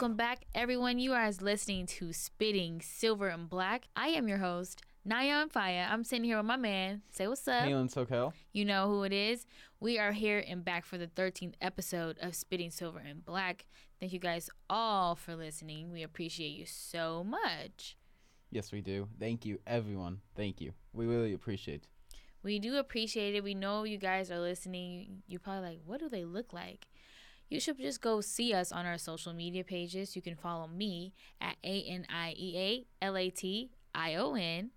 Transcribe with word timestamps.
Welcome 0.00 0.16
back, 0.16 0.46
everyone. 0.54 0.98
You 0.98 1.12
are 1.12 1.30
listening 1.42 1.84
to 1.88 2.14
Spitting 2.14 2.80
Silver 2.80 3.28
and 3.28 3.50
Black. 3.50 3.86
I 3.94 4.08
am 4.08 4.28
your 4.28 4.38
host, 4.38 4.80
Nayan 5.06 5.52
Faya. 5.52 5.92
I'm 5.92 6.04
sitting 6.04 6.24
here 6.24 6.38
with 6.38 6.46
my 6.46 6.56
man. 6.56 7.02
Say 7.10 7.28
what's 7.28 7.46
up. 7.46 7.64
Halen 7.64 7.92
Sokel. 7.92 8.32
You 8.54 8.64
know 8.64 8.88
who 8.88 9.02
it 9.02 9.12
is. 9.12 9.44
We 9.78 9.98
are 9.98 10.12
here 10.12 10.42
and 10.48 10.64
back 10.64 10.86
for 10.86 10.96
the 10.96 11.06
13th 11.06 11.52
episode 11.60 12.16
of 12.22 12.34
Spitting 12.34 12.70
Silver 12.70 13.02
and 13.06 13.22
Black. 13.22 13.66
Thank 14.00 14.14
you 14.14 14.18
guys 14.18 14.48
all 14.70 15.16
for 15.16 15.36
listening. 15.36 15.92
We 15.92 16.02
appreciate 16.02 16.56
you 16.56 16.64
so 16.64 17.22
much. 17.22 17.98
Yes, 18.50 18.72
we 18.72 18.80
do. 18.80 19.06
Thank 19.18 19.44
you, 19.44 19.58
everyone. 19.66 20.22
Thank 20.34 20.62
you. 20.62 20.72
We 20.94 21.04
really 21.04 21.34
appreciate. 21.34 21.82
it. 21.82 21.88
We 22.42 22.58
do 22.58 22.78
appreciate 22.78 23.34
it. 23.34 23.44
We 23.44 23.52
know 23.52 23.84
you 23.84 23.98
guys 23.98 24.30
are 24.30 24.40
listening. 24.40 25.24
You're 25.26 25.40
probably 25.40 25.68
like, 25.68 25.80
what 25.84 26.00
do 26.00 26.08
they 26.08 26.24
look 26.24 26.54
like? 26.54 26.86
You 27.50 27.58
should 27.58 27.78
just 27.78 28.00
go 28.00 28.20
see 28.20 28.54
us 28.54 28.70
on 28.70 28.86
our 28.86 28.96
social 28.96 29.32
media 29.32 29.64
pages. 29.64 30.14
You 30.14 30.22
can 30.22 30.36
follow 30.36 30.68
me 30.68 31.14
at 31.40 31.56
A 31.64 31.82
N 31.82 32.06
I 32.08 32.32
E 32.38 32.56
A 32.56 33.04
L 33.04 33.16
A 33.16 33.28
T 33.28 33.72
I 33.92 34.14
O 34.14 34.34
N. 34.34 34.70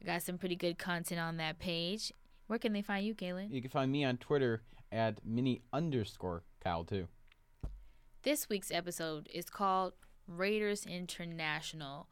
I 0.00 0.06
got 0.06 0.22
some 0.22 0.38
pretty 0.38 0.54
good 0.54 0.78
content 0.78 1.20
on 1.20 1.36
that 1.38 1.58
page. 1.58 2.12
Where 2.46 2.60
can 2.60 2.72
they 2.72 2.82
find 2.82 3.04
you, 3.04 3.14
Galen? 3.14 3.50
You 3.50 3.60
can 3.60 3.72
find 3.72 3.90
me 3.90 4.04
on 4.04 4.18
Twitter 4.18 4.62
at 4.92 5.18
mini 5.26 5.62
underscore 5.72 6.44
Kyle 6.62 6.84
too. 6.84 7.08
This 8.22 8.48
week's 8.48 8.70
episode 8.70 9.28
is 9.34 9.46
called 9.46 9.94
Raiders 10.28 10.86
International. 10.86 12.06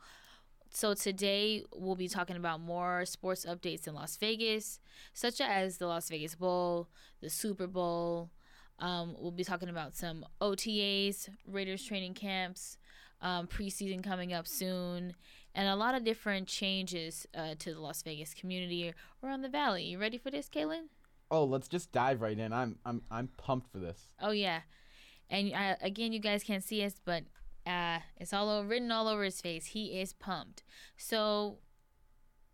So 0.71 0.95
today 0.95 1.63
we'll 1.73 1.95
be 1.95 2.09
talking 2.09 2.37
about 2.37 2.61
more 2.61 3.05
sports 3.05 3.47
updates 3.47 3.87
in 3.87 3.95
Las 3.95 4.17
Vegas, 4.17 4.81
such 5.13 5.41
as 5.41 5.79
the 5.79 5.87
Las 5.87 6.09
Vegas 6.09 6.35
Bowl, 6.35 6.89
the 7.21 7.31
Super 7.31 7.69
Bowl. 7.69 8.31
Um, 8.81 9.15
we'll 9.19 9.31
be 9.31 9.45
talking 9.45 9.69
about 9.69 9.95
some 9.95 10.25
OTAs, 10.41 11.29
Raiders 11.47 11.85
training 11.85 12.15
camps, 12.15 12.79
um, 13.21 13.47
preseason 13.47 14.03
coming 14.03 14.33
up 14.33 14.47
soon, 14.47 15.15
and 15.55 15.69
a 15.69 15.77
lot 15.77 15.95
of 15.95 16.05
different 16.05 16.49
changes 16.49 17.27
uh, 17.37 17.55
to 17.59 17.75
the 17.75 17.81
Las 17.81 18.03
Vegas 18.03 18.33
community 18.35 18.93
around 19.23 19.43
the 19.43 19.49
valley. 19.49 19.85
You 19.85 19.99
ready 19.99 20.17
for 20.17 20.31
this, 20.31 20.49
Kaylin? 20.49 20.85
Oh, 21.31 21.45
let's 21.45 21.69
just 21.69 21.93
dive 21.93 22.21
right 22.23 22.39
in. 22.39 22.53
I'm 22.53 22.79
I'm 22.85 23.03
I'm 23.11 23.29
pumped 23.37 23.71
for 23.71 23.79
this. 23.79 24.01
Oh 24.21 24.31
yeah, 24.31 24.61
and 25.29 25.53
uh, 25.53 25.77
again, 25.81 26.13
you 26.13 26.19
guys 26.19 26.43
can't 26.43 26.65
see 26.65 26.83
us, 26.85 26.95
but 27.05 27.25
uh, 27.67 27.99
it's 28.17 28.33
all 28.33 28.49
over, 28.49 28.67
written 28.67 28.91
all 28.91 29.07
over 29.07 29.23
his 29.23 29.41
face. 29.41 29.67
He 29.67 30.01
is 30.01 30.13
pumped. 30.13 30.65
So 30.97 31.59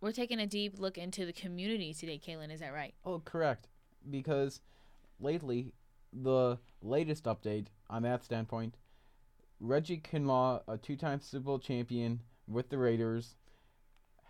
we're 0.00 0.12
taking 0.12 0.40
a 0.40 0.46
deep 0.46 0.78
look 0.78 0.98
into 0.98 1.24
the 1.24 1.32
community 1.32 1.94
today, 1.94 2.20
Kaylin. 2.24 2.52
Is 2.52 2.60
that 2.60 2.72
right? 2.72 2.94
Oh, 3.04 3.20
correct. 3.20 3.68
Because 4.10 4.60
lately, 5.20 5.72
the 6.22 6.58
latest 6.82 7.24
update 7.24 7.66
on 7.88 8.02
that 8.02 8.24
standpoint, 8.24 8.76
Reggie 9.60 9.98
Kinlaw, 9.98 10.62
a 10.68 10.76
two-time 10.76 11.20
Super 11.20 11.44
Bowl 11.44 11.58
champion 11.58 12.20
with 12.48 12.68
the 12.68 12.78
Raiders, 12.78 13.36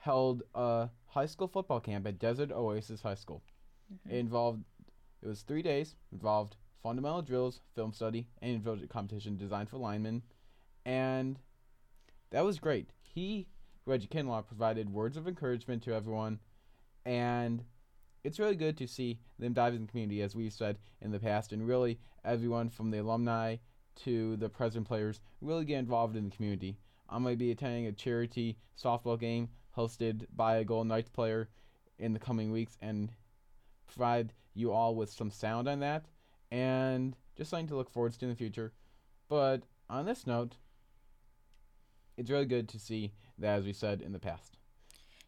held 0.01 0.43
a 0.55 0.89
high 1.07 1.27
school 1.27 1.49
football 1.49 1.81
camp 1.81 2.07
at 2.07 2.19
Desert 2.19 2.53
Oasis 2.53 3.03
High 3.03 3.15
School. 3.15 3.43
Mm-hmm. 3.93 4.15
It 4.15 4.19
involved 4.19 4.65
it 5.23 5.27
was 5.27 5.43
three 5.43 5.63
days. 5.63 5.97
Involved 6.13 6.57
fundamental 6.83 7.23
drills, 7.23 7.61
film 7.75 7.93
study, 7.93 8.29
and 8.41 8.53
individual 8.53 8.87
competition 8.89 9.37
designed 9.37 9.69
for 9.69 9.79
linemen, 9.79 10.23
and 10.85 11.39
that 12.31 12.45
was 12.45 12.59
great. 12.59 12.91
He 13.03 13.49
Reggie 13.87 14.09
Kinlaw 14.09 14.47
provided 14.47 14.91
words 14.91 15.17
of 15.17 15.27
encouragement 15.27 15.83
to 15.85 15.95
everyone, 15.95 16.39
and 17.05 17.65
it's 18.27 18.41
really 18.41 18.57
good 18.57 18.77
to 18.77 18.89
see 18.89 19.21
them 19.39 19.53
dive 19.53 19.73
in 19.73 19.83
the 19.83 19.87
community, 19.87 20.21
as 20.21 20.35
we've 20.35 20.53
said 20.53 20.79
in 21.01 21.13
the 21.13 21.21
past, 21.21 21.53
and 21.53 21.65
really 21.65 22.01
everyone 22.25 22.69
from 22.69 22.91
the 22.91 22.99
alumni 22.99 23.55
to 23.95 24.37
the 24.39 24.49
present 24.49 24.85
players 24.85 25.21
really 25.41 25.65
get 25.65 25.79
involved 25.79 26.17
in 26.17 26.25
the 26.25 26.35
community. 26.35 26.77
I'm 27.09 27.23
going 27.23 27.35
to 27.35 27.39
be 27.39 27.53
attending 27.53 27.87
a 27.87 27.93
charity 27.93 28.59
softball 28.77 29.19
game 29.19 29.51
hosted 29.77 30.27
by 30.35 30.57
a 30.57 30.65
Golden 30.65 30.89
Knights 30.89 31.09
player 31.09 31.49
in 32.01 32.13
the 32.13 32.19
coming 32.19 32.51
weeks 32.51 32.77
and 32.83 33.13
provide 33.87 34.33
you 34.55 34.73
all 34.73 34.97
with 34.97 35.13
some 35.13 35.31
sound 35.31 35.69
on 35.69 35.79
that 35.79 36.07
and 36.51 37.17
just 37.37 37.51
something 37.51 37.69
to 37.69 37.77
look 37.77 37.91
forward 37.91 38.13
to 38.13 38.25
in 38.25 38.31
the 38.31 38.37
future. 38.37 38.73
But 39.29 39.63
on 39.89 40.05
this 40.05 40.27
note, 40.27 40.57
it's 42.17 42.31
really 42.31 42.45
good 42.45 42.69
to 42.71 42.81
see 42.81 43.13
that, 43.39 43.59
as 43.59 43.65
we 43.65 43.73
said 43.73 44.03
in 44.03 44.13
the 44.13 44.19
past. 44.19 44.57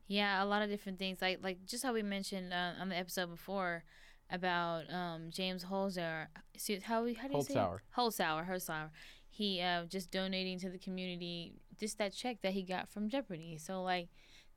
Yeah, 0.09 0.43
a 0.43 0.47
lot 0.47 0.63
of 0.63 0.71
different 0.71 0.99
things, 0.99 1.21
like 1.21 1.39
like 1.43 1.65
just 1.67 1.85
how 1.85 1.93
we 1.93 2.03
mentioned 2.03 2.53
uh, 2.53 2.73
on 2.81 2.89
the 2.89 2.97
episode 2.97 3.29
before 3.31 3.85
about 4.31 4.93
um, 4.93 5.31
James 5.31 5.65
Holzauer. 5.65 6.29
See, 6.57 6.79
how 6.81 6.95
how 6.95 7.03
do 7.05 7.11
you 7.11 7.17
Holzhauer. 7.17 7.45
say 7.47 7.55
it? 7.55 7.97
Holzauer, 7.97 8.49
Holzauer. 8.49 8.91
He 9.29 9.61
uh, 9.61 9.85
just 9.85 10.11
donating 10.11 10.59
to 10.61 10.71
the 10.71 10.79
community 10.79 11.53
just 11.79 11.99
that 11.99 12.13
check 12.15 12.39
that 12.43 12.55
he 12.55 12.63
got 12.63 12.89
from 12.89 13.09
Jeopardy. 13.09 13.59
So 13.59 13.83
like, 13.83 14.09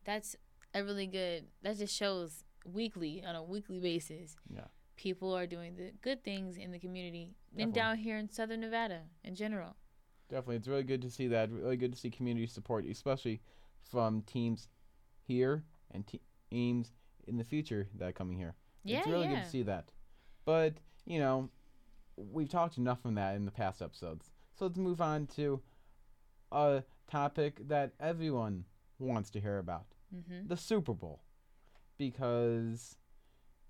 that's 0.05 0.35
a 0.73 0.83
really 0.83 1.07
good. 1.07 1.45
That 1.61 1.77
just 1.77 1.95
shows 1.95 2.45
weekly 2.65 3.23
on 3.25 3.35
a 3.35 3.43
weekly 3.43 3.79
basis. 3.79 4.37
Yeah. 4.49 4.61
People 4.95 5.35
are 5.35 5.47
doing 5.47 5.75
the 5.75 5.91
good 6.01 6.23
things 6.23 6.57
in 6.57 6.71
the 6.71 6.79
community 6.79 7.35
Definitely. 7.51 7.63
and 7.63 7.73
down 7.73 7.97
here 7.97 8.17
in 8.17 8.29
Southern 8.29 8.61
Nevada 8.61 9.01
in 9.23 9.35
general. 9.35 9.75
Definitely, 10.29 10.57
it's 10.57 10.67
really 10.67 10.83
good 10.83 11.01
to 11.01 11.09
see 11.09 11.27
that. 11.27 11.51
Really 11.51 11.75
good 11.75 11.91
to 11.91 11.99
see 11.99 12.09
community 12.09 12.47
support, 12.47 12.85
especially 12.85 13.41
from 13.89 14.21
teams 14.21 14.69
here 15.31 15.63
and 15.91 16.05
te- 16.05 16.21
teams 16.49 16.91
in 17.27 17.37
the 17.37 17.43
future 17.43 17.87
that 17.97 18.09
are 18.09 18.11
coming 18.11 18.37
here. 18.37 18.55
Yeah, 18.83 18.99
it's 18.99 19.07
really 19.07 19.27
yeah. 19.27 19.35
good 19.35 19.43
to 19.43 19.49
see 19.49 19.63
that. 19.63 19.89
But 20.45 20.75
you 21.05 21.19
know, 21.19 21.49
we've 22.17 22.49
talked 22.49 22.77
enough 22.77 23.01
from 23.01 23.15
that 23.15 23.35
in 23.35 23.45
the 23.45 23.51
past 23.51 23.81
episodes. 23.81 24.31
So 24.57 24.65
let's 24.65 24.77
move 24.77 25.01
on 25.01 25.27
to 25.37 25.61
a 26.51 26.83
topic 27.09 27.67
that 27.67 27.93
everyone 27.99 28.65
wants 28.99 29.29
to 29.31 29.39
hear 29.39 29.57
about: 29.57 29.85
Mm-hmm. 30.13 30.47
the 30.47 30.57
Super 30.57 30.93
Bowl, 30.93 31.21
because 31.97 32.97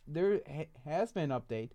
there 0.08 0.42
ha- 0.48 0.70
has 0.86 1.12
been 1.12 1.32
an 1.32 1.40
update, 1.40 1.72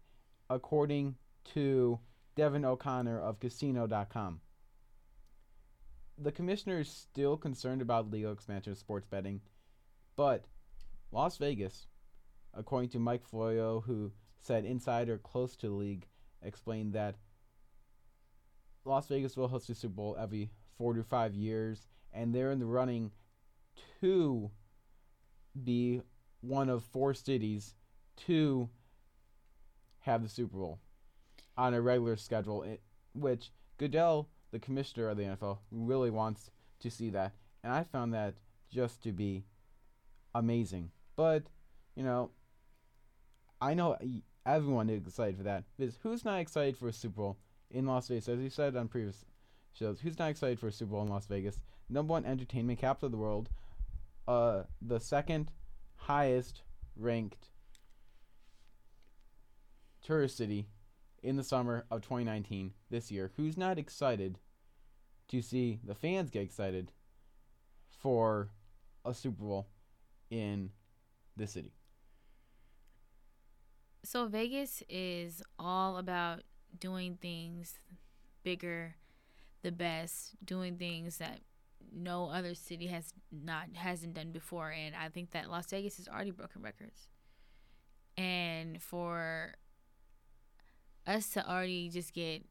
according 0.50 1.14
to 1.54 2.00
Devin 2.34 2.64
O'Connor 2.64 3.20
of 3.20 3.38
Casino.com. 3.38 4.40
The 6.18 6.32
commissioner 6.32 6.80
is 6.80 6.88
still 6.88 7.36
concerned 7.36 7.82
about 7.82 8.10
legal 8.10 8.32
expansion 8.32 8.72
of 8.72 8.78
sports 8.78 9.06
betting, 9.06 9.42
but 10.16 10.44
Las 11.12 11.36
Vegas, 11.36 11.86
according 12.54 12.90
to 12.90 12.98
Mike 12.98 13.24
Florio, 13.24 13.80
who 13.80 14.12
said 14.40 14.64
insider 14.64 15.18
close 15.18 15.56
to 15.56 15.68
the 15.68 15.74
league, 15.74 16.06
explained 16.42 16.92
that 16.94 17.16
Las 18.84 19.08
Vegas 19.08 19.36
will 19.36 19.48
host 19.48 19.68
the 19.68 19.74
Super 19.74 19.94
Bowl 19.94 20.16
every 20.18 20.50
four 20.78 20.94
to 20.94 21.02
five 21.02 21.34
years, 21.34 21.86
and 22.12 22.34
they're 22.34 22.52
in 22.52 22.58
the 22.58 22.66
running 22.66 23.10
to 24.00 24.50
be 25.64 26.00
one 26.40 26.68
of 26.68 26.84
four 26.84 27.12
cities 27.14 27.74
to 28.16 28.68
have 30.00 30.22
the 30.22 30.28
Super 30.28 30.56
Bowl 30.56 30.78
on 31.56 31.74
a 31.74 31.80
regular 31.80 32.16
schedule, 32.16 32.64
which 33.14 33.50
Goodell, 33.78 34.28
the 34.52 34.58
commissioner 34.58 35.08
of 35.08 35.16
the 35.16 35.24
NFL, 35.24 35.58
really 35.70 36.10
wants 36.10 36.50
to 36.80 36.90
see 36.90 37.10
that. 37.10 37.32
And 37.64 37.72
I 37.72 37.82
found 37.84 38.14
that 38.14 38.34
just 38.70 39.02
to 39.02 39.12
be 39.12 39.44
amazing. 40.38 40.90
But, 41.16 41.44
you 41.94 42.02
know, 42.02 42.30
I 43.60 43.74
know 43.74 43.96
everyone 44.44 44.90
is 44.90 45.06
excited 45.06 45.36
for 45.36 45.44
that. 45.44 45.64
Because 45.76 45.98
who's 46.02 46.24
not 46.24 46.40
excited 46.40 46.76
for 46.76 46.88
a 46.88 46.92
Super 46.92 47.16
Bowl 47.16 47.38
in 47.70 47.86
Las 47.86 48.08
Vegas? 48.08 48.28
As 48.28 48.38
we 48.38 48.48
said 48.48 48.76
on 48.76 48.88
previous 48.88 49.24
shows, 49.72 50.00
who's 50.00 50.18
not 50.18 50.30
excited 50.30 50.58
for 50.58 50.68
a 50.68 50.72
Super 50.72 50.92
Bowl 50.92 51.02
in 51.02 51.08
Las 51.08 51.26
Vegas? 51.26 51.60
Number 51.88 52.12
one 52.12 52.24
entertainment 52.24 52.78
capital 52.78 53.06
of 53.06 53.12
the 53.12 53.18
world. 53.18 53.48
Uh, 54.26 54.64
the 54.82 54.98
second 54.98 55.52
highest 55.96 56.62
ranked 56.96 57.48
tourist 60.02 60.36
city 60.36 60.68
in 61.22 61.36
the 61.36 61.44
summer 61.44 61.84
of 61.90 62.02
2019 62.02 62.72
this 62.90 63.10
year. 63.10 63.32
Who's 63.36 63.56
not 63.56 63.78
excited 63.78 64.38
to 65.28 65.42
see 65.42 65.80
the 65.82 65.94
fans 65.94 66.30
get 66.30 66.42
excited 66.42 66.92
for 67.90 68.50
a 69.04 69.14
Super 69.14 69.42
Bowl 69.42 69.68
in 70.30 70.70
the 71.36 71.46
city? 71.46 71.72
So 74.04 74.26
Vegas 74.26 74.82
is 74.88 75.42
all 75.58 75.96
about 75.96 76.42
doing 76.78 77.18
things 77.20 77.78
bigger, 78.42 78.94
the 79.62 79.72
best, 79.72 80.36
doing 80.44 80.76
things 80.76 81.18
that 81.18 81.40
no 81.92 82.28
other 82.28 82.54
city 82.54 82.86
has 82.86 83.12
not 83.32 83.68
hasn't 83.74 84.14
done 84.14 84.30
before 84.30 84.70
and 84.70 84.94
I 84.94 85.08
think 85.08 85.30
that 85.30 85.50
Las 85.50 85.66
Vegas 85.66 85.96
has 85.96 86.08
already 86.08 86.30
broken 86.30 86.62
records. 86.62 87.08
And 88.16 88.80
for 88.82 89.54
us 91.06 91.30
to 91.30 91.48
already 91.48 91.88
just 91.88 92.12
get 92.12 92.44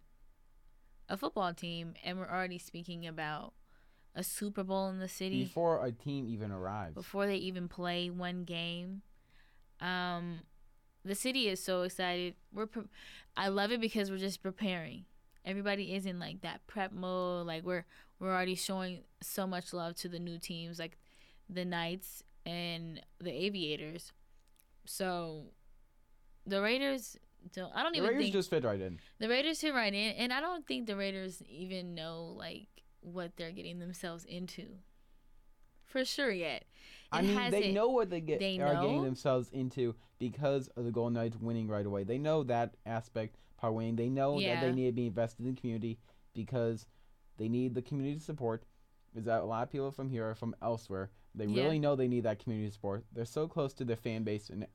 a 1.10 1.18
football 1.18 1.54
team 1.54 1.94
and 2.04 2.18
we're 2.18 2.30
already 2.30 2.58
speaking 2.58 3.08
about 3.08 3.54
a 4.16 4.24
Super 4.24 4.64
Bowl 4.64 4.88
in 4.90 5.00
the 5.00 5.08
city 5.10 5.44
Before 5.44 5.86
a 5.86 5.92
team 5.92 6.28
even 6.30 6.52
arrives. 6.52 6.94
before 6.96 7.28
they 7.28 7.36
even 7.36 7.68
play 7.68 8.10
one 8.10 8.44
game. 8.46 9.02
Um, 9.82 10.40
the 11.04 11.16
city 11.16 11.48
is 11.50 11.62
so 11.62 11.82
excited. 11.84 12.36
We're, 12.54 12.66
pre- 12.68 12.84
I 13.36 13.50
love 13.50 13.72
it 13.72 13.82
because 13.82 14.10
we're 14.10 14.18
just 14.18 14.42
preparing. 14.42 15.06
everybody 15.44 15.94
is 15.94 16.06
in 16.06 16.18
like 16.20 16.42
that 16.42 16.66
prep 16.66 16.92
mode. 16.94 17.46
Like 17.46 17.64
we're 17.64 17.86
we're 18.20 18.32
already 18.34 18.56
showing 18.56 19.02
so 19.22 19.46
much 19.46 19.74
love 19.74 19.96
to 19.98 20.08
the 20.08 20.20
new 20.20 20.40
teams, 20.40 20.80
like 20.80 20.98
the 21.50 21.66
Knights 21.66 22.24
and 22.46 23.02
the 23.20 23.32
Aviators. 23.32 24.14
So 24.86 25.48
the 26.48 26.62
Raiders 26.62 27.18
don't. 27.54 27.72
I 27.76 27.84
don't 27.84 27.92
The 27.92 27.98
even 27.98 28.10
Raiders 28.12 28.24
think 28.24 28.34
just 28.34 28.50
fit 28.50 28.64
right 28.64 28.80
in. 28.80 29.00
the 29.20 29.28
Raiders 29.28 29.60
fit 29.60 29.74
right 29.74 29.94
in, 29.94 30.14
and 30.14 30.32
I 30.32 30.40
don't 30.40 30.66
think 30.66 30.88
the 30.88 30.96
Raiders 30.96 31.44
even 31.50 31.94
know 31.94 32.34
like 32.38 32.68
what 33.06 33.36
they're 33.38 33.52
getting 33.52 33.80
themselves 33.80 34.26
into. 34.26 34.66
For 35.84 36.04
sure, 36.04 36.32
yet. 36.32 36.66
I 37.12 37.22
mean, 37.22 37.52
they 37.52 37.66
it- 37.70 37.74
know 37.74 37.90
what 37.90 38.10
they 38.10 38.20
get 38.22 38.40
they 38.40 38.60
are 38.60 38.74
getting 38.82 39.04
themselves 39.04 39.50
into 39.52 39.96
because 40.20 40.68
of 40.70 40.84
the 40.86 40.92
Golden 40.92 41.14
Knights 41.14 41.38
winning 41.38 41.68
right 41.68 41.86
away. 41.86 42.04
They 42.04 42.18
know 42.18 42.44
that 42.44 42.76
aspect 42.86 43.38
part 43.58 43.74
winning. 43.74 43.96
They 43.96 44.10
know 44.10 44.40
that 44.42 44.62
they 44.62 44.72
need 44.72 44.88
to 44.88 44.92
be 44.92 45.08
invested 45.08 45.46
in 45.46 45.54
the 45.56 45.62
community 45.62 46.00
because 46.34 46.88
they 47.38 47.48
need 47.48 47.76
the 47.76 47.82
community 47.82 48.20
support. 48.20 48.64
Is 49.16 49.26
that 49.26 49.42
a 49.42 49.46
lot 49.46 49.64
of 49.64 49.72
people 49.72 49.92
from 49.92 50.10
here 50.10 50.30
are 50.30 50.36
from 50.36 50.56
elsewhere. 50.62 51.12
They 51.34 51.46
Yeah. 51.46 51.64
really 51.64 51.80
know 51.80 51.96
they 51.96 52.08
need 52.10 52.24
that 52.24 52.40
community 52.40 52.72
support. 52.72 53.06
They're 53.14 53.24
so 53.26 53.48
close 53.48 53.74
to 53.76 53.86
their 53.86 53.96
fan 53.96 54.24
base 54.24 54.50
in 54.50 54.66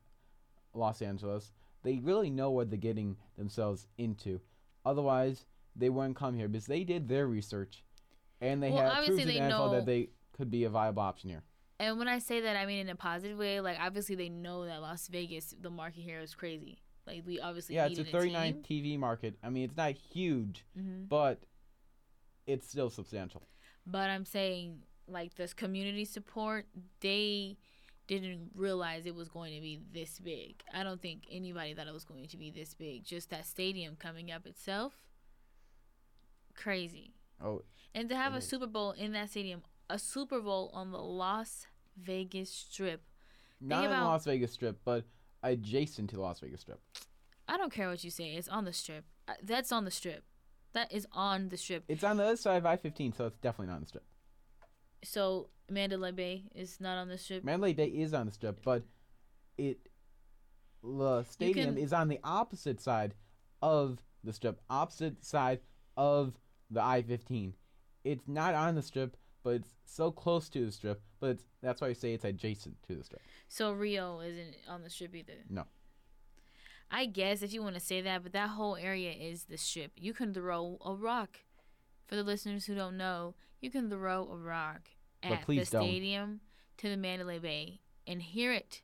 Los 0.72 1.02
Angeles. 1.02 1.52
They 1.82 1.98
really 1.98 2.30
know 2.30 2.50
what 2.50 2.70
they're 2.70 2.78
getting 2.78 3.16
themselves 3.36 3.86
into. 3.98 4.40
Otherwise, 4.84 5.46
they 5.76 5.90
wouldn't 5.90 6.16
come 6.16 6.34
here 6.34 6.48
because 6.48 6.66
they 6.66 6.84
did 6.84 7.08
their 7.08 7.26
research, 7.26 7.84
and 8.40 8.62
they 8.62 8.70
Well, 8.70 8.82
have 8.82 8.92
obviously 8.98 9.24
proved 9.24 9.28
to 9.28 9.32
the 9.34 9.44
NFL 9.44 9.48
know- 9.48 9.70
that 9.76 9.86
they 9.86 10.10
could 10.32 10.50
be 10.50 10.64
a 10.64 10.70
viable 10.70 11.02
option 11.02 11.30
here. 11.30 11.42
And 11.78 11.98
when 11.98 12.08
I 12.08 12.18
say 12.18 12.40
that, 12.42 12.56
I 12.56 12.66
mean 12.66 12.78
in 12.80 12.88
a 12.90 12.94
positive 12.96 13.38
way. 13.38 13.60
Like 13.60 13.78
obviously 13.80 14.14
they 14.14 14.28
know 14.28 14.66
that 14.66 14.80
Las 14.82 15.08
Vegas, 15.08 15.54
the 15.60 15.70
market 15.70 16.00
here 16.02 16.20
is 16.20 16.34
crazy. 16.34 16.82
Like 17.06 17.22
we 17.26 17.40
obviously 17.40 17.74
Yeah, 17.76 17.86
it's 17.86 17.98
a 17.98 18.02
needed 18.02 18.12
39 18.12 18.62
TV 18.68 18.98
market. 18.98 19.36
I 19.42 19.48
mean, 19.50 19.64
it's 19.64 19.76
not 19.76 19.92
huge, 19.92 20.64
hmm 20.76 21.04
but 21.08 21.42
it's 22.46 22.68
still 22.68 22.90
substantial. 22.90 23.42
But 23.86 24.10
I'm 24.10 24.24
saying 24.24 24.82
like 25.08 25.34
this 25.36 25.54
community 25.54 26.04
support, 26.04 26.66
they 27.00 27.56
didn't 28.06 28.50
realize 28.54 29.06
it 29.06 29.14
was 29.14 29.28
going 29.28 29.54
to 29.54 29.60
be 29.60 29.80
this 29.92 30.18
big. 30.18 30.62
I 30.74 30.82
don't 30.82 31.00
think 31.00 31.24
anybody 31.30 31.74
thought 31.74 31.86
it 31.86 31.94
was 31.94 32.04
going 32.04 32.26
to 32.28 32.36
be 32.36 32.50
this 32.50 32.74
big. 32.74 33.04
Just 33.04 33.30
that 33.30 33.46
stadium 33.46 33.96
coming 33.96 34.30
up 34.30 34.46
itself, 34.46 34.94
crazy. 36.54 37.14
Oh, 37.42 37.62
And 37.94 38.08
to 38.08 38.16
have 38.16 38.34
a 38.34 38.38
is. 38.38 38.46
Super 38.46 38.66
Bowl 38.66 38.92
in 38.92 39.12
that 39.12 39.30
stadium, 39.30 39.62
a 39.88 39.98
Super 39.98 40.40
Bowl 40.40 40.70
on 40.74 40.90
the 40.92 40.98
Las 40.98 41.66
Vegas 41.96 42.50
Strip. 42.50 43.02
not 43.60 43.84
in 43.84 43.90
the 43.90 43.96
Las 43.96 44.24
Vegas 44.24 44.52
Strip, 44.52 44.78
but 44.84 45.04
adjacent 45.42 46.10
to 46.10 46.16
the 46.16 46.22
Las 46.22 46.40
Vegas 46.40 46.60
Strip. 46.60 46.80
I 47.48 47.56
don't 47.56 47.72
care 47.72 47.88
what 47.88 48.04
you 48.04 48.10
say. 48.10 48.34
It's 48.34 48.48
on 48.48 48.64
the 48.64 48.72
Strip. 48.72 49.04
Uh, 49.26 49.34
That's 49.42 49.72
on 49.72 49.84
the 49.84 49.90
Strip. 49.90 50.24
That 50.72 50.92
is 50.92 51.06
on 51.12 51.48
the 51.48 51.56
Strip. 51.56 51.84
It's 51.88 52.04
on 52.04 52.16
the 52.16 52.24
other 52.24 52.36
side 52.36 52.58
of 52.58 52.66
I-15, 52.66 53.16
so 53.16 53.26
it's 53.26 53.38
definitely 53.38 53.66
not 53.68 53.76
on 53.76 53.80
the 53.80 53.86
Strip. 53.88 54.04
So 55.02 55.48
Mandalay 55.68 56.12
Bay 56.12 56.44
is 56.54 56.80
not 56.80 56.96
on 56.98 57.08
the 57.08 57.18
Strip. 57.18 57.42
Mandalay 57.42 57.72
Bay 57.72 57.86
is 57.86 58.14
on 58.14 58.26
the 58.26 58.32
Strip, 58.32 58.62
but 58.62 58.84
it 59.58 59.78
the 60.82 61.24
stadium 61.24 61.74
can- 61.74 61.78
is 61.78 61.92
on 61.92 62.08
the 62.08 62.20
opposite 62.24 62.80
side 62.80 63.14
of 63.62 63.98
the 64.24 64.32
Strip, 64.32 64.60
opposite 64.70 65.24
side 65.24 65.60
of 65.96 66.34
the 66.70 66.82
I-15. 66.82 67.52
It's 68.04 68.26
not 68.26 68.54
on 68.54 68.74
the 68.74 68.82
Strip, 68.82 69.16
but 69.42 69.50
it's 69.56 69.74
so 69.84 70.10
close 70.10 70.48
to 70.50 70.64
the 70.64 70.72
Strip. 70.72 71.02
But 71.20 71.30
it's, 71.30 71.44
that's 71.62 71.80
why 71.80 71.88
I 71.88 71.92
say 71.92 72.14
it's 72.14 72.24
adjacent 72.24 72.76
to 72.88 72.96
the 72.96 73.04
Strip. 73.04 73.20
So 73.48 73.72
Rio 73.72 74.20
isn't 74.20 74.56
on 74.68 74.82
the 74.82 74.90
Strip 74.90 75.14
either. 75.14 75.44
No. 75.48 75.64
I 76.90 77.06
guess 77.06 77.42
if 77.42 77.52
you 77.52 77.62
want 77.62 77.74
to 77.74 77.80
say 77.80 78.00
that, 78.00 78.22
but 78.22 78.32
that 78.32 78.50
whole 78.50 78.76
area 78.76 79.12
is 79.12 79.44
the 79.44 79.56
Strip. 79.56 79.92
You 79.96 80.12
can 80.12 80.34
throw 80.34 80.78
a 80.84 80.94
rock. 80.94 81.38
For 82.06 82.16
the 82.16 82.24
listeners 82.24 82.66
who 82.66 82.74
don't 82.74 82.96
know, 82.96 83.36
you 83.60 83.70
can 83.70 83.88
throw 83.88 84.28
a 84.28 84.36
rock 84.36 84.88
at 85.22 85.40
the 85.40 85.44
please 85.44 85.70
don't. 85.70 85.84
stadium 85.84 86.40
to 86.78 86.88
the 86.88 86.96
Mandalay 86.96 87.38
Bay 87.38 87.80
and 88.06 88.20
hear 88.20 88.52
it. 88.52 88.82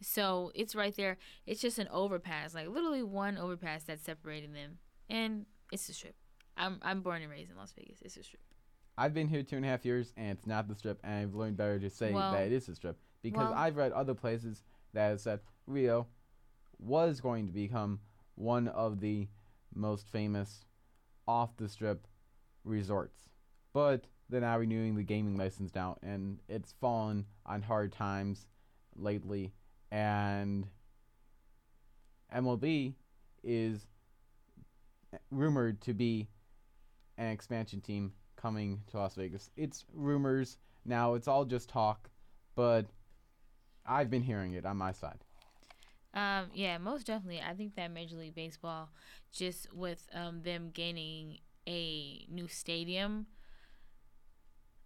So 0.00 0.52
it's 0.54 0.76
right 0.76 0.94
there. 0.94 1.16
It's 1.46 1.60
just 1.60 1.78
an 1.78 1.88
overpass, 1.90 2.54
like 2.54 2.68
literally 2.68 3.02
one 3.02 3.38
overpass 3.38 3.82
that's 3.82 4.04
separating 4.04 4.52
them, 4.52 4.78
and 5.08 5.46
it's 5.72 5.86
the 5.86 5.94
Strip. 5.94 6.14
I'm 6.56 6.78
I'm 6.82 7.00
born 7.02 7.22
and 7.22 7.30
raised 7.30 7.50
in 7.50 7.56
Las 7.56 7.72
Vegas. 7.76 8.00
It's 8.02 8.14
the 8.14 8.22
Strip. 8.22 8.40
I've 8.98 9.12
been 9.12 9.28
here 9.28 9.42
two 9.42 9.56
and 9.56 9.64
a 9.64 9.68
half 9.68 9.84
years, 9.84 10.12
and 10.16 10.30
it's 10.30 10.46
not 10.46 10.68
the 10.68 10.74
strip, 10.74 10.98
and 11.04 11.12
I've 11.12 11.34
learned 11.34 11.58
better 11.58 11.78
to 11.78 11.90
say 11.90 12.12
Well- 12.12 12.32
that 12.32 12.46
it 12.46 12.52
is 12.52 12.66
the 12.66 12.74
strip 12.74 12.98
because 13.22 13.50
well- 13.50 13.54
I've 13.54 13.76
read 13.76 13.92
other 13.92 14.14
places 14.14 14.62
that 14.94 15.08
have 15.08 15.20
said 15.20 15.40
Rio 15.66 16.06
was 16.78 17.20
going 17.20 17.46
to 17.46 17.52
become 17.52 18.00
one 18.36 18.68
of 18.68 19.00
the 19.00 19.28
most 19.74 20.08
famous 20.08 20.64
off 21.28 21.56
the 21.56 21.68
strip 21.68 22.06
resorts, 22.64 23.28
but 23.74 24.06
they're 24.28 24.40
now 24.40 24.58
renewing 24.58 24.94
the 24.94 25.02
gaming 25.02 25.36
license 25.36 25.74
now, 25.74 25.98
and 26.02 26.38
it's 26.48 26.72
fallen 26.72 27.26
on 27.44 27.62
hard 27.62 27.92
times 27.92 28.46
lately, 28.94 29.52
and 29.90 30.66
MLB 32.32 32.94
is 33.42 33.86
rumored 35.30 35.80
to 35.82 35.94
be 35.94 36.28
an 37.18 37.28
expansion 37.28 37.80
team 37.80 38.12
coming 38.36 38.80
to 38.90 38.98
Las 38.98 39.14
Vegas. 39.14 39.50
It's 39.56 39.84
rumors 39.92 40.58
now, 40.84 41.14
it's 41.14 41.28
all 41.28 41.44
just 41.44 41.68
talk, 41.68 42.10
but 42.54 42.86
I've 43.84 44.10
been 44.10 44.22
hearing 44.22 44.54
it 44.54 44.64
on 44.64 44.76
my 44.76 44.92
side. 44.92 45.24
Um, 46.14 46.46
yeah, 46.54 46.78
most 46.78 47.06
definitely. 47.06 47.42
I 47.42 47.54
think 47.54 47.74
that 47.76 47.90
Major 47.90 48.16
League 48.16 48.34
Baseball, 48.34 48.90
just 49.32 49.72
with 49.72 50.08
um, 50.14 50.42
them 50.42 50.70
gaining 50.72 51.38
a 51.68 52.24
new 52.30 52.48
stadium, 52.48 53.26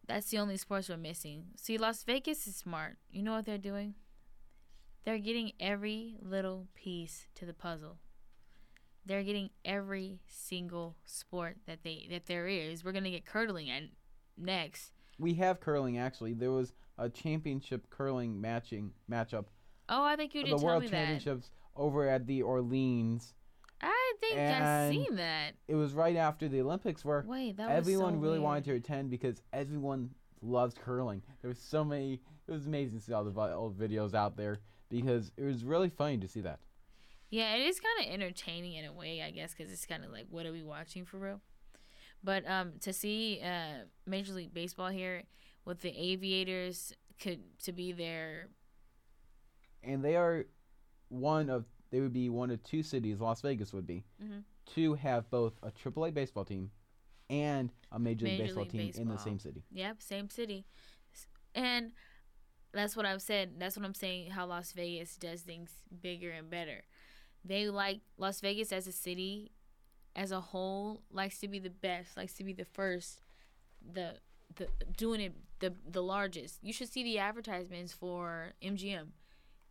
that's 0.08 0.30
the 0.30 0.38
only 0.38 0.56
sports 0.56 0.88
we're 0.88 0.96
missing. 0.96 1.44
See, 1.56 1.78
Las 1.78 2.02
Vegas 2.02 2.46
is 2.48 2.56
smart. 2.56 2.96
You 3.10 3.22
know 3.22 3.32
what 3.32 3.46
they're 3.46 3.58
doing? 3.58 3.94
They're 5.04 5.18
getting 5.18 5.52
every 5.60 6.16
little 6.20 6.66
piece 6.74 7.26
to 7.36 7.46
the 7.46 7.54
puzzle. 7.54 7.98
They're 9.10 9.24
getting 9.24 9.50
every 9.64 10.20
single 10.28 10.94
sport 11.04 11.56
that 11.66 11.80
they 11.82 12.06
that 12.12 12.26
there 12.26 12.46
is. 12.46 12.84
We're 12.84 12.92
gonna 12.92 13.10
get 13.10 13.26
curling 13.26 13.68
at 13.68 13.82
next. 14.38 14.92
We 15.18 15.34
have 15.34 15.58
curling 15.58 15.98
actually. 15.98 16.32
There 16.32 16.52
was 16.52 16.74
a 16.96 17.08
championship 17.08 17.90
curling 17.90 18.40
matching 18.40 18.92
matchup. 19.10 19.46
Oh, 19.88 20.04
I 20.04 20.14
think 20.14 20.32
you 20.32 20.44
did 20.44 20.52
the 20.52 20.58
tell 20.58 20.64
World 20.64 20.82
me 20.82 20.88
that. 20.90 20.96
Championships 20.96 21.50
over 21.74 22.08
at 22.08 22.28
the 22.28 22.42
Orleans. 22.42 23.34
I 23.80 24.12
think 24.20 24.38
I've 24.38 24.92
seen 24.92 25.16
that. 25.16 25.54
It 25.66 25.74
was 25.74 25.92
right 25.92 26.14
after 26.14 26.48
the 26.48 26.60
Olympics 26.60 27.04
where 27.04 27.24
Wait, 27.26 27.56
that 27.56 27.68
everyone 27.68 28.14
so 28.14 28.20
really 28.20 28.34
weird. 28.34 28.42
wanted 28.44 28.64
to 28.66 28.74
attend 28.74 29.10
because 29.10 29.42
everyone 29.52 30.10
loves 30.40 30.76
curling. 30.84 31.20
There 31.42 31.48
was 31.48 31.58
so 31.58 31.82
many. 31.82 32.20
It 32.46 32.52
was 32.52 32.66
amazing 32.66 33.00
to 33.00 33.04
see 33.04 33.12
all 33.12 33.24
the 33.24 33.54
old 33.54 33.76
videos 33.76 34.14
out 34.14 34.36
there 34.36 34.60
because 34.88 35.32
it 35.36 35.42
was 35.42 35.64
really 35.64 35.88
funny 35.88 36.18
to 36.18 36.28
see 36.28 36.42
that. 36.42 36.60
Yeah, 37.30 37.54
it 37.54 37.60
is 37.60 37.80
kind 37.80 38.06
of 38.08 38.12
entertaining 38.14 38.74
in 38.74 38.84
a 38.84 38.92
way, 38.92 39.22
I 39.22 39.30
guess, 39.30 39.54
because 39.54 39.72
it's 39.72 39.86
kind 39.86 40.04
of 40.04 40.10
like, 40.10 40.26
what 40.30 40.46
are 40.46 40.52
we 40.52 40.62
watching 40.62 41.04
for 41.04 41.18
real? 41.18 41.40
But 42.22 42.46
um, 42.48 42.72
to 42.80 42.92
see 42.92 43.40
uh, 43.42 43.84
Major 44.06 44.32
League 44.34 44.52
Baseball 44.52 44.88
here 44.88 45.22
with 45.64 45.80
the 45.80 45.90
Aviators 45.96 46.92
could 47.20 47.40
to 47.64 47.72
be 47.72 47.92
there. 47.92 48.48
and 49.82 50.04
they 50.04 50.16
are 50.16 50.46
one 51.08 51.48
of 51.50 51.64
they 51.90 52.00
would 52.00 52.12
be 52.12 52.28
one 52.30 52.50
of 52.50 52.62
two 52.62 52.82
cities 52.82 53.20
Las 53.20 53.40
Vegas 53.42 53.72
would 53.72 53.86
be 53.86 54.04
Mhm. 54.22 54.44
to 54.74 54.94
have 54.94 55.28
both 55.30 55.54
a 55.62 55.70
AAA 55.70 56.10
baseball 56.12 56.44
team 56.44 56.70
and 57.28 57.72
a 57.92 57.98
Major 57.98 58.26
League 58.26 58.34
Major 58.38 58.44
Baseball 58.44 58.62
League 58.64 58.94
team 58.94 59.02
in 59.02 59.08
the 59.08 59.18
same 59.18 59.38
city. 59.38 59.62
Yep, 59.72 60.02
same 60.02 60.30
city, 60.30 60.66
and 61.54 61.92
that's 62.72 62.96
what 62.96 63.06
I've 63.06 63.22
said. 63.22 63.58
That's 63.58 63.76
what 63.76 63.84
I'm 63.84 63.94
saying. 63.94 64.30
How 64.30 64.46
Las 64.46 64.72
Vegas 64.72 65.16
does 65.16 65.42
things 65.42 65.70
bigger 66.02 66.30
and 66.30 66.48
better. 66.50 66.82
They 67.44 67.68
like 67.68 68.00
Las 68.18 68.40
Vegas 68.40 68.72
as 68.72 68.86
a 68.86 68.92
city, 68.92 69.52
as 70.14 70.30
a 70.32 70.40
whole, 70.40 71.02
likes 71.10 71.38
to 71.40 71.48
be 71.48 71.58
the 71.58 71.70
best, 71.70 72.16
likes 72.16 72.34
to 72.34 72.44
be 72.44 72.52
the 72.52 72.64
first, 72.64 73.20
the 73.92 74.16
the 74.56 74.68
doing 74.96 75.20
it 75.20 75.34
the 75.60 75.72
the 75.88 76.02
largest. 76.02 76.58
You 76.62 76.72
should 76.72 76.88
see 76.90 77.02
the 77.02 77.18
advertisements 77.18 77.92
for 77.92 78.52
MGM 78.62 79.08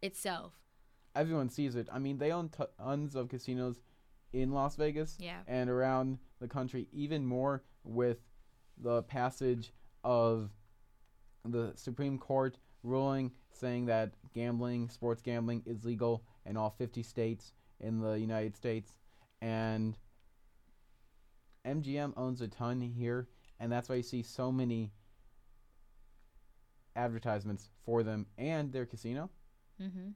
itself. 0.01 0.53
Everyone 1.15 1.49
sees 1.49 1.75
it. 1.75 1.87
I 1.91 1.99
mean, 1.99 2.17
they 2.17 2.31
own 2.31 2.49
t- 2.49 2.63
tons 2.81 3.15
of 3.15 3.29
casinos 3.29 3.81
in 4.31 4.51
Las 4.51 4.75
Vegas 4.75 5.17
Yeah. 5.19 5.39
and 5.47 5.69
around 5.69 6.19
the 6.39 6.47
country, 6.47 6.87
even 6.91 7.25
more 7.25 7.63
with 7.83 8.19
the 8.77 9.03
passage 9.03 9.73
of 10.03 10.51
the 11.43 11.73
Supreme 11.75 12.17
Court 12.17 12.57
ruling 12.83 13.31
saying 13.51 13.87
that 13.87 14.13
gambling, 14.33 14.87
sports 14.89 15.21
gambling, 15.21 15.63
is 15.65 15.83
legal 15.83 16.23
in 16.45 16.55
all 16.55 16.69
50 16.69 17.03
states 17.03 17.53
in 17.79 17.99
the 17.99 18.13
United 18.19 18.55
States. 18.55 18.97
And 19.41 19.97
MGM 21.65 22.13
owns 22.17 22.41
a 22.41 22.47
ton 22.47 22.81
here, 22.81 23.27
and 23.59 23.71
that's 23.71 23.89
why 23.89 23.95
you 23.95 24.03
see 24.03 24.21
so 24.23 24.51
many 24.51 24.91
advertisements 26.95 27.69
for 27.85 28.03
them. 28.03 28.25
And 28.37 28.71
their 28.71 28.85
casino 28.85 29.29
Mm-hmm. 29.81 30.09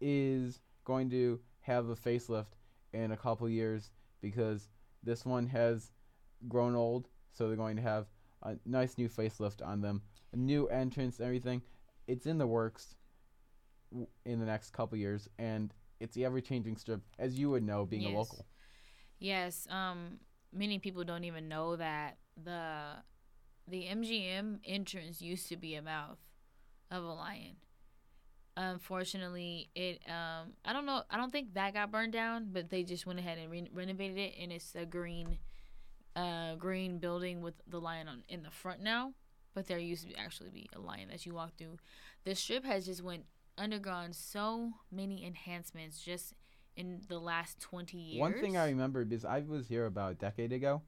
is 0.00 0.60
going 0.84 1.08
to 1.10 1.38
have 1.60 1.88
a 1.88 1.94
facelift 1.94 2.56
in 2.92 3.12
a 3.12 3.16
couple 3.16 3.48
years 3.48 3.90
because 4.20 4.68
This 5.04 5.24
one 5.24 5.46
has 5.46 5.92
grown 6.48 6.74
old, 6.74 7.08
so 7.32 7.46
they're 7.46 7.56
going 7.56 7.76
to 7.76 7.82
have 7.82 8.06
a 8.42 8.56
nice 8.66 8.98
new 8.98 9.08
facelift 9.08 9.64
on 9.64 9.80
them, 9.80 10.02
a 10.32 10.36
new 10.36 10.66
entrance, 10.66 11.20
everything. 11.20 11.62
It's 12.08 12.26
in 12.26 12.38
the 12.38 12.46
works 12.48 12.96
w- 13.92 14.08
in 14.24 14.40
the 14.40 14.46
next 14.46 14.72
couple 14.72 14.98
years, 14.98 15.28
and 15.38 15.72
it's 16.00 16.14
the 16.14 16.24
ever-changing 16.24 16.76
strip, 16.76 17.00
as 17.18 17.38
you 17.38 17.50
would 17.50 17.62
know, 17.62 17.84
being 17.86 18.02
Yes. 18.02 18.14
a 18.14 18.18
local. 18.18 18.46
Yes. 19.18 19.66
Um, 19.70 20.18
many 20.52 20.78
people 20.78 21.04
don't 21.04 21.24
even 21.24 21.48
know 21.48 21.76
that 21.76 22.18
the 22.42 22.96
the 23.66 23.86
MGM 23.86 24.60
entrance 24.64 25.20
used 25.20 25.48
to 25.48 25.56
be 25.56 25.74
a 25.74 25.82
mouth 25.82 26.18
of 26.90 27.04
a 27.04 27.12
lion. 27.12 27.56
Unfortunately, 28.56 29.70
it 29.74 30.00
um 30.08 30.54
I 30.64 30.72
don't 30.72 30.84
know 30.86 31.02
I 31.10 31.16
don't 31.16 31.30
think 31.30 31.54
that 31.54 31.74
got 31.74 31.92
burned 31.92 32.12
down, 32.12 32.48
but 32.52 32.70
they 32.70 32.82
just 32.82 33.06
went 33.06 33.18
ahead 33.20 33.38
and 33.38 33.50
re- 33.50 33.70
renovated 33.72 34.18
it, 34.18 34.34
and 34.40 34.50
it's 34.52 34.74
a 34.74 34.84
green, 34.84 35.38
uh, 36.16 36.56
green 36.56 36.98
building 36.98 37.40
with 37.40 37.54
the 37.68 37.80
lion 37.80 38.08
on 38.08 38.24
in 38.28 38.42
the 38.42 38.50
front 38.50 38.80
now. 38.80 39.12
But 39.54 39.66
there 39.68 39.78
used 39.78 40.02
to 40.02 40.08
be 40.08 40.16
actually 40.16 40.50
be 40.50 40.68
a 40.74 40.80
lion 40.80 41.10
as 41.12 41.24
you 41.24 41.34
walk 41.34 41.56
through. 41.56 41.76
The 42.24 42.34
strip 42.34 42.64
has 42.64 42.84
just 42.86 43.02
went 43.02 43.26
undergone 43.58 44.12
so 44.12 44.72
many 44.90 45.24
enhancements 45.24 46.00
just 46.00 46.34
in 46.76 47.00
the 47.08 47.18
last 47.18 47.60
twenty 47.60 47.98
years. 47.98 48.20
One 48.20 48.34
thing 48.40 48.56
I 48.56 48.66
remember 48.68 49.04
because 49.04 49.24
I 49.24 49.40
was 49.40 49.66
here 49.68 49.86
about 49.86 50.12
a 50.12 50.14
decade 50.14 50.52
ago, 50.52 50.82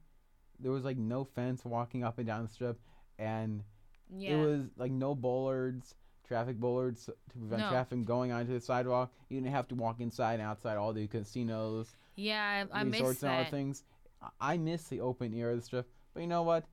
there 0.59 0.71
was 0.71 0.83
like 0.83 0.97
no 0.97 1.23
fence 1.25 1.65
walking 1.65 2.03
up 2.03 2.17
and 2.17 2.27
down 2.27 2.43
the 2.43 2.49
strip, 2.49 2.79
and 3.19 3.63
yeah. 4.09 4.31
it 4.31 4.45
was 4.45 4.61
like 4.77 4.91
no 4.91 5.13
bollards, 5.15 5.95
traffic 6.25 6.57
bollards 6.59 7.05
to 7.05 7.13
prevent 7.37 7.61
No. 7.63 7.69
traffic 7.69 7.89
from 7.89 8.03
going 8.03 8.31
onto 8.31 8.53
the 8.53 8.61
sidewalk. 8.61 9.11
You 9.29 9.39
didn't 9.41 9.53
have 9.53 9.67
to 9.69 9.75
walk 9.75 9.99
inside 9.99 10.35
and 10.35 10.43
outside 10.43 10.77
all 10.77 10.93
the 10.93 11.07
casinos, 11.07 11.95
Yeah, 12.15 12.65
I, 12.71 12.79
I 12.79 12.83
miss 12.83 13.01
resorts, 13.01 13.23
and 13.23 13.31
all 13.31 13.37
the 13.39 13.43
that. 13.45 13.51
things. 13.51 13.83
I- 14.21 14.53
I 14.53 14.57
miss 14.57 14.83
the 14.87 15.01
open 15.01 15.33
air 15.33 15.49
of 15.49 15.57
the 15.57 15.61
strip, 15.63 15.89
but 16.13 16.21
you 16.21 16.27
know 16.27 16.43
what? 16.43 16.65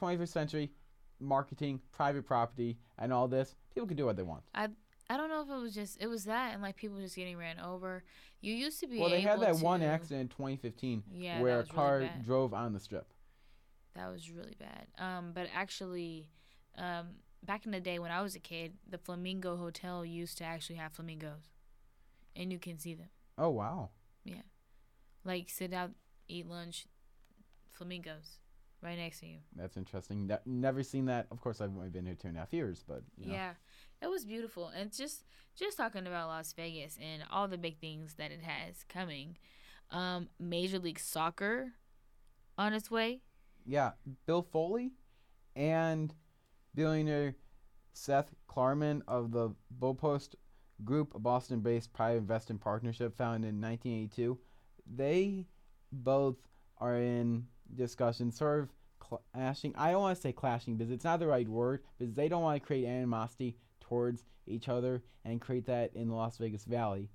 21st 0.00 0.28
century 0.32 0.72
marketing, 1.20 1.80
private 1.92 2.26
property, 2.26 2.78
and 2.98 3.12
all 3.12 3.28
this, 3.28 3.54
people 3.72 3.86
can 3.86 3.96
do 3.96 4.04
what 4.06 4.16
they 4.16 4.22
want. 4.22 4.42
I 4.54 4.68
don't 5.16 5.28
know 5.28 5.42
if 5.42 5.48
it 5.48 5.62
was 5.62 5.74
just 5.74 6.02
it 6.02 6.08
was 6.08 6.24
that 6.24 6.52
and 6.52 6.62
like 6.62 6.76
people 6.76 6.98
just 6.98 7.16
getting 7.16 7.36
ran 7.36 7.60
over. 7.60 8.02
You 8.40 8.54
used 8.54 8.80
to 8.80 8.86
be 8.86 8.98
well, 8.98 9.10
they 9.10 9.20
had 9.20 9.40
that 9.40 9.56
one 9.58 9.82
accident 9.82 10.20
in 10.20 10.28
2015 10.28 11.02
Yeah, 11.12 11.40
where 11.40 11.60
a 11.60 11.64
car 11.64 11.98
really 11.98 12.10
drove 12.24 12.52
on 12.52 12.72
the 12.72 12.80
strip. 12.80 13.12
That 13.94 14.10
was 14.10 14.30
really 14.30 14.56
bad. 14.58 14.86
Um, 14.98 15.32
but 15.32 15.48
actually, 15.54 16.28
um, 16.76 17.06
back 17.44 17.64
in 17.64 17.72
the 17.72 17.80
day 17.80 17.98
when 17.98 18.10
I 18.10 18.20
was 18.20 18.34
a 18.34 18.40
kid, 18.40 18.74
the 18.88 18.98
Flamingo 18.98 19.56
Hotel 19.56 20.04
used 20.04 20.38
to 20.38 20.44
actually 20.44 20.76
have 20.76 20.92
flamingos, 20.92 21.50
and 22.34 22.52
you 22.52 22.58
can 22.58 22.78
see 22.78 22.94
them. 22.94 23.08
Oh 23.38 23.50
wow. 23.50 23.90
Yeah, 24.24 24.42
like 25.24 25.48
sit 25.48 25.72
out, 25.72 25.92
eat 26.28 26.46
lunch, 26.48 26.86
flamingos, 27.70 28.38
right 28.82 28.98
next 28.98 29.20
to 29.20 29.26
you. 29.26 29.38
That's 29.54 29.76
interesting. 29.76 30.26
Ne- 30.26 30.38
never 30.44 30.82
seen 30.82 31.06
that. 31.06 31.26
Of 31.30 31.40
course, 31.40 31.60
I've 31.60 31.74
only 31.74 31.90
been 31.90 32.04
here 32.04 32.16
two 32.16 32.28
and 32.28 32.36
a 32.36 32.40
half 32.40 32.52
years, 32.52 32.84
but 32.86 33.02
you 33.16 33.26
know. 33.28 33.34
Yeah, 33.34 33.52
it 34.02 34.08
was 34.08 34.24
beautiful, 34.24 34.68
and 34.68 34.92
just 34.92 35.24
just 35.56 35.76
talking 35.76 36.06
about 36.06 36.28
Las 36.28 36.52
Vegas 36.52 36.98
and 37.00 37.22
all 37.30 37.48
the 37.48 37.58
big 37.58 37.78
things 37.80 38.14
that 38.14 38.30
it 38.30 38.42
has 38.42 38.84
coming. 38.88 39.36
Um, 39.90 40.28
Major 40.38 40.78
League 40.78 40.98
Soccer 40.98 41.72
on 42.58 42.72
its 42.72 42.90
way. 42.90 43.20
yeah, 43.64 43.92
Bill 44.26 44.42
Foley 44.42 44.92
and 45.54 46.12
billionaire 46.74 47.36
Seth 47.92 48.34
Klarman 48.48 49.02
of 49.08 49.30
the 49.32 49.50
Baupost 49.70 50.36
Group, 50.84 51.14
a 51.14 51.18
Boston-based 51.18 51.92
private 51.92 52.18
investment 52.18 52.60
partnership 52.60 53.16
founded 53.16 53.48
in 53.48 53.60
1982. 53.60 54.38
They 54.94 55.46
both 55.90 56.36
are 56.78 56.96
in 56.96 57.46
discussion, 57.74 58.30
sort 58.30 58.64
of 58.64 58.68
clashing. 58.98 59.74
I 59.76 59.92
don't 59.92 60.02
want 60.02 60.16
to 60.16 60.20
say 60.20 60.32
clashing 60.32 60.76
because 60.76 60.92
it's 60.92 61.04
not 61.04 61.20
the 61.20 61.26
right 61.26 61.48
word, 61.48 61.82
because 61.98 62.14
they 62.14 62.28
don't 62.28 62.42
want 62.42 62.60
to 62.60 62.66
create 62.66 62.86
animosity 62.86 63.56
towards 63.88 64.24
each 64.46 64.68
other 64.68 65.02
and 65.24 65.40
create 65.40 65.66
that 65.66 65.94
in 65.94 66.08
the 66.08 66.14
Las 66.14 66.38
Vegas 66.38 66.64
Valley. 66.64 67.10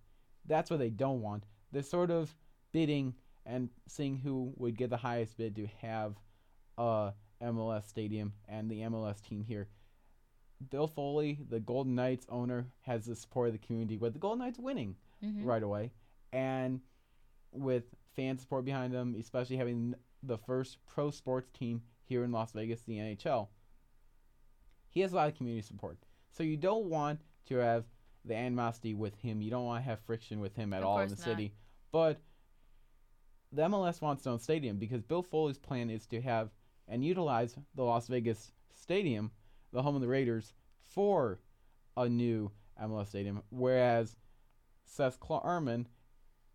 That's 0.46 0.70
what 0.70 0.80
they 0.80 0.90
don't 0.90 1.22
want. 1.22 1.46
They're 1.72 1.82
sort 1.84 2.12
of 2.12 2.36
bidding 2.72 3.14
and 3.46 3.70
seeing 3.88 4.18
who 4.18 4.54
would 4.58 4.78
get 4.78 4.90
the 4.90 4.98
highest 4.98 5.38
bid 5.38 5.56
to 5.56 5.68
have 5.82 6.16
a 6.78 7.14
MLS 7.42 7.88
stadium 7.88 8.34
and 8.48 8.70
the 8.70 8.82
MLS 8.82 9.22
team 9.22 9.44
here. 9.44 9.68
Bill 10.70 10.88
Foley, 10.88 11.40
the 11.50 11.60
Golden 11.60 11.96
Knights 11.96 12.26
owner, 12.30 12.68
has 12.82 13.06
the 13.06 13.16
support 13.16 13.48
of 13.48 13.54
the 13.54 13.66
community, 13.66 13.98
with 13.98 14.14
the 14.14 14.20
Golden 14.20 14.40
Knights 14.40 14.60
winning 14.60 14.96
Mm-hmm. 15.24 15.46
right 15.46 15.62
away, 15.62 15.92
and 16.34 16.82
with 17.52 17.84
fan 18.16 18.40
support 18.40 18.66
behind 18.66 18.92
them, 18.92 19.16
especially 19.20 19.56
having 19.58 19.94
the 20.24 20.38
first 20.38 20.78
pro 20.88 21.12
sports 21.12 21.52
team 21.52 21.82
here 22.06 22.24
in 22.24 22.32
Las 22.32 22.54
Vegas, 22.54 22.82
the 22.82 22.98
NHL. 22.98 23.48
He 24.90 25.02
has 25.02 25.14
a 25.14 25.16
lot 25.16 25.28
of 25.30 25.36
community 25.38 25.62
support, 25.66 25.98
so 26.32 26.44
you 26.44 26.58
don't 26.58 26.86
want 26.86 27.22
to 27.48 27.56
have 27.56 27.86
the 28.26 28.36
animosity 28.36 28.94
with 28.94 29.16
him. 29.16 29.42
You 29.42 29.50
don't 29.52 29.66
want 29.66 29.84
to 29.84 29.90
have 29.90 30.00
friction 30.02 30.40
with 30.40 30.56
him 30.56 30.74
at 30.74 30.82
Of 30.84 30.88
all 30.90 31.00
in 31.00 31.10
the 31.10 31.16
not. 31.16 31.24
city. 31.24 31.54
But 31.92 32.22
the 33.52 33.64
MLS 33.64 34.02
wants 34.02 34.22
its 34.22 34.28
own 34.28 34.40
stadium 34.40 34.78
because 34.78 35.02
Bill 35.02 35.24
Foley's 35.24 35.58
plan 35.58 35.90
is 35.90 36.06
to 36.08 36.22
have 36.22 36.50
and 36.88 37.04
utilize 37.04 37.56
the 37.76 37.84
Las 37.84 38.08
Vegas 38.08 38.52
Stadium, 38.74 39.32
the 39.72 39.82
home 39.82 39.96
of 39.96 40.02
the 40.02 40.08
Raiders, 40.08 40.54
for 40.88 41.40
a 41.98 42.08
new 42.08 42.52
MLS 42.82 43.08
stadium. 43.10 43.42
Whereas 43.50 44.16
Seth 44.86 45.20
Klarman, 45.20 45.86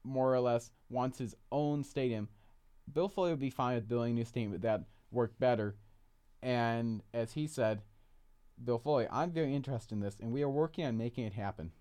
more 0.05 0.35
or 0.35 0.41
less, 0.41 0.71
wants 0.91 1.19
his 1.19 1.35
own 1.53 1.85
stadium. 1.85 2.29
Bill 2.93 3.09
Foley 3.09 3.31
would 3.31 3.41
be 3.41 3.51
fine 3.51 3.75
with 3.75 3.89
building 3.89 4.13
a 4.13 4.15
new 4.15 4.25
stadium 4.25 4.59
that 4.61 4.85
worked 5.11 5.39
better. 5.41 5.77
And 6.43 7.03
as 7.13 7.33
he 7.33 7.47
said, 7.47 7.83
Bill 8.63 8.79
Foley, 8.79 9.07
I'm 9.11 9.31
very 9.31 9.55
interested 9.55 9.95
in 9.95 10.01
this, 10.01 10.19
and 10.21 10.33
we 10.33 10.43
are 10.43 10.49
working 10.49 10.85
on 10.85 10.97
making 10.97 11.25
it 11.25 11.35
happen. 11.35 11.73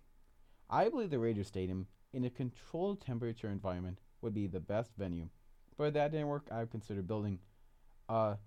I 0.69 0.89
believe 0.89 1.09
the 1.09 1.19
Raiders 1.19 1.47
Stadium, 1.47 1.87
in 2.13 2.25
a 2.25 2.29
controlled 2.29 3.01
temperature 3.01 3.47
environment, 3.49 3.99
would 4.21 4.33
be 4.33 4.47
the 4.47 4.59
best 4.59 4.91
venue. 4.97 5.29
But 5.77 5.85
if 5.85 5.93
that 5.93 6.11
didn't 6.11 6.27
work, 6.27 6.47
I 6.51 6.59
would 6.59 6.71
consider 6.71 7.01
building 7.01 7.39
a 8.09 8.37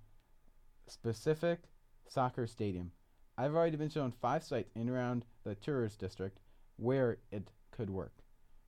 specific 0.87 1.61
soccer 2.09 2.47
stadium. 2.47 2.93
I've 3.37 3.55
already 3.55 3.77
been 3.77 3.91
shown 3.91 4.13
five 4.13 4.43
sites 4.43 4.71
in 4.75 4.83
and 4.83 4.91
around 4.91 5.25
the 5.45 5.55
tourist 5.55 5.99
district 6.01 6.41
where 6.77 7.19
it 7.31 7.49
could 7.71 7.91
work, 7.91 8.15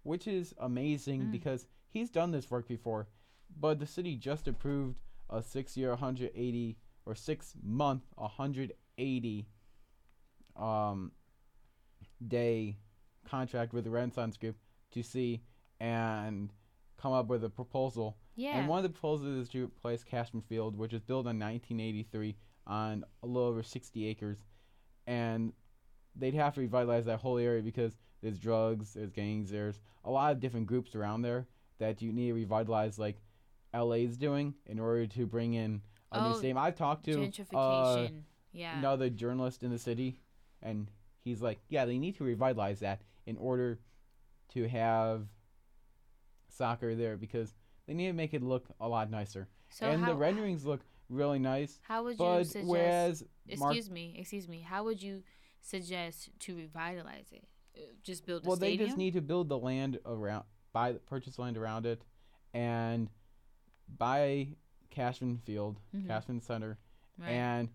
which 0.03 0.27
is 0.27 0.55
amazing 0.59 1.23
Mm. 1.27 1.33
because 1.33 1.67
he's 1.89 2.11
done 2.11 2.31
this 2.31 2.51
work 2.51 2.69
before, 2.69 3.09
but 3.59 3.79
the 3.79 3.87
city 3.87 4.17
just 4.17 4.47
approved 4.47 5.01
a 5.29 5.43
six-year, 5.43 5.91
180 5.91 6.77
or 7.07 7.15
six-month, 7.15 8.05
180 8.17 8.75
um, 10.57 11.13
day 12.27 12.77
contract 13.29 13.73
with 13.73 13.85
the 13.85 13.91
Renaissance 13.91 14.37
Group 14.37 14.57
to 14.93 15.03
see 15.03 15.43
and 15.79 16.53
come 17.01 17.13
up 17.13 17.29
with 17.29 17.45
a 17.45 17.49
proposal 17.49 18.17
Yeah. 18.37 18.59
and 18.59 18.69
one 18.69 18.79
of 18.79 18.83
the 18.83 18.91
proposals 18.91 19.29
is 19.37 19.49
to 19.51 19.65
replace 19.65 20.05
Cashman 20.05 20.43
Field, 20.43 20.77
which 20.77 20.93
was 20.93 21.03
built 21.03 21.27
in 21.27 21.39
1983 21.39 22.37
on 22.67 23.05
a 23.23 23.27
little 23.27 23.49
over 23.49 23.63
60 23.63 24.07
acres, 24.07 24.45
and 25.07 25.53
they'd 26.15 26.35
have 26.35 26.55
to 26.55 26.61
revitalize 26.61 27.07
that 27.07 27.21
whole 27.21 27.39
area 27.39 27.63
because 27.63 27.97
there's 28.23 28.39
drugs, 28.39 28.93
there's 28.95 29.11
gangs, 29.11 29.51
there's 29.51 29.81
a 30.05 30.11
lot 30.11 30.33
of 30.33 30.41
different 30.41 30.67
groups 30.67 30.95
around 30.95 31.23
there 31.23 31.47
that 31.79 32.03
you 32.03 32.13
need 32.13 32.29
to 32.29 32.35
revitalize, 32.35 32.99
like 32.99 33.17
LA's 33.75 34.17
doing, 34.19 34.55
in 34.67 34.79
order 34.79 35.07
to 35.07 35.25
bring 35.27 35.55
in 35.55 35.81
a 36.13 36.21
new 36.21 36.35
Oh, 36.35 36.39
stadium. 36.39 36.59
I've 36.59 36.77
talked 36.77 37.05
to 37.07 37.13
uh, 37.57 37.97
Yeah. 38.53 38.79
another 38.79 39.11
journalist 39.11 39.63
in 39.63 39.71
the 39.71 39.79
city, 39.79 40.21
and 40.63 40.91
he's 41.23 41.41
like, 41.43 41.61
yeah, 41.69 41.85
they 41.85 41.99
need 41.99 42.17
to 42.17 42.25
revitalize 42.25 42.81
that 42.81 43.03
in 43.27 43.37
order 43.37 43.79
to 44.51 44.69
have 44.69 45.27
soccer 46.49 46.95
there 46.95 47.17
because 47.17 47.55
they 47.87 47.95
need 47.95 48.09
to 48.09 48.13
make 48.13 48.35
it 48.35 48.43
look 48.43 48.67
a 48.81 48.89
lot 48.89 49.11
nicer. 49.11 49.49
So 49.71 49.87
and 49.89 50.03
how, 50.03 50.11
the 50.11 50.17
renderings 50.17 50.65
look 50.65 50.81
really 51.09 51.39
nice, 51.39 51.79
how 51.83 52.05
would 52.05 52.19
you 52.19 52.45
suggest? 52.45 52.67
whereas 52.69 53.25
excuse 53.49 53.91
me. 53.91 54.17
Excuse 54.19 54.49
me. 54.49 54.61
How 54.61 54.85
would 54.85 55.03
you 55.03 55.23
suggest 55.61 56.31
to 56.41 56.57
revitalize 56.57 57.27
it? 57.33 57.45
Uh, 57.77 57.81
Just 58.03 58.27
build 58.27 58.45
a 58.45 58.49
well, 58.49 58.57
they 58.57 58.77
just 58.77 58.97
need 58.97 59.13
to 59.15 59.21
build 59.21 59.49
the 59.49 59.59
land 59.59 59.99
around, 60.05 60.45
buy 60.73 60.95
purchase 61.07 61.39
land 61.39 61.57
around 61.57 61.87
it, 61.87 62.03
and 62.53 63.09
buy 63.97 64.49
Cashman 64.91 65.39
Field, 65.39 65.79
Mhm. 65.95 66.07
Cashman 66.09 66.41
Center, 66.41 66.79
right. 67.19 67.31
and 67.31 67.69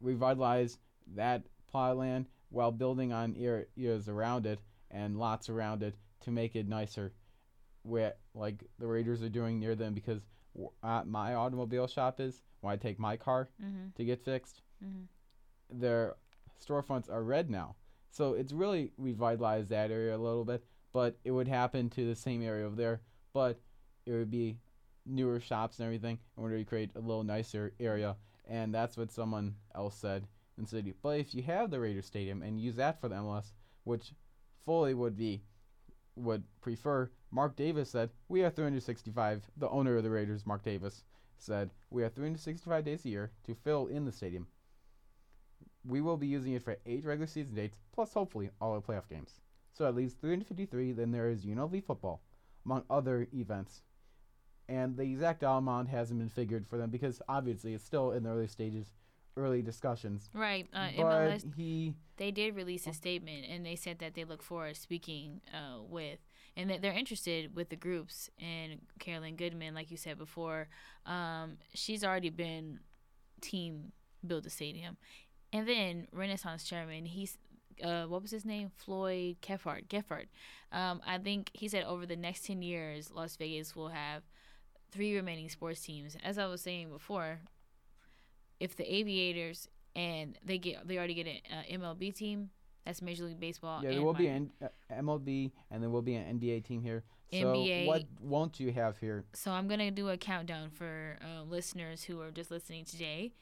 revitalize 0.00 0.78
that 1.14 1.42
plot 1.70 1.92
of 1.92 1.98
land 1.98 2.26
while 2.50 2.72
building 2.72 3.12
on 3.12 3.34
areas 3.36 4.08
around 4.08 4.46
it 4.46 4.60
and 4.90 5.18
lots 5.18 5.48
around 5.48 5.82
it 5.82 5.94
to 6.20 6.30
make 6.30 6.56
it 6.56 6.68
nicer. 6.68 7.12
Where 7.82 8.14
like 8.34 8.64
the 8.78 8.86
Raiders 8.86 9.22
are 9.22 9.28
doing 9.28 9.58
near 9.60 9.74
them 9.74 9.94
because 9.94 10.22
at 10.82 11.06
my 11.06 11.34
automobile 11.34 11.86
shop 11.86 12.20
is 12.20 12.42
when 12.60 12.72
I 12.72 12.76
take 12.76 12.98
my 12.98 13.16
car 13.16 13.48
mm-hmm. 13.62 13.90
to 13.94 14.04
get 14.04 14.24
fixed, 14.24 14.62
Mhm. 14.84 15.06
their 15.70 16.16
storefronts 16.60 17.10
are 17.10 17.22
red 17.22 17.50
now. 17.50 17.76
So 18.10 18.32
it's 18.34 18.52
really 18.52 18.92
revitalized 18.96 19.68
that 19.68 19.90
area 19.90 20.16
a 20.16 20.18
little 20.18 20.44
bit, 20.44 20.64
but 20.92 21.18
it 21.24 21.30
would 21.30 21.48
happen 21.48 21.90
to 21.90 22.06
the 22.06 22.14
same 22.16 22.42
area 22.42 22.66
over 22.66 22.76
there, 22.76 23.02
but 23.32 23.60
it 24.06 24.12
would 24.12 24.30
be 24.30 24.58
newer 25.04 25.38
shops 25.38 25.78
and 25.78 25.84
everything 25.86 26.18
in 26.36 26.42
order 26.42 26.58
to 26.58 26.64
create 26.64 26.90
a 26.96 27.00
little 27.00 27.22
nicer 27.24 27.72
area. 27.78 28.16
And 28.46 28.74
that's 28.74 28.96
what 28.96 29.10
someone 29.10 29.56
else 29.74 29.96
said 29.96 30.26
in 30.58 30.66
city. 30.66 30.94
But 31.02 31.20
if 31.20 31.34
you 31.34 31.42
have 31.42 31.70
the 31.70 31.80
Raiders 31.80 32.06
Stadium 32.06 32.42
and 32.42 32.60
use 32.60 32.76
that 32.76 33.00
for 33.00 33.08
the 33.08 33.16
MLS, 33.16 33.52
which 33.84 34.12
Foley 34.64 34.94
would 34.94 35.16
be 35.16 35.42
would 36.16 36.44
prefer, 36.60 37.10
Mark 37.30 37.56
Davis 37.56 37.90
said, 37.90 38.10
We 38.28 38.42
are 38.42 38.50
365. 38.50 39.50
The 39.56 39.68
owner 39.68 39.96
of 39.96 40.02
the 40.02 40.10
Raiders, 40.10 40.46
Mark 40.46 40.62
Davis, 40.62 41.04
said, 41.38 41.70
We 41.90 42.02
have 42.02 42.14
365 42.14 42.84
days 42.84 43.04
a 43.04 43.08
year 43.08 43.30
to 43.44 43.54
fill 43.54 43.86
in 43.86 44.04
the 44.04 44.12
stadium. 44.12 44.46
We 45.84 46.00
will 46.00 46.16
be 46.16 46.26
using 46.26 46.54
it 46.54 46.62
for 46.62 46.78
eight 46.86 47.04
regular 47.04 47.26
season 47.26 47.54
dates, 47.54 47.78
plus 47.92 48.12
hopefully 48.12 48.50
all 48.60 48.74
the 48.74 48.80
playoff 48.80 49.08
games. 49.08 49.40
So 49.72 49.86
at 49.86 49.94
least 49.94 50.20
353, 50.20 50.92
then 50.92 51.12
there 51.12 51.28
is 51.28 51.44
UNLV 51.44 51.84
football, 51.84 52.22
among 52.64 52.84
other 52.88 53.28
events. 53.34 53.82
And 54.68 54.96
the 54.96 55.02
exact 55.02 55.42
amount 55.42 55.88
hasn't 55.88 56.18
been 56.18 56.28
figured 56.28 56.66
for 56.66 56.76
them 56.76 56.90
because 56.90 57.22
obviously 57.28 57.74
it's 57.74 57.84
still 57.84 58.12
in 58.12 58.24
the 58.24 58.30
early 58.30 58.48
stages, 58.48 58.92
early 59.36 59.62
discussions. 59.62 60.28
Right. 60.34 60.66
Uh, 60.72 60.88
but 60.96 61.04
MLS, 61.04 61.54
he 61.54 61.94
they 62.16 62.30
did 62.30 62.56
release 62.56 62.86
a 62.86 62.92
statement 62.92 63.46
and 63.48 63.64
they 63.64 63.76
said 63.76 63.98
that 64.00 64.14
they 64.14 64.24
look 64.24 64.42
forward 64.42 64.74
to 64.74 64.80
speaking 64.80 65.40
uh, 65.52 65.82
with 65.82 66.18
and 66.56 66.70
that 66.70 66.82
they're 66.82 66.92
interested 66.92 67.54
with 67.54 67.68
the 67.68 67.76
groups 67.76 68.30
and 68.40 68.80
Carolyn 68.98 69.36
Goodman, 69.36 69.74
like 69.74 69.90
you 69.90 69.96
said 69.96 70.18
before, 70.18 70.68
um, 71.04 71.58
she's 71.74 72.02
already 72.02 72.30
been 72.30 72.80
team 73.40 73.92
build 74.26 74.44
the 74.44 74.50
stadium. 74.50 74.96
And 75.52 75.68
then 75.68 76.08
Renaissance 76.12 76.64
chairman, 76.64 77.04
he's 77.04 77.38
uh, 77.84 78.04
what 78.04 78.22
was 78.22 78.30
his 78.30 78.46
name? 78.46 78.70
Floyd 78.74 79.36
Geffard. 79.42 79.86
Geffard. 79.88 80.26
Um, 80.72 81.02
I 81.06 81.18
think 81.18 81.50
he 81.52 81.68
said 81.68 81.84
over 81.84 82.06
the 82.06 82.16
next 82.16 82.46
ten 82.46 82.62
years, 82.62 83.10
Las 83.10 83.36
Vegas 83.36 83.76
will 83.76 83.88
have 83.88 84.22
three 84.96 85.14
remaining 85.14 85.48
sports 85.50 85.80
teams. 85.82 86.16
As 86.24 86.38
I 86.38 86.46
was 86.46 86.62
saying 86.62 86.88
before, 86.88 87.40
if 88.58 88.74
the 88.74 88.92
Aviators 88.92 89.68
and 89.94 90.38
they 90.42 90.58
get 90.58 90.88
they 90.88 90.96
already 90.96 91.14
get 91.14 91.26
an 91.26 91.38
uh, 91.52 91.84
MLB 91.86 92.14
team, 92.14 92.50
that's 92.84 93.02
Major 93.02 93.24
League 93.24 93.38
Baseball. 93.38 93.82
yeah, 93.82 93.90
there 93.90 94.02
will 94.02 94.14
be 94.14 94.28
an 94.28 94.50
uh, 94.62 94.68
MLB 94.90 95.52
and 95.70 95.82
there 95.82 95.90
will 95.90 96.02
be 96.02 96.14
an 96.14 96.38
NBA 96.38 96.64
team 96.64 96.82
here. 96.82 97.04
So 97.30 97.38
NBA. 97.38 97.86
what 97.86 98.04
won't 98.20 98.58
you 98.58 98.72
have 98.72 98.98
here? 98.98 99.24
So 99.34 99.50
I'm 99.50 99.68
gonna 99.68 99.90
do 99.90 100.08
a 100.08 100.16
countdown 100.16 100.70
for 100.70 101.18
uh, 101.22 101.42
listeners 101.42 102.04
who 102.04 102.20
are 102.22 102.30
just 102.30 102.50
listening 102.50 102.84
today. 102.84 103.32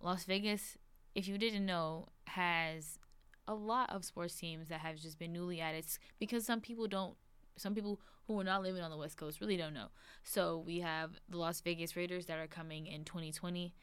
Las 0.00 0.24
Vegas, 0.24 0.76
if 1.14 1.28
you 1.28 1.38
didn't 1.38 1.64
know, 1.64 2.08
has 2.26 2.98
a 3.46 3.54
lot 3.54 3.90
of 3.90 4.04
sports 4.04 4.34
teams 4.34 4.68
that 4.68 4.80
have 4.80 4.96
just 4.96 5.18
been 5.18 5.32
newly 5.32 5.60
added 5.60 5.84
because 6.18 6.44
some 6.44 6.60
people 6.60 6.88
don't. 6.88 7.14
Some 7.56 7.72
people 7.72 8.00
who 8.26 8.38
are 8.40 8.44
not 8.44 8.62
living 8.62 8.82
on 8.82 8.90
the 8.90 8.96
West 8.96 9.16
Coast 9.16 9.40
really 9.40 9.56
don't 9.56 9.74
know. 9.74 9.88
So 10.22 10.62
we 10.64 10.80
have 10.80 11.10
the 11.28 11.36
Las 11.36 11.60
Vegas 11.60 11.96
Raiders 11.96 12.26
that 12.26 12.38
are 12.38 12.46
coming 12.46 12.86
in 12.86 13.04
2020, 13.04 13.74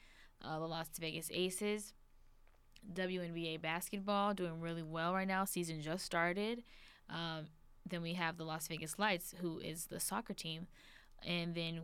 uh, 0.43 0.59
the 0.59 0.67
Las 0.67 0.87
Vegas 0.99 1.29
Aces, 1.31 1.93
WNBA 2.93 3.61
basketball 3.61 4.33
doing 4.33 4.59
really 4.59 4.83
well 4.83 5.13
right 5.13 5.27
now. 5.27 5.45
Season 5.45 5.81
just 5.81 6.05
started. 6.05 6.63
Um, 7.09 7.45
then 7.87 8.01
we 8.01 8.13
have 8.13 8.37
the 8.37 8.43
Las 8.43 8.67
Vegas 8.67 8.97
Lights, 8.97 9.35
who 9.41 9.59
is 9.59 9.85
the 9.85 9.99
soccer 9.99 10.33
team, 10.33 10.67
and 11.25 11.53
then 11.53 11.81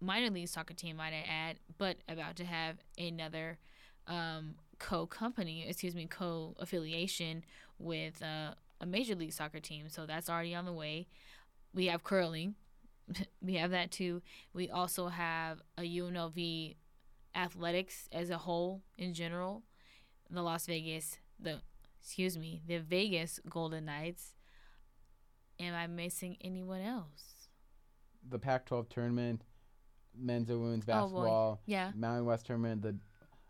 minor 0.00 0.30
league 0.30 0.48
soccer 0.48 0.74
team, 0.74 0.96
might 0.96 1.12
I 1.12 1.24
add, 1.28 1.58
but 1.78 1.98
about 2.08 2.36
to 2.36 2.44
have 2.44 2.76
another 2.98 3.58
um, 4.06 4.54
co-company, 4.78 5.66
excuse 5.68 5.94
me, 5.94 6.06
co-affiliation 6.06 7.44
with 7.78 8.22
uh, 8.22 8.54
a 8.80 8.86
major 8.86 9.14
league 9.14 9.32
soccer 9.32 9.60
team. 9.60 9.88
So 9.88 10.06
that's 10.06 10.28
already 10.28 10.54
on 10.54 10.64
the 10.64 10.72
way. 10.72 11.06
We 11.74 11.86
have 11.86 12.02
curling. 12.04 12.54
we 13.40 13.54
have 13.54 13.70
that 13.70 13.90
too. 13.90 14.22
We 14.52 14.70
also 14.70 15.08
have 15.08 15.60
a 15.78 15.82
UNLV 15.82 16.76
athletics 17.34 18.08
as 18.12 18.30
a 18.30 18.38
whole 18.38 18.82
in 18.96 19.14
general. 19.14 19.62
The 20.30 20.42
Las 20.42 20.66
Vegas, 20.66 21.18
the 21.38 21.60
excuse 22.00 22.36
me, 22.36 22.62
the 22.66 22.78
Vegas 22.78 23.40
Golden 23.48 23.84
Knights. 23.84 24.34
Am 25.58 25.74
I 25.74 25.86
missing 25.86 26.36
anyone 26.40 26.82
else? 26.82 27.48
The 28.28 28.38
Pac-12 28.38 28.88
tournament, 28.90 29.42
men's 30.14 30.50
and 30.50 30.60
women's 30.60 30.84
Oh, 30.84 30.86
basketball, 30.92 31.60
Yeah. 31.66 31.92
Mountain 31.94 32.26
West 32.26 32.46
tournament, 32.46 32.82
the 32.82 32.96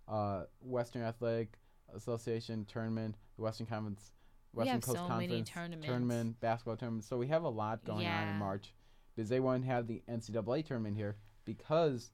uh, 0.07 0.44
Western 0.61 1.02
Athletic 1.02 1.59
Association 1.94 2.64
tournament, 2.66 3.16
the 3.37 3.42
Western 3.42 3.66
Conference, 3.66 4.12
Western 4.56 4.74
have 4.74 4.82
Coast 4.82 4.98
so 4.98 5.08
many 5.08 5.42
Conference 5.42 5.46
tournament, 5.86 6.40
basketball 6.40 6.76
tournament. 6.76 7.04
So 7.04 7.16
we 7.18 7.26
have 7.28 7.42
a 7.42 7.48
lot 7.48 7.84
going 7.84 8.06
on 8.06 8.28
in 8.28 8.36
March 8.38 8.74
because 9.14 9.28
they 9.28 9.40
want 9.40 9.62
to 9.62 9.68
have 9.68 9.86
the 9.86 10.02
NCAA 10.08 10.64
tournament 10.66 10.96
here 10.96 11.16
because 11.44 12.10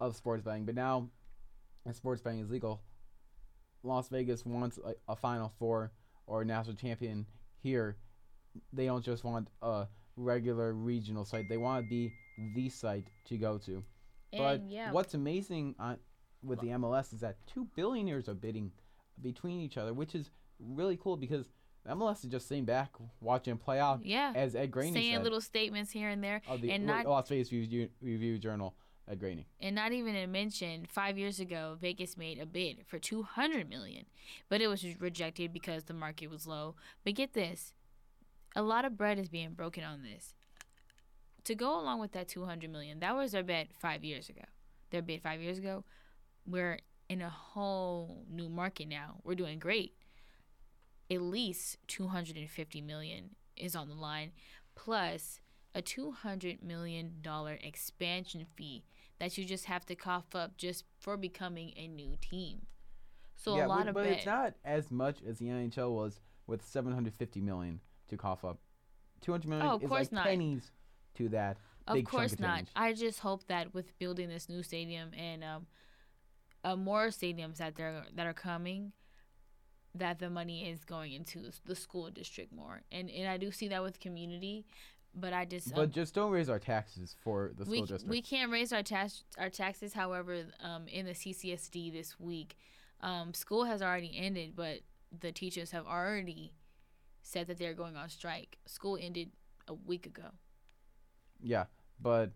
of 0.00 0.16
sports 0.16 0.42
betting. 0.42 0.64
But 0.64 0.74
now, 0.74 1.08
as 1.86 1.96
sports 1.96 2.20
betting 2.22 2.40
is 2.40 2.50
legal, 2.50 2.80
Las 3.82 4.08
Vegas 4.08 4.44
wants 4.44 4.78
a, 4.84 4.94
a 5.12 5.16
Final 5.16 5.52
Four 5.58 5.92
or 6.26 6.42
a 6.42 6.44
national 6.44 6.76
champion 6.76 7.26
here. 7.62 7.96
They 8.72 8.86
don't 8.86 9.04
just 9.04 9.22
want 9.22 9.48
a 9.62 9.86
regular 10.16 10.72
regional 10.72 11.24
site. 11.24 11.48
They 11.48 11.58
want 11.58 11.84
to 11.84 11.88
be 11.88 12.12
the 12.54 12.68
site 12.68 13.06
to 13.26 13.36
go 13.36 13.58
to. 13.58 13.84
But 14.32 14.62
yeah, 14.68 14.92
what's 14.92 15.14
amazing 15.14 15.74
on, 15.78 15.98
with 16.42 16.60
the 16.60 16.68
MLS 16.68 17.12
is 17.12 17.20
that 17.20 17.36
two 17.46 17.66
billionaires 17.76 18.28
are 18.28 18.34
bidding 18.34 18.72
between 19.22 19.60
each 19.60 19.76
other, 19.76 19.94
which 19.94 20.14
is 20.14 20.30
really 20.58 20.96
cool 20.96 21.16
because 21.16 21.48
MLS 21.86 22.24
is 22.24 22.30
just 22.30 22.48
sitting 22.48 22.64
back 22.64 22.92
watching 23.20 23.56
play 23.56 23.78
out. 23.78 24.04
yeah, 24.04 24.32
As 24.34 24.54
Ed 24.54 24.70
Graney 24.70 24.92
saying 24.92 25.14
said, 25.16 25.22
little 25.24 25.40
statements 25.40 25.90
here 25.92 26.08
and 26.08 26.22
there, 26.22 26.42
of 26.48 26.60
the 26.62 26.70
and 26.70 26.86
not- 26.86 27.06
Las 27.06 27.28
Vegas 27.28 27.52
Review, 27.52 27.88
Review 28.00 28.38
Journal, 28.38 28.74
Ed 29.08 29.20
Graney. 29.20 29.46
and 29.60 29.74
not 29.74 29.92
even 29.92 30.14
to 30.14 30.26
mention 30.26 30.84
five 30.86 31.16
years 31.16 31.38
ago, 31.38 31.76
Vegas 31.80 32.16
made 32.16 32.38
a 32.40 32.46
bid 32.46 32.84
for 32.86 32.98
two 32.98 33.22
hundred 33.22 33.68
million, 33.68 34.06
but 34.48 34.60
it 34.60 34.66
was 34.66 34.84
rejected 35.00 35.52
because 35.52 35.84
the 35.84 35.94
market 35.94 36.28
was 36.28 36.46
low. 36.46 36.74
But 37.04 37.14
get 37.14 37.32
this, 37.32 37.72
a 38.56 38.62
lot 38.62 38.84
of 38.84 38.96
bread 38.96 39.18
is 39.18 39.28
being 39.28 39.52
broken 39.54 39.84
on 39.84 40.02
this. 40.02 40.34
To 41.44 41.54
go 41.54 41.78
along 41.80 42.00
with 42.00 42.10
that 42.12 42.26
two 42.26 42.46
hundred 42.46 42.70
million, 42.72 42.98
that 43.00 43.14
was 43.14 43.30
their 43.32 43.44
bet 43.44 43.68
five 43.78 44.02
years 44.02 44.28
ago. 44.28 44.42
Their 44.90 45.02
bid 45.02 45.22
five 45.22 45.40
years 45.40 45.58
ago. 45.58 45.84
We're 46.44 46.78
in 47.08 47.22
a 47.22 47.30
whole 47.30 48.24
new 48.28 48.48
market 48.48 48.88
now. 48.88 49.16
We're 49.22 49.34
doing 49.36 49.58
great. 49.60 49.94
At 51.10 51.22
least 51.22 51.78
two 51.86 52.08
hundred 52.08 52.36
and 52.36 52.50
fifty 52.50 52.80
million 52.80 53.36
is 53.56 53.76
on 53.76 53.88
the 53.88 53.94
line, 53.94 54.32
plus 54.74 55.40
a 55.74 55.82
two 55.82 56.10
hundred 56.10 56.62
million 56.62 57.14
dollar 57.22 57.58
expansion 57.62 58.46
fee 58.56 58.84
that 59.18 59.38
you 59.38 59.44
just 59.44 59.66
have 59.66 59.86
to 59.86 59.94
cough 59.94 60.34
up 60.34 60.56
just 60.56 60.84
for 60.98 61.16
becoming 61.16 61.72
a 61.76 61.86
new 61.86 62.16
team. 62.20 62.66
So 63.36 63.56
yeah, 63.56 63.66
a 63.66 63.68
lot 63.68 63.78
but, 63.80 63.88
of 63.88 63.94
but 63.94 64.06
it's 64.06 64.26
not 64.26 64.54
as 64.64 64.90
much 64.90 65.18
as 65.26 65.38
the 65.38 65.46
NHL 65.46 65.92
was 65.94 66.20
with 66.46 66.64
750 66.64 67.40
million 67.40 67.80
to 68.08 68.16
cough 68.16 68.44
up. 68.44 68.58
200 69.22 69.48
million 69.48 69.66
Oh, 69.66 69.76
of 69.76 69.84
is 69.84 69.90
like 69.90 70.12
not. 70.12 70.26
pennies 70.26 70.70
to 71.16 71.28
that. 71.30 71.56
Of 71.86 72.02
course 72.04 72.32
of 72.32 72.40
not. 72.40 72.56
change. 72.56 72.68
I 72.74 72.92
just 72.92 73.20
hope 73.20 73.46
that 73.46 73.72
with 73.72 73.96
building 73.98 74.28
this 74.28 74.48
new 74.48 74.62
stadium 74.62 75.10
and 75.16 75.44
um, 75.44 75.66
uh, 76.64 76.76
more 76.76 77.08
stadiums 77.08 77.58
that 77.58 77.76
they're 77.76 78.04
that 78.14 78.26
are 78.26 78.34
coming, 78.34 78.92
that 79.98 80.18
the 80.18 80.30
money 80.30 80.68
is 80.68 80.84
going 80.84 81.12
into 81.12 81.50
the 81.64 81.74
school 81.74 82.10
district 82.10 82.52
more. 82.52 82.82
And 82.92 83.10
and 83.10 83.28
I 83.28 83.36
do 83.36 83.50
see 83.50 83.68
that 83.68 83.82
with 83.82 84.00
community, 84.00 84.66
but 85.14 85.32
I 85.32 85.44
just 85.44 85.74
But 85.74 85.80
um, 85.82 85.90
just 85.90 86.14
don't 86.14 86.30
raise 86.30 86.48
our 86.48 86.58
taxes 86.58 87.16
for 87.22 87.52
the 87.56 87.64
we 87.64 87.78
school 87.78 87.86
district. 87.86 88.10
we 88.10 88.22
can't 88.22 88.50
raise 88.50 88.72
our 88.72 88.82
tax 88.82 89.24
our 89.38 89.50
taxes. 89.50 89.94
However, 89.94 90.44
um, 90.62 90.88
in 90.88 91.06
the 91.06 91.12
CCSD 91.12 91.92
this 91.92 92.18
week, 92.20 92.56
um, 93.00 93.34
school 93.34 93.64
has 93.64 93.82
already 93.82 94.12
ended, 94.16 94.54
but 94.54 94.80
the 95.18 95.32
teachers 95.32 95.70
have 95.70 95.86
already 95.86 96.52
said 97.22 97.46
that 97.48 97.58
they're 97.58 97.74
going 97.74 97.96
on 97.96 98.08
strike. 98.08 98.58
School 98.66 98.98
ended 99.00 99.30
a 99.68 99.74
week 99.74 100.06
ago. 100.06 100.30
Yeah, 101.42 101.64
but 102.00 102.30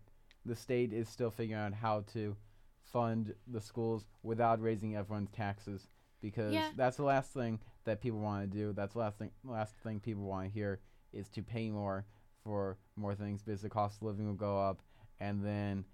the 0.45 0.55
state 0.55 0.91
is 0.93 1.07
still 1.07 1.31
figuring 1.31 1.61
out 1.61 1.73
how 1.73 2.01
to 2.13 2.35
fund 2.83 3.33
the 3.47 3.61
schools 3.61 4.05
without 4.23 4.61
raising 4.61 4.95
everyone's 4.95 5.29
taxes 5.31 5.87
because 6.21 6.53
Yeah. 6.53 6.71
that's 6.75 6.97
the 6.97 7.03
last 7.03 7.31
thing 7.33 7.59
that 7.83 7.99
people 8.01 8.19
want 8.19 8.49
to 8.49 8.57
do. 8.57 8.73
That's 8.73 8.93
the 8.93 8.99
last 8.99 9.17
thing 9.17 9.31
last 9.43 9.75
thing 9.83 9.99
people 9.99 10.23
want 10.23 10.47
to 10.47 10.53
hear 10.53 10.79
is 11.13 11.27
to 11.29 11.41
pay 11.43 11.69
more 11.69 12.05
for 12.43 12.77
more 12.95 13.13
things 13.15 13.41
because 13.43 13.61
the 13.61 13.69
cost 13.69 13.97
of 13.97 14.03
living 14.03 14.27
will 14.27 14.33
go 14.35 14.59
up 14.59 14.81
and 15.19 15.43
then 15.45 15.85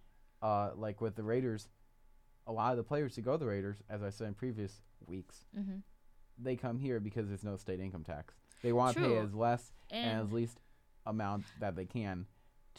uh, 0.41 0.71
like 0.75 1.01
with 1.01 1.15
the 1.15 1.23
Raiders, 1.23 1.67
a 2.45 2.51
lot 2.51 2.71
of 2.71 2.77
the 2.77 2.83
players 2.83 3.15
who 3.15 3.21
go 3.21 3.33
to 3.33 3.37
the 3.39 3.45
Raiders, 3.47 3.81
as 3.89 4.03
I 4.03 4.09
said 4.09 4.27
in 4.27 4.33
previous 4.35 4.81
weeks, 5.05 5.45
hmm 5.55 5.77
they 6.39 6.55
come 6.55 6.77
here 6.77 6.99
because 6.99 7.27
there's 7.27 7.43
no 7.43 7.55
state 7.57 7.79
income 7.79 8.03
tax. 8.03 8.35
They 8.61 8.71
want 8.71 8.95
to 8.95 9.01
pay 9.01 9.17
as 9.17 9.33
less 9.33 9.71
and, 9.89 10.05
And 10.05 10.21
as 10.27 10.31
least 10.31 10.59
amount 11.07 11.45
that 11.59 11.75
they 11.75 11.85
can 11.85 12.27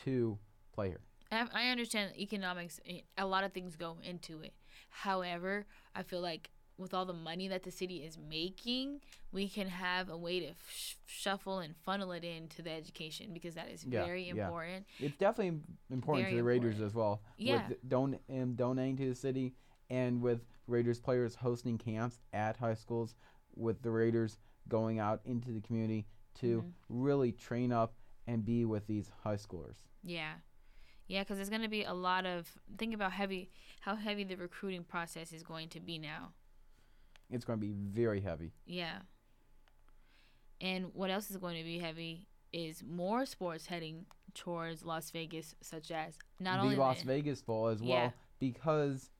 to 0.05 0.39
play 0.73 0.89
here. 0.91 1.01
I 1.33 1.49
I 1.53 1.69
understand 1.71 2.17
economics. 2.17 2.79
eh, 2.87 3.01
A 3.17 3.27
lot 3.27 3.43
of 3.43 3.53
things 3.53 3.75
go 3.75 3.97
into 4.03 4.43
it. 4.43 4.55
However, 4.91 5.67
I 5.95 6.05
feel 6.05 6.21
like 6.21 6.51
with 6.79 6.95
all 6.95 7.05
the 7.05 7.13
money 7.13 7.49
that 7.49 7.65
the 7.65 7.71
city 7.71 7.97
is 7.99 8.17
making, 8.17 9.01
we 9.33 9.49
can 9.49 9.67
have 9.69 10.09
a 10.09 10.17
way 10.17 10.41
to 10.41 10.53
sh- 10.71 10.95
shuffle 11.07 11.59
and 11.59 11.75
funnel 11.85 12.13
it 12.13 12.25
into 12.25 12.63
the 12.63 12.71
education 12.71 13.31
because 13.35 13.55
that 13.55 13.69
is 13.69 13.85
Yeah, 13.85 14.05
very 14.05 14.25
yeah. 14.29 14.45
important. 14.45 14.87
It's 15.01 15.17
definitely 15.17 15.61
important 15.91 16.27
Very 16.27 16.33
to 16.33 16.37
the 16.39 16.45
Raiders 16.45 16.81
as 16.81 16.95
well. 16.95 17.21
Yeah. 17.37 17.69
With 17.69 17.89
don- 17.89 18.19
um, 18.31 18.55
donating 18.55 18.97
to 18.99 19.09
the 19.09 19.15
city 19.15 19.55
and 19.91 20.23
with 20.23 20.47
Raiders 20.69 21.01
players 21.01 21.35
hosting 21.35 21.77
camps 21.79 22.21
at 22.33 22.57
high 22.57 22.75
schools, 22.75 23.17
with 23.57 23.83
the 23.83 23.91
Raiders 23.91 24.39
going 24.69 25.01
out 25.01 25.21
into 25.25 25.51
the 25.51 25.61
community 25.61 26.07
to 26.37 26.63
Mhm. 26.63 26.73
really 26.89 27.33
train 27.33 27.73
up 27.73 27.95
and 28.27 28.45
be 28.45 28.65
with 28.65 28.87
these 28.87 29.11
high 29.25 29.37
schoolers. 29.37 29.83
Yeah. 30.05 30.35
Yeah, 31.09 31.23
because 31.23 31.39
there's 31.39 31.49
going 31.49 31.63
to 31.63 31.69
be 31.69 31.85
a 31.85 31.95
lot 31.95 32.27
of 32.27 32.47
think 32.77 32.95
about 32.95 33.13
heavy 33.13 33.51
how 33.81 33.97
heavy 33.97 34.25
the 34.25 34.37
recruiting 34.37 34.85
process 34.85 35.33
is 35.33 35.43
going 35.43 35.71
to 35.71 35.81
be 35.81 35.99
now. 35.99 36.35
It's 37.31 37.45
going 37.45 37.59
to 37.59 37.65
be 37.67 37.73
very 37.73 38.21
heavy. 38.21 38.53
Yeah. 38.67 38.99
And 40.61 40.87
what 40.95 41.11
else 41.11 41.31
is 41.31 41.37
going 41.37 41.57
to 41.59 41.65
be 41.65 41.79
heavy 41.79 42.27
is 42.53 42.83
more 42.83 43.27
sports 43.27 43.67
heading 43.67 44.07
towards 44.35 44.85
Las 44.85 45.11
Vegas, 45.11 45.55
such 45.61 45.91
as 45.91 46.19
not 46.41 46.57
the 46.59 46.63
only 46.65 46.77
Las 46.77 47.01
the- 47.01 47.07
Vegas 47.07 47.43
Bowl 47.43 47.69
as 47.69 47.81
well 47.81 47.89
Yeah. 47.91 48.11
because 48.41 49.11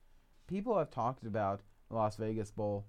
people 0.47 0.77
have 0.77 0.89
talked 0.89 1.25
about 1.25 1.61
the 1.89 1.95
Las 1.95 2.15
Vegas 2.17 2.51
Bowl 2.51 2.85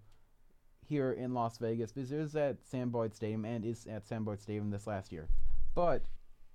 here 0.85 1.13
in 1.13 1.35
Las 1.35 1.59
Vegas 1.59 1.93
because 1.93 2.11
it 2.11 2.19
was 2.19 2.35
at 2.35 2.65
Sam 2.65 2.91
Boyd 2.91 3.15
Stadium 3.15 3.45
and 3.45 3.65
is 3.65 3.87
at 3.87 4.07
Sam 4.07 4.25
Boyd 4.25 4.41
Stadium 4.41 4.71
this 4.71 4.87
last 4.87 5.13
year. 5.13 5.29
But 5.75 6.03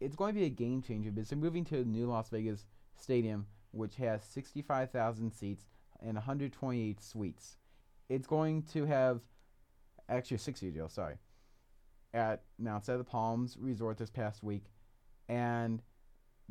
it's 0.01 0.15
going 0.15 0.33
to 0.33 0.39
be 0.39 0.45
a 0.45 0.49
game 0.49 0.81
changer 0.81 1.11
because 1.11 1.29
they're 1.29 1.37
moving 1.37 1.63
to 1.65 1.85
new 1.85 2.07
Las 2.07 2.29
Vegas 2.29 2.65
Stadium 2.97 3.47
which 3.71 3.95
has 3.97 4.23
65,000 4.23 5.31
seats 5.31 5.65
and 5.99 6.15
128 6.15 7.01
suites. 7.03 7.57
It's 8.09 8.27
going 8.27 8.63
to 8.73 8.85
have 8.85 9.21
actually 10.09 10.35
a 10.35 10.39
six-year 10.39 10.71
deal, 10.71 10.89
sorry. 10.89 11.15
At 12.13 12.43
announced 12.59 12.87
at 12.89 12.97
the 12.97 13.03
Palms 13.03 13.57
Resort 13.59 13.97
this 13.97 14.09
past 14.09 14.41
week 14.43 14.63
and 15.27 15.81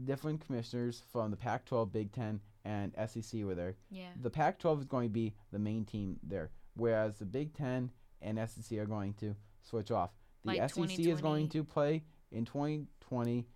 different 0.05 0.45
commissioners 0.45 1.03
from 1.13 1.31
the 1.31 1.37
Pac 1.37 1.65
12, 1.65 1.93
Big 1.93 2.13
Ten, 2.13 2.41
and 2.65 2.93
SEC 3.09 3.45
were 3.45 3.55
there. 3.55 3.77
yeah. 3.91 4.09
The 4.21 4.31
Pac 4.31 4.59
12 4.59 4.81
is 4.81 4.85
going 4.87 5.09
to 5.09 5.13
be 5.13 5.35
the 5.53 5.59
main 5.59 5.85
team 5.85 6.19
there, 6.23 6.51
whereas 6.75 7.17
the 7.19 7.25
Big 7.25 7.55
Ten 7.55 7.91
and 8.21 8.39
SEC 8.49 8.79
are 8.79 8.87
going 8.87 9.15
to 9.15 9.35
switch 9.63 9.91
off. 9.91 10.11
The 10.45 10.49
Like 10.59 10.71
SEC 10.71 10.99
is 11.01 11.21
going 11.21 11.49
to 11.51 11.65
play 11.65 12.03
in 12.33 12.45
2020. 12.45 13.47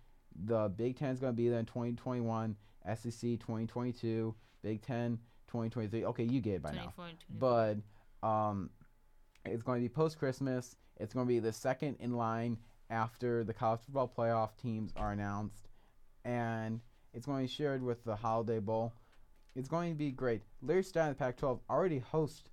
The 0.45 0.69
Big 0.69 0.97
Ten 0.97 1.09
is 1.09 1.19
going 1.19 1.33
to 1.33 1.37
be 1.37 1.49
there 1.49 1.59
in 1.59 1.65
2021. 1.65 2.55
SEC 2.95 3.21
2022. 3.21 4.33
Big 4.63 4.81
Ten 4.81 5.19
2023. 5.49 6.05
Okay, 6.05 6.23
you 6.23 6.39
get 6.41 6.55
it 6.55 6.61
by 6.61 6.71
now 6.71 6.93
24 6.95 7.05
and 7.05 7.17
24. 7.39 7.81
but 8.21 8.27
um, 8.27 8.69
it's 9.45 9.63
going 9.63 9.79
to 9.79 9.83
be 9.83 9.89
post 9.89 10.17
Christmas. 10.17 10.75
It's 10.97 11.13
going 11.13 11.25
to 11.25 11.27
be 11.27 11.39
the 11.39 11.53
second 11.53 11.97
in 11.99 12.13
line 12.15 12.57
after 12.89 13.43
the 13.43 13.53
college 13.53 13.81
football 13.85 14.11
playoff 14.15 14.49
teams 14.61 14.91
are 14.95 15.11
announced, 15.11 15.67
and 16.25 16.81
it's 17.13 17.25
going 17.25 17.39
to 17.39 17.49
be 17.49 17.53
shared 17.53 17.81
with 17.83 18.03
the 18.03 18.15
Holiday 18.15 18.59
Bowl. 18.59 18.93
It's 19.55 19.67
going 19.67 19.91
to 19.91 19.97
be 19.97 20.11
great. 20.11 20.41
Larry 20.61 20.83
Stein 20.83 21.09
of 21.09 21.17
the 21.17 21.23
Pac-12 21.23 21.59
already 21.69 21.99
hosts 21.99 22.49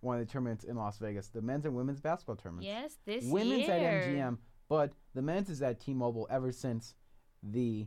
one 0.00 0.18
of 0.18 0.26
the 0.26 0.32
tournaments 0.32 0.64
in 0.64 0.76
Las 0.76 0.98
Vegas, 0.98 1.28
the 1.28 1.40
men's 1.40 1.64
and 1.64 1.74
women's 1.76 2.00
basketball 2.00 2.36
tournaments. 2.36 2.66
yes, 2.66 2.96
this 3.06 3.24
Women's 3.24 3.60
year. 3.60 3.68
Women's 3.68 4.06
at 4.06 4.10
MGM, 4.10 4.38
but 4.68 4.92
the 5.14 5.22
men's 5.22 5.48
is 5.48 5.62
at 5.62 5.78
T-Mobile 5.80 6.26
ever 6.30 6.50
since 6.50 6.94
the 7.42 7.86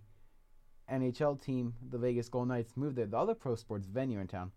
NHL 0.92 1.42
team, 1.42 1.74
the 1.90 1.98
Vegas 1.98 2.30
Golden 2.30 2.50
Knights, 2.50 2.78
moved 2.78 2.98
the 2.98 3.18
other 3.18 3.34
pro 3.36 3.56
sports 3.56 3.88
venue 3.88 4.20
in 4.20 4.28
town. 4.28 4.52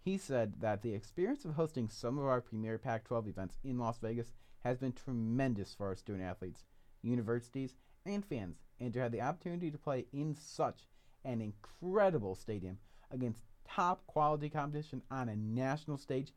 He 0.00 0.16
said 0.16 0.54
that 0.60 0.82
the 0.82 0.94
experience 0.94 1.44
of 1.44 1.54
hosting 1.54 1.88
some 1.88 2.18
of 2.18 2.24
our 2.24 2.40
premier 2.40 2.78
Pac 2.78 3.04
12 3.04 3.28
events 3.28 3.58
in 3.64 3.78
Las 3.78 3.98
Vegas 3.98 4.32
has 4.60 4.78
been 4.78 4.92
tremendous 4.92 5.74
for 5.74 5.86
our 5.88 5.96
student 5.96 6.24
athletes, 6.24 6.64
universities, 7.02 7.74
and 8.04 8.24
fans, 8.24 8.62
and 8.80 8.92
to 8.92 9.00
have 9.00 9.12
the 9.12 9.20
opportunity 9.20 9.70
to 9.70 9.78
play 9.78 10.06
in 10.12 10.34
such 10.34 10.86
an 11.24 11.40
incredible 11.40 12.34
stadium 12.34 12.78
against 13.10 13.40
top 13.68 14.06
quality 14.06 14.48
competition 14.48 15.02
on 15.10 15.28
a 15.28 15.36
national 15.36 15.98
stage 15.98 16.32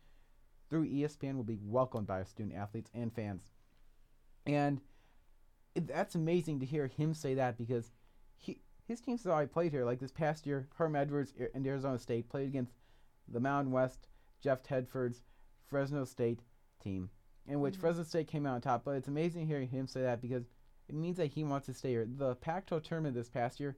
through 0.70 0.88
ESPN 0.88 1.36
will 1.36 1.44
be 1.44 1.60
welcomed 1.62 2.08
by 2.08 2.20
our 2.20 2.26
student 2.26 2.56
athletes 2.56 2.92
and 2.94 3.14
fans. 3.14 3.52
And 4.46 4.82
that's 5.76 6.16
amazing 6.16 6.60
to 6.60 6.66
hear 6.66 6.88
him 6.88 7.14
say 7.14 7.36
that 7.36 7.58
because 7.58 7.92
he 8.36 8.62
his 8.90 9.00
teams 9.00 9.24
have 9.24 9.32
already 9.32 9.48
played 9.48 9.72
here. 9.72 9.86
Like 9.86 10.00
this 10.00 10.12
past 10.12 10.48
year, 10.48 10.68
Herm 10.76 10.96
Edwards 10.96 11.32
and 11.54 11.66
Arizona 11.66 12.00
State 12.00 12.28
played 12.28 12.48
against 12.48 12.74
the 13.28 13.40
Mountain 13.40 13.72
West, 13.72 14.08
Jeff 14.42 14.64
Tedford's 14.64 15.22
Fresno 15.68 16.04
State 16.06 16.42
team, 16.80 17.12
in 17.46 17.62
which 17.62 17.76
Mhm. 17.76 17.82
Fresno 17.82 18.04
State 18.04 18.28
came 18.28 18.48
out 18.48 18.56
on 18.56 18.62
top. 18.62 18.84
But 18.84 18.96
it's 18.96 19.08
amazing 19.08 19.46
hearing 19.46 19.70
him 19.70 19.86
say 19.86 20.02
that 20.02 20.22
because 20.22 20.50
it 20.88 20.96
means 20.96 21.18
that 21.18 21.28
he 21.28 21.44
wants 21.44 21.68
to 21.68 21.74
stay 21.76 21.92
here. 21.92 22.08
The 22.08 22.36
Pac-12 22.38 22.84
tournament 22.84 23.14
this 23.14 23.30
past 23.30 23.60
year 23.60 23.78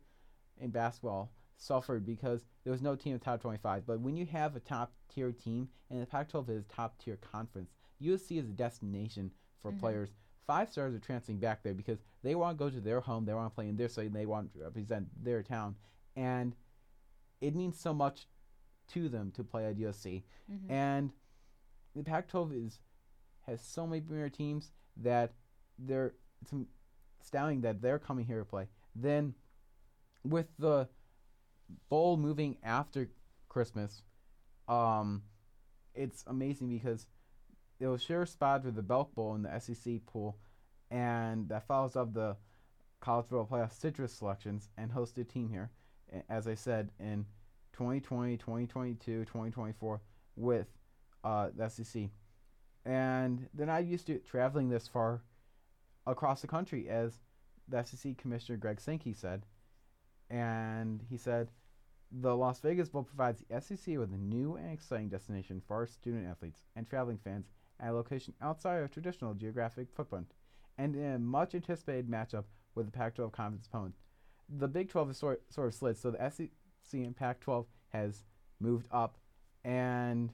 in 0.56 0.72
basketball 0.72 1.34
suffered 1.58 2.06
because 2.06 2.46
there 2.64 2.72
was 2.72 2.82
no 2.82 2.96
team 2.96 3.12
in 3.12 3.20
the 3.20 3.26
top 3.26 3.42
25. 3.42 3.86
But 3.86 4.00
when 4.00 4.16
you 4.16 4.26
have 4.28 4.56
a 4.56 4.62
top 4.62 4.94
tier 5.10 5.34
team, 5.34 5.70
and 5.90 6.02
the 6.02 6.06
Pac-12 6.06 6.48
is 6.50 6.64
a 6.64 6.68
top 6.70 6.98
tier 7.00 7.18
conference, 7.18 7.74
USC 8.00 8.38
is 8.38 8.48
a 8.48 8.54
destination 8.54 9.34
for 9.60 9.74
Mhm. 9.74 9.80
players. 9.80 10.14
Five 10.48 10.72
stars 10.72 10.94
are 10.94 11.00
transferring 11.00 11.40
back 11.40 11.64
there 11.64 11.74
because 11.74 12.00
they 12.24 12.36
want 12.36 12.58
to 12.58 12.64
go 12.64 12.70
to 12.70 12.82
their 12.82 13.00
home, 13.00 13.26
they 13.26 13.34
want 13.34 13.52
to 13.52 13.56
play 13.56 13.70
in 13.70 13.78
their 13.78 13.88
city, 13.88 14.08
and 14.08 14.16
they 14.16 14.26
want 14.26 14.54
to 14.54 14.64
represent 14.64 15.08
their 15.24 15.44
town, 15.44 15.76
and 16.16 16.56
it 17.40 17.56
means 17.56 17.80
so 17.80 17.94
much 17.94 18.28
to 18.90 19.08
them 19.08 19.32
to 19.32 19.44
play 19.44 19.66
at 19.66 19.78
USC. 19.78 20.24
Mhm. 20.52 20.70
And 20.70 21.14
the 21.96 22.04
Pac-12 22.04 22.54
is 22.54 22.80
has 23.42 23.62
so 23.62 23.88
many 23.88 24.02
premier 24.02 24.30
teams 24.30 24.72
that 24.98 25.34
they're 25.78 26.14
it's 26.42 26.54
astounding 27.22 27.62
that 27.62 27.82
they're 27.82 28.00
coming 28.00 28.26
here 28.26 28.40
to 28.40 28.46
play. 28.46 28.68
Then 28.96 29.36
with 30.24 30.48
the 30.58 30.90
bowl 31.90 32.18
moving 32.18 32.58
after 32.64 33.10
Christmas, 33.48 34.04
um, 34.68 35.24
it's 35.94 36.24
amazing 36.28 36.70
because 36.70 37.08
it 37.82 37.88
will 37.88 37.98
share 37.98 38.26
spot 38.28 38.64
with 38.64 38.76
the 38.76 38.84
Belk 38.84 39.14
Bowl 39.16 39.34
in 39.34 39.42
the 39.42 39.60
SEC 39.60 40.06
pool, 40.06 40.38
and 40.92 41.50
that 41.50 41.66
follows 41.66 41.96
up 41.96 42.14
the 42.14 42.38
college 43.00 43.26
football 43.26 43.48
playoff 43.52 43.74
citrus 43.74 44.14
selections 44.14 44.70
and 44.78 44.92
host 44.92 45.18
a 45.18 45.24
team 45.24 45.50
here, 45.50 45.72
as 46.30 46.48
I 46.48 46.54
said, 46.54 46.92
in 47.00 47.26
2020, 47.74 48.38
2022, 48.38 49.26
2024 49.26 50.00
with 50.36 50.68
uh, 51.24 51.50
the 51.58 51.70
SEC. 51.70 52.04
And 52.86 53.50
they're 53.56 53.66
not 53.66 53.86
used 53.86 54.06
to 54.08 54.20
traveling 54.20 54.70
this 54.70 54.88
far 54.88 55.24
across 56.06 56.42
the 56.42 56.48
country, 56.48 56.88
as 56.88 57.20
the 57.68 57.84
SEC 57.84 58.16
Commissioner 58.16 58.58
Greg 58.58 58.80
Sankey 58.80 59.14
said. 59.14 59.48
And 60.30 61.02
he 61.10 61.18
said, 61.18 61.50
the 62.12 62.36
Las 62.36 62.60
Vegas 62.60 62.90
Bowl 62.90 63.04
provides 63.04 63.42
the 63.50 63.60
SEC 63.60 63.98
with 63.98 64.14
a 64.14 64.18
new 64.18 64.56
and 64.56 64.72
exciting 64.72 65.10
destination 65.10 65.62
for 65.66 65.78
our 65.78 65.88
student 65.88 66.28
athletes 66.28 66.62
and 66.76 66.88
traveling 66.88 67.18
fans 67.18 67.48
at 67.82 67.90
a 67.90 67.94
location 67.94 68.34
outside 68.42 68.78
of 68.78 68.92
traditional 68.92 69.34
geographic 69.34 69.88
footprint, 69.94 70.34
and 70.78 70.96
in 70.96 71.14
a 71.14 71.20
much 71.20 71.56
anticipated 71.56 72.10
matchup 72.10 72.46
with 72.76 72.86
the 72.86 72.92
Pac 72.92 73.16
12 73.16 73.32
conference 73.32 73.68
opponent. 73.68 73.96
The 74.50 74.68
Big 74.68 74.90
12 74.90 75.12
is 75.12 75.18
sort, 75.18 75.42
sort 75.50 75.68
of 75.68 75.74
slid, 75.74 75.98
so 75.98 76.12
the 76.12 76.30
SEC 76.30 76.50
and 76.94 77.16
Pac 77.16 77.40
12 77.42 77.66
has 77.90 78.24
moved 78.60 78.88
up, 78.92 79.18
and 79.64 80.32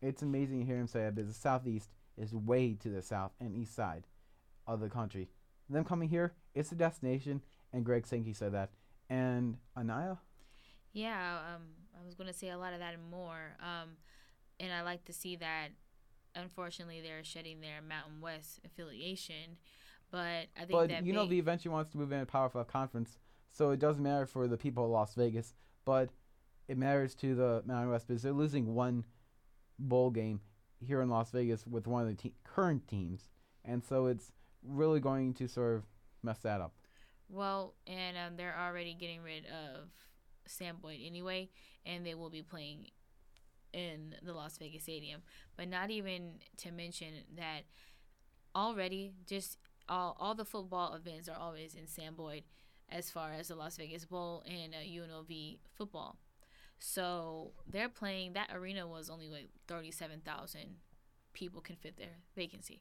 it's 0.00 0.22
amazing 0.22 0.60
to 0.60 0.66
hear 0.66 0.78
him 0.78 0.86
say 0.86 1.00
that 1.00 1.14
the 1.14 1.32
Southeast 1.32 1.90
is 2.16 2.34
way 2.34 2.74
to 2.74 2.88
the 2.88 3.02
south 3.02 3.32
and 3.40 3.54
east 3.54 3.74
side 3.74 4.04
of 4.66 4.80
the 4.80 4.88
country. 4.88 5.28
Them 5.68 5.84
coming 5.84 6.08
here, 6.08 6.34
it's 6.54 6.72
a 6.72 6.74
destination, 6.74 7.42
and 7.72 7.84
Greg 7.84 8.06
Sankey 8.06 8.32
said 8.32 8.52
that. 8.52 8.70
And 9.08 9.56
Anaya, 9.76 10.16
Yeah, 10.92 11.38
um, 11.54 11.62
I 11.98 12.04
was 12.04 12.14
gonna 12.14 12.32
say 12.32 12.50
a 12.50 12.58
lot 12.58 12.74
of 12.74 12.80
that 12.80 12.94
and 12.94 13.10
more. 13.10 13.56
Um, 13.60 13.96
and 14.60 14.72
I 14.72 14.82
like 14.82 15.04
to 15.06 15.12
see 15.12 15.36
that. 15.36 15.68
Unfortunately, 16.34 17.00
they're 17.00 17.24
shedding 17.24 17.60
their 17.60 17.80
Mountain 17.86 18.20
West 18.20 18.60
affiliation, 18.64 19.56
but 20.10 20.46
I 20.56 20.60
think 20.60 20.70
but 20.72 20.88
that 20.90 21.04
you 21.04 21.12
know, 21.12 21.24
may- 21.24 21.30
the 21.30 21.38
eventually 21.38 21.72
wants 21.72 21.90
to 21.92 21.98
move 21.98 22.12
in 22.12 22.20
a 22.20 22.26
Power 22.26 22.48
Five 22.48 22.68
conference, 22.68 23.18
so 23.50 23.70
it 23.70 23.78
doesn't 23.80 24.02
matter 24.02 24.26
for 24.26 24.48
the 24.48 24.56
people 24.56 24.84
of 24.84 24.90
Las 24.90 25.14
Vegas, 25.14 25.54
but 25.84 26.10
it 26.68 26.78
matters 26.78 27.14
to 27.16 27.34
the 27.34 27.62
Mountain 27.66 27.90
West 27.90 28.08
because 28.08 28.22
they're 28.22 28.32
losing 28.32 28.74
one 28.74 29.04
bowl 29.78 30.10
game 30.10 30.40
here 30.80 31.02
in 31.02 31.08
Las 31.08 31.30
Vegas 31.30 31.66
with 31.66 31.86
one 31.86 32.02
of 32.02 32.08
the 32.08 32.14
te- 32.14 32.34
current 32.44 32.86
teams, 32.88 33.28
and 33.64 33.84
so 33.84 34.06
it's 34.06 34.32
really 34.62 35.00
going 35.00 35.34
to 35.34 35.48
sort 35.48 35.76
of 35.76 35.84
mess 36.22 36.38
that 36.40 36.60
up. 36.60 36.72
well, 37.28 37.74
and 37.86 38.16
um, 38.16 38.36
they're 38.36 38.56
already 38.58 38.94
getting 38.94 39.22
rid 39.22 39.44
of 39.46 39.88
Sam 40.46 40.76
Boyd 40.80 41.00
anyway, 41.04 41.50
and 41.84 42.04
they 42.06 42.14
will 42.14 42.30
be 42.30 42.42
playing 42.42 42.86
in 43.72 44.14
the 44.22 44.32
Las 44.32 44.58
Vegas 44.58 44.82
Stadium. 44.82 45.22
But 45.56 45.68
not 45.68 45.90
even 45.90 46.34
to 46.58 46.70
mention 46.72 47.08
that 47.36 47.62
already 48.54 49.12
just 49.26 49.58
all 49.88 50.16
all 50.18 50.34
the 50.34 50.44
football 50.44 50.94
events 50.94 51.28
are 51.28 51.38
always 51.38 51.74
in 51.74 51.86
Sam 51.86 52.14
Boyd, 52.14 52.44
as 52.88 53.10
far 53.10 53.32
as 53.32 53.48
the 53.48 53.54
Las 53.54 53.76
Vegas 53.76 54.04
Bowl 54.04 54.42
and 54.46 54.74
uh, 54.74 54.78
UNLV 54.78 55.58
football. 55.74 56.16
So 56.78 57.52
they're 57.70 57.88
playing 57.88 58.32
that 58.32 58.50
arena 58.54 58.86
was 58.86 59.08
only 59.10 59.28
like 59.28 59.48
thirty 59.68 59.90
seven 59.90 60.20
thousand 60.24 60.76
people 61.32 61.60
can 61.60 61.76
fit 61.76 61.96
their 61.96 62.16
vacancy, 62.36 62.80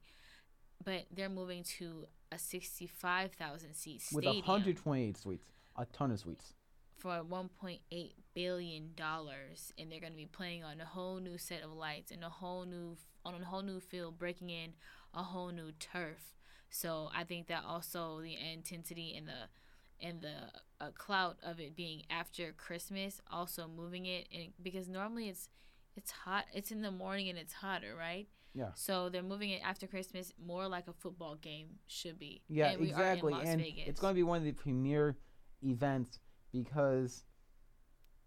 but 0.84 1.06
they're 1.12 1.30
moving 1.30 1.64
to 1.80 2.08
a 2.32 2.40
sixty 2.40 2.88
five 2.88 3.32
thousand 3.34 3.74
seat 3.76 4.02
stadium. 4.02 4.36
with 4.38 4.48
128 4.48 5.18
suites, 5.18 5.52
a 5.78 5.86
ton 5.86 6.12
of 6.12 6.20
suites. 6.20 6.54
For 7.02 7.24
one 7.24 7.50
point 7.50 7.82
eight 7.92 8.14
billion 8.34 8.92
dollars, 8.96 9.74
and 9.78 9.92
they're 9.92 10.00
going 10.00 10.14
to 10.14 10.18
be 10.18 10.28
playing 10.28 10.64
on 10.64 10.80
a 10.80 10.86
whole 10.86 11.20
new 11.20 11.38
set 11.38 11.64
of 11.64 11.72
lights 11.74 12.12
and 12.12 12.24
a 12.24 12.30
whole 12.30 12.66
new 12.66 12.96
on 13.26 13.34
a 13.42 13.46
whole 13.46 13.64
new 13.64 13.80
field, 13.80 14.20
breaking 14.20 14.50
in 14.50 14.74
a 15.14 15.24
whole 15.24 15.50
new 15.50 15.72
turf. 15.80 16.34
So 16.70 17.10
I 17.16 17.24
think 17.24 17.48
that 17.48 17.64
also 17.68 18.22
the 18.22 18.36
intensity 18.36 19.16
and 19.18 19.28
the 19.28 20.06
and 20.06 20.22
the 20.22 20.84
uh, 20.84 20.92
clout 20.92 21.38
of 21.44 21.60
it 21.60 21.76
being 21.76 22.04
after 22.10 22.52
Christmas, 22.54 23.20
also 23.32 23.68
moving 23.68 24.06
it, 24.06 24.28
and 24.34 24.54
because 24.62 24.88
normally 24.88 25.28
it's 25.28 25.50
it's 25.96 26.12
hot, 26.12 26.46
it's 26.54 26.72
in 26.72 26.82
the 26.82 26.92
morning 26.92 27.30
and 27.30 27.38
it's 27.38 27.54
hotter, 27.54 27.96
right? 27.98 28.28
Yeah. 28.54 28.70
So 28.76 29.10
they're 29.10 29.24
moving 29.24 29.50
it 29.52 29.62
after 29.64 29.88
Christmas, 29.88 30.34
more 30.44 30.68
like 30.68 30.88
a 30.88 30.94
football 30.94 31.36
game 31.36 31.80
should 31.88 32.20
be. 32.20 32.42
Yeah, 32.50 32.72
And 32.72 32.82
exactly. 32.82 33.34
Are 33.34 33.36
in 33.36 33.46
Las 33.46 33.54
and 33.54 33.62
Vegas. 33.62 33.84
it's 33.88 34.00
going 34.00 34.12
to 34.14 34.16
be 34.16 34.24
one 34.24 34.38
of 34.40 34.44
the 34.44 34.52
premier 34.52 35.18
events 35.64 36.20
because 36.52 37.24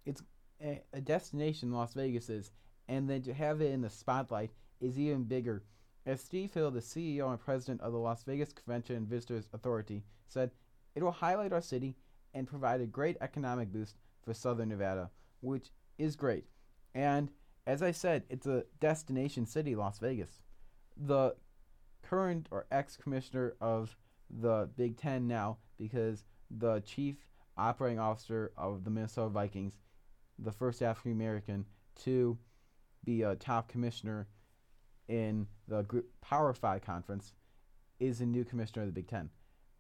it's 0.07 0.23
a, 0.63 0.83
a 0.93 1.01
destination 1.01 1.73
Las 1.73 1.95
Vegas 1.95 2.29
is, 2.29 2.51
and 2.89 3.09
then 3.09 3.23
to 3.23 3.35
have 3.35 3.61
it 3.61 3.73
in 3.73 3.83
the 3.83 3.91
spotlight 3.91 4.51
is 4.81 4.99
even 4.99 5.25
bigger. 5.25 5.63
As 6.07 6.21
Steve 6.21 6.53
Hill, 6.53 6.71
the 6.71 6.81
CEO 6.81 7.31
and 7.31 7.41
president 7.41 7.81
of 7.81 7.93
the 7.93 7.99
Las 7.99 8.25
Vegas 8.25 8.53
Convention 8.53 8.97
and 8.97 9.09
Visitors 9.09 9.49
Authority, 9.53 10.03
said, 10.29 10.51
it 10.95 11.03
will 11.03 11.13
highlight 11.13 11.53
our 11.53 11.63
city 11.63 11.97
and 12.35 12.47
provide 12.47 12.81
a 12.81 12.87
great 12.87 13.17
economic 13.21 13.73
boost 13.73 13.97
for 14.23 14.35
Southern 14.35 14.69
Nevada, 14.69 15.11
which 15.41 15.71
is 15.99 16.17
great. 16.17 16.45
And 16.95 17.31
as 17.67 17.83
I 17.83 17.93
said, 17.93 18.25
it's 18.29 18.47
a 18.47 18.65
destination 18.81 19.47
city, 19.47 19.75
Las 19.75 19.99
Vegas. 19.99 20.43
The 20.97 21.35
current 22.03 22.49
or 22.51 22.67
ex 22.71 22.97
commissioner 22.97 23.55
of 23.61 23.97
the 24.31 24.69
Big 24.77 24.99
Ten 24.99 25.27
now, 25.27 25.59
because 25.79 26.25
the 26.51 26.81
chief 26.81 27.17
operating 27.57 27.99
officer 27.99 28.53
of 28.57 28.85
the 28.85 28.91
Minnesota 28.91 29.29
Vikings, 29.29 29.79
the 30.39 30.53
first 30.53 30.83
African 30.83 31.13
American 31.13 31.65
to 32.03 32.37
be 33.05 33.23
a 33.23 33.35
top 33.37 33.69
commissioner 33.69 34.27
in 35.09 35.47
the 35.69 35.83
group 35.83 36.07
Power 36.21 36.53
Five 36.53 36.83
conference, 36.83 37.35
is 38.01 38.21
a 38.21 38.27
new 38.27 38.45
commissioner 38.45 38.83
of 38.83 38.89
the 38.89 38.93
Big 38.93 39.09
Ten. 39.09 39.31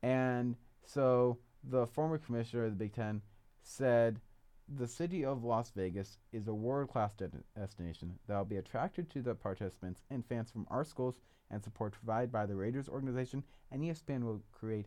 And 0.03 0.57
so 0.85 1.39
the 1.63 1.87
former 1.87 2.19
commissioner 2.19 2.65
of 2.65 2.71
the 2.71 2.77
Big 2.77 2.95
Ten 2.95 3.23
said 3.63 4.21
the 4.69 4.87
city 4.87 5.25
of 5.25 5.45
Las 5.45 5.71
Vegas 5.75 6.19
is 6.33 6.49
a 6.49 6.55
world 6.55 6.91
class 6.91 7.13
de- 7.15 7.31
destination 7.57 8.19
that 8.27 8.37
will 8.37 8.45
be 8.45 8.57
attractive 8.57 9.09
to 9.11 9.23
the 9.23 9.35
participants 9.35 10.03
and 10.11 10.25
fans 10.25 10.51
from 10.51 10.67
our 10.71 10.85
schools 10.85 11.19
and 11.51 11.63
support 11.63 11.93
provided 11.93 12.33
by 12.33 12.47
the 12.47 12.57
Raiders 12.57 12.89
organization 12.89 13.43
and 13.71 13.83
ESPN 13.83 14.25
will 14.25 14.43
create 14.53 14.87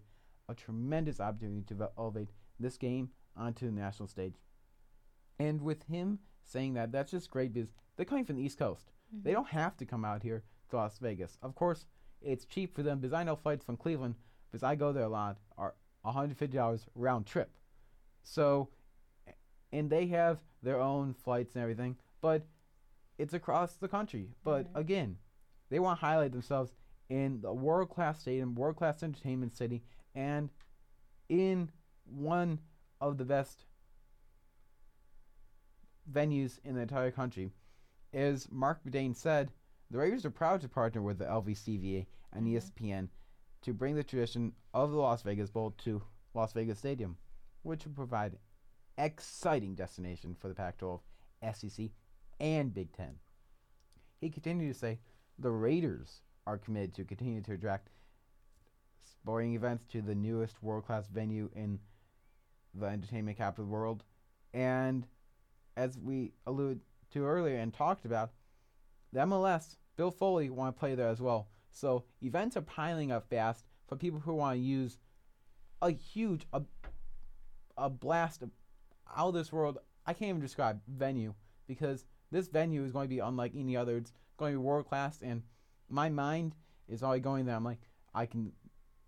a 0.49 0.55
tremendous 0.55 1.19
opportunity 1.19 1.61
to 1.67 1.89
elevate 1.97 2.29
this 2.59 2.77
game 2.77 3.09
onto 3.35 3.65
the 3.65 3.71
national 3.71 4.07
stage. 4.07 4.35
And 5.39 5.61
with 5.61 5.83
him 5.83 6.19
saying 6.43 6.73
that, 6.73 6.91
that's 6.91 7.11
just 7.11 7.29
great 7.29 7.53
because 7.53 7.71
they're 7.95 8.05
coming 8.05 8.25
from 8.25 8.37
the 8.37 8.43
East 8.43 8.57
Coast. 8.57 8.91
They 9.11 9.31
don't 9.31 9.47
have 9.49 9.77
to 9.77 9.85
come 9.85 10.03
out 10.03 10.23
here 10.23 10.43
to 10.69 10.75
Las 10.75 10.97
Vegas. 10.99 11.37
Of 11.41 11.55
course, 11.55 11.85
it's 12.21 12.45
cheap 12.45 12.75
for 12.75 12.83
them 12.83 12.99
because 12.99 13.13
I 13.13 13.23
know 13.23 13.35
flights 13.35 13.63
from 13.63 13.77
Cleveland, 13.77 14.15
because 14.49 14.63
I 14.63 14.75
go 14.75 14.91
there 14.91 15.03
a 15.03 15.09
lot, 15.09 15.37
are 15.57 15.75
$150 16.05 16.87
round 16.95 17.25
trip. 17.25 17.51
So, 18.23 18.69
and 19.71 19.89
they 19.89 20.07
have 20.07 20.43
their 20.63 20.79
own 20.79 21.13
flights 21.13 21.55
and 21.55 21.61
everything, 21.61 21.97
but 22.21 22.45
it's 23.17 23.33
across 23.33 23.77
the 23.77 23.87
country. 23.87 24.29
But 24.43 24.71
Mhm. 24.73 24.79
again, 24.79 25.17
they 25.69 25.79
want 25.79 25.99
to 25.99 26.05
highlight 26.05 26.31
themselves 26.31 26.73
in 27.09 27.41
the 27.41 27.53
world 27.53 27.89
class 27.89 28.19
stadium, 28.19 28.55
world 28.55 28.75
class 28.75 29.03
entertainment 29.03 29.55
city, 29.55 29.83
and 30.13 30.49
in 31.29 31.71
one 32.09 32.59
of 32.99 33.17
the 33.17 33.25
best 33.25 33.65
venues 36.11 36.59
in 36.63 36.75
the 36.75 36.81
entire 36.81 37.11
country. 37.11 37.51
As 38.13 38.49
Marc 38.51 38.83
Badain 38.83 39.15
said, 39.15 39.51
the 39.91 39.97
Raiders 39.97 40.25
are 40.25 40.31
proud 40.31 40.61
to 40.61 40.69
partner 40.69 41.01
with 41.01 41.17
the 41.17 41.25
LVCVA 41.25 42.07
and 42.31 42.45
Mhm. 42.45 42.51
ESPN 42.51 43.09
to 43.61 43.73
bring 43.73 43.95
the 43.95 44.03
tradition 44.03 44.55
of 44.73 44.91
the 44.91 44.97
Las 44.97 45.21
Vegas 45.21 45.51
Bowl 45.51 45.71
to 45.71 46.03
Las 46.33 46.53
Vegas 46.53 46.79
Stadium, 46.79 47.17
which 47.63 47.85
will 47.85 47.93
provide 47.93 48.39
exciting 48.97 49.75
destination 49.75 50.35
for 50.35 50.47
the 50.47 50.55
Pac-12, 50.55 51.03
SEC, 51.41 51.91
and 52.39 52.73
Big 52.73 52.91
Ten. 52.93 53.19
He 54.19 54.29
continued 54.29 54.73
to 54.73 54.79
say 54.79 54.99
the 55.37 55.51
Raiders 55.51 56.21
are 56.45 56.57
committed 56.57 56.93
to 56.95 57.05
continue 57.05 57.41
to 57.41 57.53
attract 57.53 57.89
sporting 59.03 59.53
events 59.53 59.85
to 59.85 60.01
the 60.01 60.15
newest 60.15 60.63
world-class 60.63 61.07
venue 61.07 61.49
in 61.53 61.79
the 62.79 62.87
entertainment 62.87 63.37
capital 63.37 63.63
of 63.63 63.69
the 63.69 63.73
world, 63.73 64.03
and 64.53 65.07
as 65.75 65.97
we 65.97 66.33
alluded 66.45 66.81
to 67.13 67.25
earlier 67.25 67.57
and 67.57 67.73
talked 67.73 68.05
about, 68.05 68.31
the 69.13 69.19
MLS, 69.21 69.77
Bill 69.95 70.11
Foley 70.11 70.49
want 70.49 70.75
to 70.75 70.79
play 70.79 70.95
there 70.95 71.09
as 71.09 71.21
well. 71.21 71.47
So 71.71 72.05
events 72.21 72.57
are 72.57 72.61
piling 72.61 73.11
up 73.11 73.29
fast 73.29 73.65
for 73.87 73.95
people 73.95 74.19
who 74.19 74.33
want 74.33 74.57
to 74.57 74.61
use 74.61 74.97
a 75.81 75.91
huge, 75.91 76.45
a, 76.53 76.61
a 77.77 77.89
blast 77.89 78.41
of 78.41 78.49
out 79.15 79.29
of 79.29 79.33
this 79.33 79.51
world. 79.51 79.77
I 80.05 80.13
can't 80.13 80.29
even 80.29 80.41
describe 80.41 80.81
venue 80.87 81.33
because 81.67 82.05
this 82.31 82.47
venue 82.47 82.83
is 82.83 82.91
going 82.91 83.05
to 83.05 83.15
be 83.15 83.19
unlike 83.19 83.53
any 83.55 83.77
other. 83.77 83.97
It's 83.97 84.11
going 84.37 84.53
to 84.53 84.59
be 84.59 84.65
world 84.65 84.87
class, 84.87 85.21
and 85.21 85.43
my 85.89 86.09
mind 86.09 86.55
is 86.87 87.03
already 87.03 87.21
going 87.21 87.45
there. 87.45 87.55
I'm 87.55 87.63
like, 87.63 87.79
I 88.13 88.25
can 88.25 88.51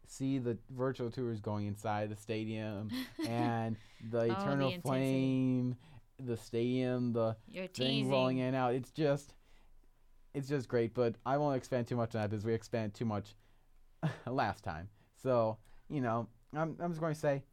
see 0.10 0.40
the 0.40 0.58
virtual 0.72 1.10
tours 1.12 1.40
going 1.40 1.68
inside 1.68 2.10
the 2.10 2.16
stadium 2.16 2.90
and 3.28 3.76
the 4.12 4.20
Oh, 4.22 4.28
the 4.28 4.32
eternal 4.34 4.68
intensity. 4.70 4.82
flame, 4.82 5.76
the 6.20 6.36
stadium, 6.38 7.14
the 7.14 7.36
You're 7.48 7.68
thing 7.68 8.10
rolling 8.10 8.40
in 8.40 8.48
and 8.48 8.56
out. 8.56 8.74
It's 8.74 8.92
just, 8.92 9.34
it's 10.34 10.50
just 10.50 10.68
great. 10.68 10.94
But 10.94 11.16
I 11.26 11.38
won't 11.38 11.56
expand 11.58 11.88
too 11.88 11.96
much 11.96 12.16
on 12.16 12.22
that 12.22 12.30
because 12.30 12.44
we 12.44 12.54
expanded 12.54 12.94
too 12.94 13.06
much 13.06 13.36
last 14.28 14.64
time. 14.64 14.90
So 15.22 15.58
you 15.90 16.02
know, 16.02 16.28
I'm 16.56 16.76
I'm 16.80 16.92
just 16.92 17.00
going 17.02 17.14
to 17.14 17.20
say, 17.20 17.44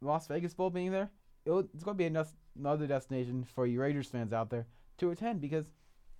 Las 0.00 0.26
Vegas 0.26 0.54
Bowl 0.54 0.70
being 0.70 0.90
there, 0.90 1.10
it's 1.46 1.84
going 1.84 1.96
to 1.96 2.10
be 2.10 2.20
another 2.58 2.86
destination 2.86 3.44
for 3.54 3.66
you 3.66 3.80
Raiders 3.80 4.08
fans 4.08 4.32
out 4.32 4.50
there 4.50 4.66
to 4.98 5.10
attend 5.10 5.40
because 5.40 5.70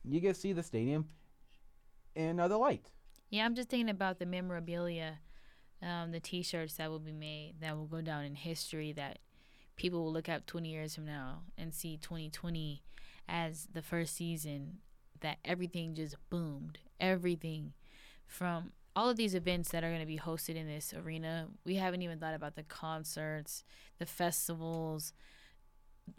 you 0.04 0.20
get 0.20 0.34
to 0.34 0.40
see 0.40 0.52
the 0.52 0.62
stadium 0.62 1.06
in 2.14 2.26
another 2.26 2.56
light. 2.56 2.90
Yeah, 3.30 3.44
I'm 3.46 3.54
just 3.54 3.68
thinking 3.68 3.88
about 3.90 4.18
the 4.18 4.26
memorabilia, 4.26 5.18
um, 5.84 6.12
the 6.12 6.20
T-shirts 6.20 6.74
that 6.74 6.90
will 6.90 6.98
be 6.98 7.12
made 7.12 7.54
that 7.60 7.76
will 7.76 7.86
go 7.86 8.00
down 8.00 8.24
in 8.24 8.34
history. 8.34 8.92
That 8.92 9.18
people 9.76 10.04
will 10.04 10.12
look 10.12 10.28
up 10.28 10.46
20 10.46 10.68
years 10.68 10.94
from 10.94 11.06
now 11.06 11.42
and 11.58 11.74
see 11.74 11.96
2020 11.96 12.82
as 13.28 13.68
the 13.72 13.82
first 13.82 14.16
season 14.16 14.78
that 15.20 15.38
everything 15.44 15.94
just 15.94 16.16
boomed. 16.30 16.78
Everything 17.00 17.72
from 18.26 18.72
all 18.96 19.10
of 19.10 19.16
these 19.16 19.34
events 19.34 19.70
that 19.70 19.82
are 19.82 19.88
going 19.88 20.00
to 20.00 20.06
be 20.06 20.18
hosted 20.18 20.56
in 20.56 20.66
this 20.66 20.94
arena. 20.94 21.48
We 21.64 21.76
haven't 21.76 22.02
even 22.02 22.18
thought 22.18 22.34
about 22.34 22.54
the 22.54 22.62
concerts, 22.62 23.64
the 23.98 24.06
festivals. 24.06 25.12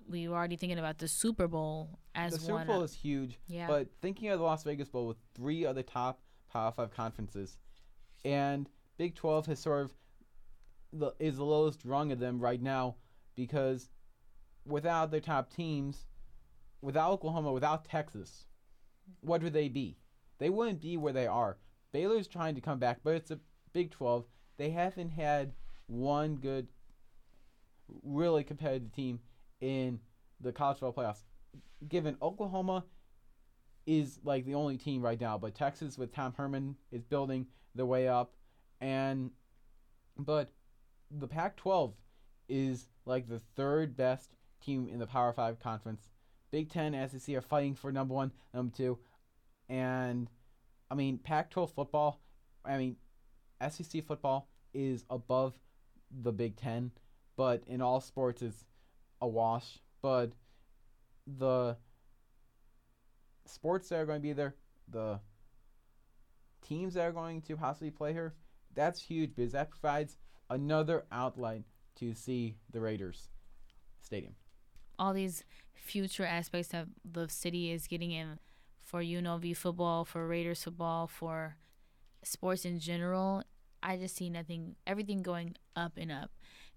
We 0.10 0.28
were 0.28 0.36
already 0.36 0.58
thinking 0.58 0.80
about 0.80 0.98
the 0.98 1.08
Super 1.08 1.48
Bowl 1.48 2.00
as 2.14 2.34
the 2.34 2.40
Super 2.40 2.54
one. 2.54 2.68
Bowl 2.68 2.84
is 2.84 2.94
huge, 2.94 3.40
yeah. 3.48 3.68
but 3.68 3.88
thinking 4.02 4.30
of 4.30 4.40
the 4.40 4.46
Las 4.46 4.64
Vegas 4.64 4.90
Bowl 4.90 5.08
with 5.08 5.18
three 5.36 5.66
other 5.66 5.84
top 5.84 6.20
Power 6.52 6.72
Five 6.72 6.92
conferences, 6.92 7.58
and 8.24 8.70
Big 8.98 9.16
Twelve 9.16 9.46
has 9.48 9.60
sort 9.60 9.86
of 9.86 9.94
the 10.94 11.12
is 11.20 11.38
the 11.38 11.44
lowest 11.44 11.84
rung 11.84 12.12
of 12.12 12.20
them 12.20 12.40
right 12.40 12.62
now 12.62 12.96
because 13.36 13.90
without 14.66 15.12
their 15.12 15.20
top 15.20 15.54
teams, 15.54 16.06
without 16.82 17.12
Oklahoma, 17.12 17.52
without 17.52 17.86
Texas, 17.86 18.48
what 19.22 19.44
would 19.44 19.54
they 19.54 19.68
be? 19.68 19.98
They 20.38 20.50
wouldn't 20.50 20.82
be 20.82 20.98
where 20.98 21.14
they 21.14 21.28
are. 21.28 21.58
Baylor's 21.92 22.28
trying 22.28 22.56
to 22.56 22.62
come 22.62 22.80
back, 22.80 23.00
but 23.04 23.16
it's 23.16 23.32
a 23.32 23.40
Big 23.74 23.92
Twelve. 23.92 24.26
They 24.58 24.70
haven't 24.70 25.10
had 25.10 25.54
one 25.88 26.36
good, 26.36 26.68
really 28.04 28.44
competitive 28.44 28.94
team 28.94 29.20
in 29.62 30.00
the 30.40 30.52
college 30.52 30.80
football 30.80 31.04
playoffs. 31.04 31.24
Given 31.88 32.18
Oklahoma 32.22 32.86
is 33.86 34.20
like 34.24 34.46
the 34.46 34.56
only 34.56 34.78
team 34.78 35.02
right 35.02 35.20
now, 35.20 35.38
but 35.38 35.56
Texas 35.56 35.98
with 35.98 36.14
Tom 36.14 36.34
Herman 36.36 36.76
is 36.92 37.04
building 37.04 37.46
their 37.76 37.86
way 37.86 38.08
up, 38.08 38.34
and 38.82 39.32
but 40.18 40.52
the 41.12 41.28
Pac-12 41.28 41.94
is 42.48 42.88
like 43.06 43.28
the 43.28 43.42
third 43.56 43.96
best 43.96 44.32
team 44.62 44.88
in 44.92 45.00
the 45.00 45.08
Power 45.08 45.34
Five 45.34 45.60
conference. 45.60 46.10
Big 46.52 46.70
Ten, 46.70 46.94
SEC 47.10 47.36
are 47.36 47.42
fighting 47.42 47.76
for 47.76 47.92
number 47.92 48.14
one, 48.14 48.32
number 48.54 48.74
two, 48.76 48.98
and 49.70 50.30
I 50.90 50.96
mean 50.96 51.18
Pac-12 51.18 51.74
football. 51.74 52.22
I 52.64 52.78
mean 52.78 52.96
SEC 53.70 54.06
football 54.06 54.50
is 54.74 55.06
above 55.10 55.54
the 56.12 56.32
Big 56.32 56.56
Ten, 56.56 56.92
but 57.36 57.64
in 57.68 57.82
all 57.82 58.02
sports 58.02 58.42
it's 58.42 58.66
a 59.22 59.28
wash. 59.28 59.80
But 60.02 60.34
the 61.26 61.78
sports 63.46 63.90
that 63.90 64.00
are 64.00 64.06
going 64.06 64.20
to 64.20 64.24
be 64.24 64.34
there, 64.34 64.56
the 64.88 65.20
teams 66.62 66.94
that 66.94 67.02
are 67.02 67.12
going 67.12 67.42
to 67.44 67.56
possibly 67.56 67.92
play 67.92 68.14
here, 68.14 68.34
that's 68.76 69.02
huge 69.02 69.36
because 69.36 69.54
that 69.54 69.70
provides 69.70 70.18
another 70.50 71.06
outlet 71.12 71.64
to 71.98 72.14
see 72.14 72.58
the 72.72 72.80
Raiders 72.80 73.30
stadium. 74.02 74.36
All 75.00 75.14
these 75.14 75.44
future 75.74 76.26
aspects 76.26 76.70
that 76.70 76.88
the 77.10 77.28
city 77.30 77.72
is 77.72 77.88
getting 77.88 78.12
in 78.12 78.40
for 78.84 79.02
UNLV 79.02 79.56
football, 79.58 80.06
for 80.06 80.28
Raiders 80.28 80.64
football, 80.64 81.08
for 81.08 81.58
sports 82.24 82.66
in 82.66 82.80
general. 82.80 83.44
I 83.82 83.98
just 83.98 84.16
see 84.16 84.30
nothing, 84.30 84.76
everything 84.88 85.22
going 85.22 85.56
up 85.76 85.94
and 85.98 86.12
up, 86.12 86.32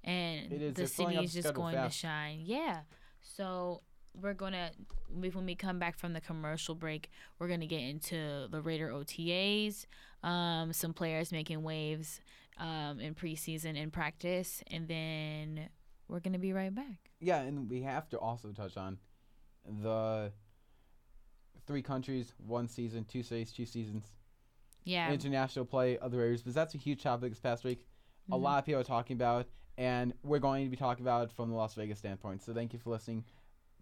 and 0.05 0.53
It 0.53 0.63
is. 0.63 0.75
the 0.75 0.87
city 0.87 1.17
is 1.17 1.33
just 1.33 1.55
going 1.55 1.75
fast. 1.75 1.95
to 1.95 1.99
shine. 2.07 2.41
Yeah. 2.45 2.81
So 3.23 3.83
we're 4.15 4.35
gonna 4.35 4.71
when 5.11 5.47
we 5.47 5.55
come 5.55 5.79
back 5.79 5.99
from 5.99 6.13
the 6.13 6.21
commercial 6.21 6.75
break, 6.75 7.11
we're 7.39 7.49
gonna 7.49 7.67
get 7.67 7.81
into 7.81 8.49
the 8.51 8.61
Raider 8.61 8.91
OTAs, 8.91 9.87
um, 10.23 10.73
some 10.73 10.93
players 10.93 11.33
making 11.33 11.63
waves 11.63 12.21
um, 12.59 13.01
in 13.01 13.15
preseason 13.15 13.81
and 13.81 13.93
practice, 13.93 14.63
and 14.69 14.89
then 14.89 15.69
we're 16.09 16.21
gonna 16.21 16.39
be 16.39 16.53
right 16.53 16.75
back. 16.75 17.11
Yeah, 17.21 17.41
and 17.41 17.71
we 17.71 17.83
have 17.83 18.09
to 18.11 18.19
also 18.19 18.53
touch 18.53 18.77
on 18.77 18.99
the 19.65 20.33
three 21.67 21.83
countries, 21.83 22.35
one 22.39 22.69
season, 22.69 23.05
two 23.05 23.23
cities, 23.23 23.53
two 23.53 23.67
seasons, 23.67 24.13
Yeah. 24.85 25.13
international 25.13 25.67
play 25.67 25.99
of 25.99 26.11
the 26.13 26.19
Raiders, 26.19 26.41
because 26.41 26.55
that's 26.55 26.75
a 26.75 26.79
huge 26.79 27.03
topic 27.03 27.31
this 27.31 27.41
past 27.41 27.63
week. 27.65 27.87
A 28.31 28.35
Mhm. 28.37 28.41
lot 28.43 28.59
of 28.59 28.65
people 28.65 28.81
are 28.81 28.85
talking 28.85 29.15
about, 29.17 29.47
and 29.77 30.15
we're 30.23 30.39
going 30.39 30.65
to 30.65 30.71
be 30.71 30.77
talking 30.77 31.05
about 31.05 31.25
it 31.25 31.33
from 31.33 31.51
the 31.51 31.55
Las 31.57 31.75
Vegas 31.75 31.99
standpoint. 31.99 32.43
So 32.43 32.55
thank 32.55 32.73
you 32.73 32.79
for 32.79 32.91
listening 32.91 33.25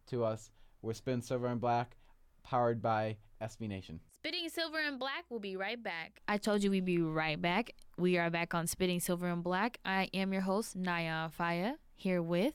to 0.06 0.24
us. 0.24 0.50
We're 0.82 0.94
Spin 0.94 1.22
Silver 1.22 1.46
and 1.48 1.60
Black, 1.60 1.96
powered 2.42 2.80
by 2.80 3.16
SB 3.42 3.68
Nation. 3.68 4.00
Spitting 4.18 4.48
Silver 4.48 4.78
and 4.78 4.98
Black 4.98 5.24
will 5.30 5.40
be 5.40 5.56
right 5.56 5.82
back. 5.82 6.20
I 6.28 6.38
told 6.38 6.62
you 6.62 6.70
we'd 6.70 6.84
be 6.84 7.00
right 7.00 7.40
back. 7.40 7.72
We 7.98 8.18
are 8.18 8.30
back 8.30 8.54
on 8.54 8.66
Spitting 8.66 9.00
Silver 9.00 9.28
and 9.28 9.42
Black. 9.42 9.78
I 9.84 10.08
am 10.14 10.32
your 10.32 10.42
host, 10.42 10.76
Naya 10.76 11.28
Faya, 11.38 11.74
here 11.94 12.22
with. 12.22 12.54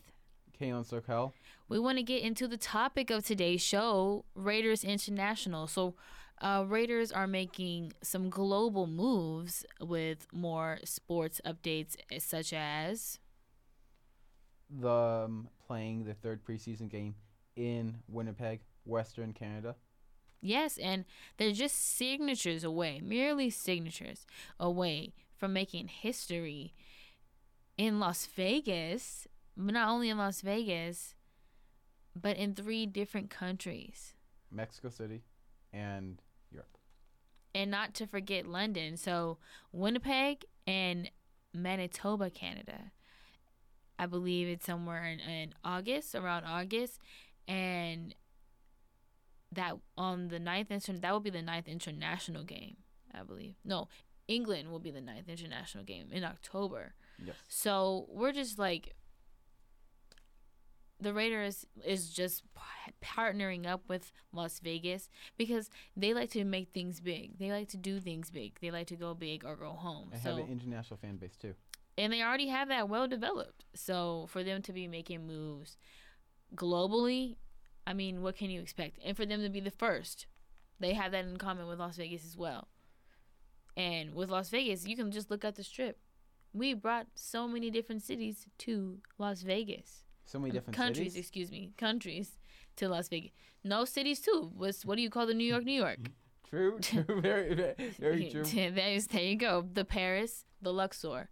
Kaylin 0.60 0.86
Sokol. 0.86 1.34
We 1.70 1.80
want 1.80 1.98
to 1.98 2.04
get 2.04 2.22
into 2.22 2.48
the 2.48 2.58
topic 2.58 3.10
of 3.10 3.26
today's 3.26 3.62
show 3.62 4.26
Raiders 4.36 4.84
International. 4.84 5.68
So, 5.68 5.96
uh, 6.42 6.66
Raiders 6.68 7.12
are 7.12 7.28
making 7.28 7.94
some 8.02 8.30
global 8.30 8.88
moves 8.88 9.66
with 9.80 10.28
more 10.34 10.80
sports 10.84 11.40
updates, 11.46 11.96
eh, 12.12 12.20
such 12.20 12.54
as. 12.54 13.20
the 14.70 14.90
um, 14.90 15.48
playing 15.68 16.04
the 16.06 16.14
third 16.14 16.44
preseason 16.46 16.90
game 16.90 17.16
in 17.56 17.98
Winnipeg, 18.08 18.62
Western 18.86 19.34
Canada. 19.34 19.76
Yes, 20.42 20.78
and 20.78 21.06
they're 21.38 21.52
just 21.52 21.98
signatures 21.98 22.64
away, 22.64 23.00
merely 23.04 23.50
signatures 23.50 24.26
away 24.60 25.14
from 25.38 25.54
making 25.54 25.88
history 25.88 26.74
in 27.78 28.00
Las 28.00 28.28
Vegas, 28.36 29.28
but 29.56 29.74
not 29.74 29.90
only 29.90 30.10
in 30.10 30.18
Las 30.18 30.42
Vegas, 30.42 31.16
but 32.20 32.38
in 32.38 32.56
three 32.56 32.86
different 32.86 33.30
countries. 33.30 34.14
Mexico 34.52 34.90
City, 34.90 35.22
and 35.72 36.22
Europe. 36.52 36.78
And 37.54 37.72
not 37.72 37.94
to 37.96 38.08
forget 38.08 38.46
London. 38.46 38.98
So, 38.98 39.38
Winnipeg 39.72 40.46
and 40.68 41.10
Manitoba, 41.54 42.30
Canada. 42.30 42.92
I 43.98 44.06
believe 44.08 44.48
it's 44.48 44.66
somewhere 44.66 45.06
in, 45.06 45.20
in 45.20 45.54
August, 45.64 46.16
around 46.16 46.46
August. 46.46 47.00
And 47.52 48.16
that 49.52 49.76
on 49.98 50.30
the 50.30 50.40
ninth 50.40 50.72
inter- 50.72 50.94
that 50.94 51.12
will 51.12 51.20
be 51.20 51.30
the 51.30 51.42
ninth 51.42 51.68
international 51.68 52.44
game, 52.44 52.78
I 53.14 53.24
believe. 53.24 53.56
No, 53.66 53.90
England 54.28 54.72
will 54.72 54.80
be 54.80 54.92
the 54.92 55.02
ninth 55.02 55.28
international 55.28 55.84
game 55.84 56.08
in 56.12 56.24
October. 56.24 56.94
Yes. 57.24 57.36
So 57.50 58.06
we're 58.10 58.32
just 58.32 58.58
like 58.58 58.96
the 61.00 61.14
Raiders 61.14 61.66
is 61.84 62.10
just 62.12 62.44
p- 62.54 62.94
partnering 63.04 63.66
up 63.66 63.82
with 63.90 64.12
Las 64.32 64.60
Vegas 64.60 65.10
because 65.38 65.70
they 65.98 66.14
like 66.14 66.30
to 66.32 66.44
make 66.46 66.70
things 66.74 67.00
big. 67.00 67.38
They 67.40 67.52
like 67.52 67.70
to 67.70 67.78
do 67.78 68.00
things 68.00 68.30
big. 68.30 68.60
They 68.62 68.70
like 68.72 68.88
to 68.88 68.96
go 68.96 69.14
big 69.16 69.44
or 69.44 69.56
go 69.56 69.72
home. 69.72 70.10
And 70.14 70.22
so 70.22 70.30
have 70.36 70.46
an 70.46 70.52
international 70.52 70.98
fan 70.98 71.18
base 71.18 71.36
too. 71.36 71.56
and 71.98 72.14
they 72.14 72.22
already 72.22 72.48
have 72.50 72.68
that 72.70 72.88
well 72.88 73.08
developed. 73.08 73.66
So 73.74 74.28
for 74.30 74.44
them 74.44 74.62
to 74.62 74.72
be 74.74 74.88
making 74.88 75.26
moves 75.26 75.76
globally, 76.56 77.36
I 77.88 77.94
mean, 77.94 78.22
what 78.22 78.36
can 78.38 78.50
you 78.50 78.62
expect? 78.62 79.00
And 79.04 79.16
for 79.18 79.26
them 79.26 79.42
to 79.42 79.50
be 79.50 79.60
the 79.60 79.72
first, 79.72 80.26
they 80.80 80.94
have 80.94 81.12
that 81.12 81.26
in 81.26 81.38
common 81.38 81.68
with 81.68 81.80
Las 81.80 81.98
Vegas 81.98 82.26
as 82.26 82.38
well. 82.38 82.68
And 83.78 84.14
with 84.14 84.30
Las 84.30 84.50
Vegas, 84.50 84.86
you 84.88 84.96
can 84.96 85.12
just 85.12 85.32
look 85.32 85.46
at 85.46 85.56
the 85.56 85.64
strip. 85.64 85.98
We 86.54 86.74
brought 86.74 87.08
so 87.16 87.48
many 87.48 87.70
different 87.70 88.04
cities 88.04 88.48
to 88.60 89.00
Las 89.18 89.42
Vegas. 89.44 90.04
So 90.26 90.40
many 90.40 90.52
Um, 90.52 90.56
different 90.56 90.76
countries, 90.78 91.14
cities. 91.14 91.26
excuse 91.26 91.52
me, 91.52 91.72
countries 91.78 92.38
to 92.78 92.90
Las 92.90 93.08
Vegas. 93.08 93.32
No 93.64 93.86
cities 93.86 94.20
too. 94.20 94.52
What's 94.56 94.86
what 94.86 94.96
do 94.98 95.02
you 95.02 95.10
call 95.10 95.26
the 95.26 95.34
New 95.34 95.46
York, 95.46 95.64
New 95.64 95.80
York? 95.80 96.00
True, 96.50 96.80
true, 96.82 97.06
very, 97.22 97.56
very, 97.56 97.76
very 97.98 98.30
true. 98.32 98.44
There's, 98.44 99.08
there 99.08 99.24
you 99.24 99.38
go. 99.38 99.66
The 99.74 99.86
Paris, 99.86 100.44
the 100.62 100.74
Luxor, 100.74 101.30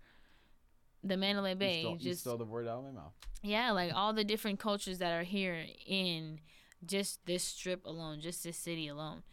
the 1.03 1.17
Mandalay 1.17 1.55
Bay. 1.55 1.77
you, 1.77 1.81
stole, 1.83 1.93
you 1.99 2.09
just 2.09 2.21
stole 2.21 2.37
the 2.37 2.45
word 2.45 2.67
out 2.67 2.79
of 2.79 2.83
my 2.85 2.91
mouth. 2.91 3.13
yeah, 3.41 3.71
like 3.71 3.91
all 3.93 4.13
the 4.13 4.23
different 4.23 4.59
cultures 4.59 4.97
that 4.99 5.11
are 5.19 5.23
here 5.23 5.65
in 5.85 6.39
just 6.85 7.25
this 7.25 7.43
strip 7.43 7.85
alone, 7.85 8.19
just 8.21 8.43
this 8.43 8.57
city 8.57 8.87
alone, 8.87 9.23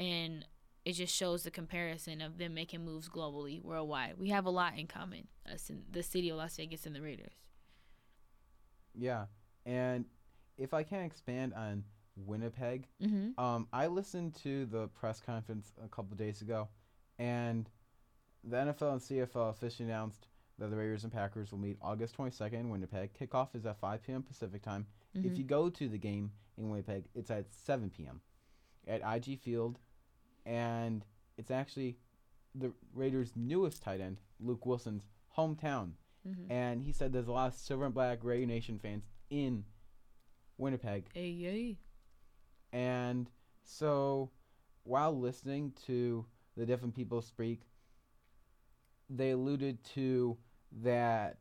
and 0.00 0.44
it 0.84 0.92
just 0.92 1.14
shows 1.14 1.42
the 1.42 1.50
comparison 1.50 2.20
of 2.20 2.38
them 2.38 2.54
making 2.54 2.84
moves 2.84 3.08
globally, 3.08 3.60
worldwide. 3.62 4.14
We 4.18 4.28
have 4.30 4.46
a 4.46 4.50
lot 4.50 4.78
in 4.78 4.86
common. 4.86 5.26
Us 5.52 5.68
in 5.70 5.82
the 5.90 6.02
city 6.02 6.28
of 6.30 6.36
Las 6.36 6.56
Vegas 6.56 6.86
and 6.86 6.94
the 6.94 7.00
Raiders. 7.02 7.32
Yeah, 8.94 9.26
and 9.64 10.04
if 10.56 10.72
I 10.74 10.82
can 10.82 11.02
expand 11.02 11.54
on 11.54 11.84
Winnipeg, 12.16 12.86
Mm-hmm. 13.02 13.38
um, 13.42 13.68
I 13.72 13.86
listened 13.88 14.34
to 14.42 14.66
the 14.66 14.88
press 14.88 15.20
conference 15.20 15.72
a 15.84 15.88
couple 15.88 16.16
days 16.16 16.40
ago, 16.40 16.68
and 17.18 17.68
the 18.44 18.56
NFL 18.56 18.92
and 18.92 19.00
CFL 19.00 19.50
officially 19.50 19.88
announced 19.88 20.26
that 20.58 20.70
the 20.70 20.76
Raiders 20.76 21.04
and 21.04 21.12
Packers 21.12 21.52
will 21.52 21.58
meet 21.58 21.76
August 21.82 22.16
22nd 22.16 22.54
in 22.54 22.70
Winnipeg. 22.70 23.10
Kickoff 23.18 23.54
is 23.54 23.66
at 23.66 23.78
5 23.78 24.02
p.m. 24.02 24.22
Pacific 24.22 24.62
time. 24.62 24.86
Mm-hmm. 25.16 25.28
If 25.28 25.38
you 25.38 25.44
go 25.44 25.68
to 25.68 25.88
the 25.88 25.98
game 25.98 26.30
in 26.56 26.70
Winnipeg, 26.70 27.04
it's 27.14 27.30
at 27.30 27.52
7 27.52 27.90
p.m. 27.90 28.20
at 28.86 29.02
IG 29.04 29.38
Field, 29.38 29.78
and 30.44 31.04
it's 31.36 31.50
actually 31.50 31.98
the 32.54 32.72
Raiders' 32.94 33.32
newest 33.36 33.82
tight 33.82 34.00
end, 34.00 34.18
Luke 34.40 34.64
Wilson's 34.64 35.04
hometown. 35.36 35.92
mm-hmm. 36.26 36.50
And 36.50 36.82
he 36.82 36.92
said 36.92 37.12
there's 37.12 37.28
a 37.28 37.32
lot 37.32 37.48
of 37.48 37.54
Silver 37.54 37.84
and 37.84 37.94
Black 37.94 38.18
Raider 38.22 38.46
Nation 38.46 38.78
fans 38.78 39.04
in 39.28 39.64
Winnipeg. 40.56 41.04
Hey, 41.12 41.28
yay. 41.28 41.78
And 42.72 43.28
so 43.64 44.30
while 44.84 45.18
listening 45.18 45.72
to 45.86 46.24
the 46.56 46.64
different 46.64 46.94
people 46.94 47.20
speak, 47.20 47.62
they 49.10 49.30
alluded 49.30 49.82
to 49.94 50.36
that 50.82 51.38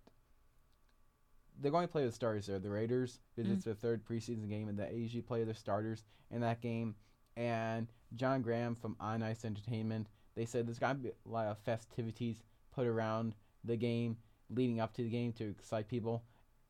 they're 1.62 1.72
going 1.72 1.88
to 1.88 1.92
play 1.92 2.06
the 2.06 2.12
starters 2.12 2.48
there, 2.48 2.60
the 2.60 2.70
Raiders, 2.70 3.20
because 3.36 3.50
Mm. 3.50 3.56
it's 3.56 3.66
their 3.66 3.74
third 3.74 4.04
preseason 4.06 4.50
game, 4.50 4.68
and 4.68 4.78
they 4.78 4.94
usually 4.94 5.22
play 5.22 5.44
their 5.44 5.54
starters 5.54 6.04
in 6.32 6.42
that 6.42 6.62
game. 6.62 6.96
And 7.38 7.88
John 8.16 8.42
Graham 8.42 8.76
from 8.76 8.96
On 9.00 9.24
Ice 9.24 9.46
Entertainment, 9.46 10.08
they 10.36 10.46
said 10.46 10.68
there's 10.68 10.80
going 10.80 10.98
to 10.98 11.02
be 11.04 11.10
a 11.10 11.30
lot 11.30 11.48
of 11.48 11.58
festivities 11.60 12.44
put 12.74 12.88
around 12.88 13.36
the 13.64 13.78
game, 13.78 14.18
leading 14.50 14.80
up 14.80 14.94
to 14.94 15.04
the 15.04 15.10
game 15.10 15.32
to 15.34 15.50
excite 15.50 15.88
people. 15.88 16.24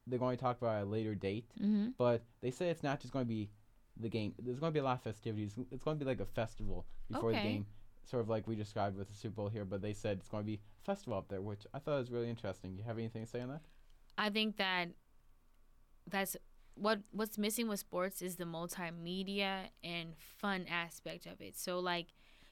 They're 0.07 0.19
going 0.19 0.37
to 0.37 0.41
talk 0.43 0.61
about 0.61 0.83
a 0.83 0.85
later 0.85 1.15
date, 1.15 1.49
Mm-hmm. 1.59 1.89
but 1.97 2.23
they 2.41 2.51
say 2.51 2.69
it's 2.69 2.83
not 2.83 2.99
just 2.99 3.11
going 3.13 3.25
to 3.25 3.29
be 3.29 3.49
the 3.97 4.09
game. 4.09 4.35
There's 4.37 4.59
going 4.59 4.71
to 4.71 4.73
be 4.73 4.79
a 4.79 4.83
lot 4.83 4.97
of 4.97 5.01
festivities. 5.03 5.55
It's 5.71 5.83
going 5.83 5.97
to 5.97 6.05
be 6.05 6.09
like 6.09 6.19
a 6.19 6.25
festival 6.25 6.85
before 7.09 7.31
the 7.31 7.37
game, 7.41 7.65
sort 8.05 8.21
of 8.21 8.29
like 8.29 8.47
we 8.47 8.55
described 8.55 8.97
with 8.97 9.09
the 9.09 9.15
Super 9.15 9.35
Bowl 9.35 9.49
here. 9.49 9.65
But 9.65 9.81
they 9.81 9.93
said 9.93 10.17
it's 10.19 10.29
going 10.29 10.43
to 10.43 10.47
be 10.47 10.59
festival 10.83 11.17
up 11.17 11.27
there, 11.29 11.41
which 11.41 11.65
I 11.73 11.79
thought 11.79 11.99
was 11.99 12.11
really 12.11 12.29
interesting. 12.29 12.75
You 12.75 12.83
have 12.83 12.97
anything 12.97 13.23
to 13.23 13.29
say 13.29 13.41
on 13.41 13.49
that? 13.49 13.61
I 14.17 14.29
think 14.29 14.57
that 14.57 14.89
that's 16.07 16.37
what 16.75 16.99
what's 17.11 17.37
missing 17.37 17.67
with 17.67 17.79
sports 17.79 18.21
is 18.21 18.35
the 18.35 18.43
multimedia 18.43 19.69
and 19.83 20.13
fun 20.37 20.65
aspect 20.69 21.25
of 21.25 21.41
it. 21.41 21.57
So 21.57 21.79
like 21.79 22.07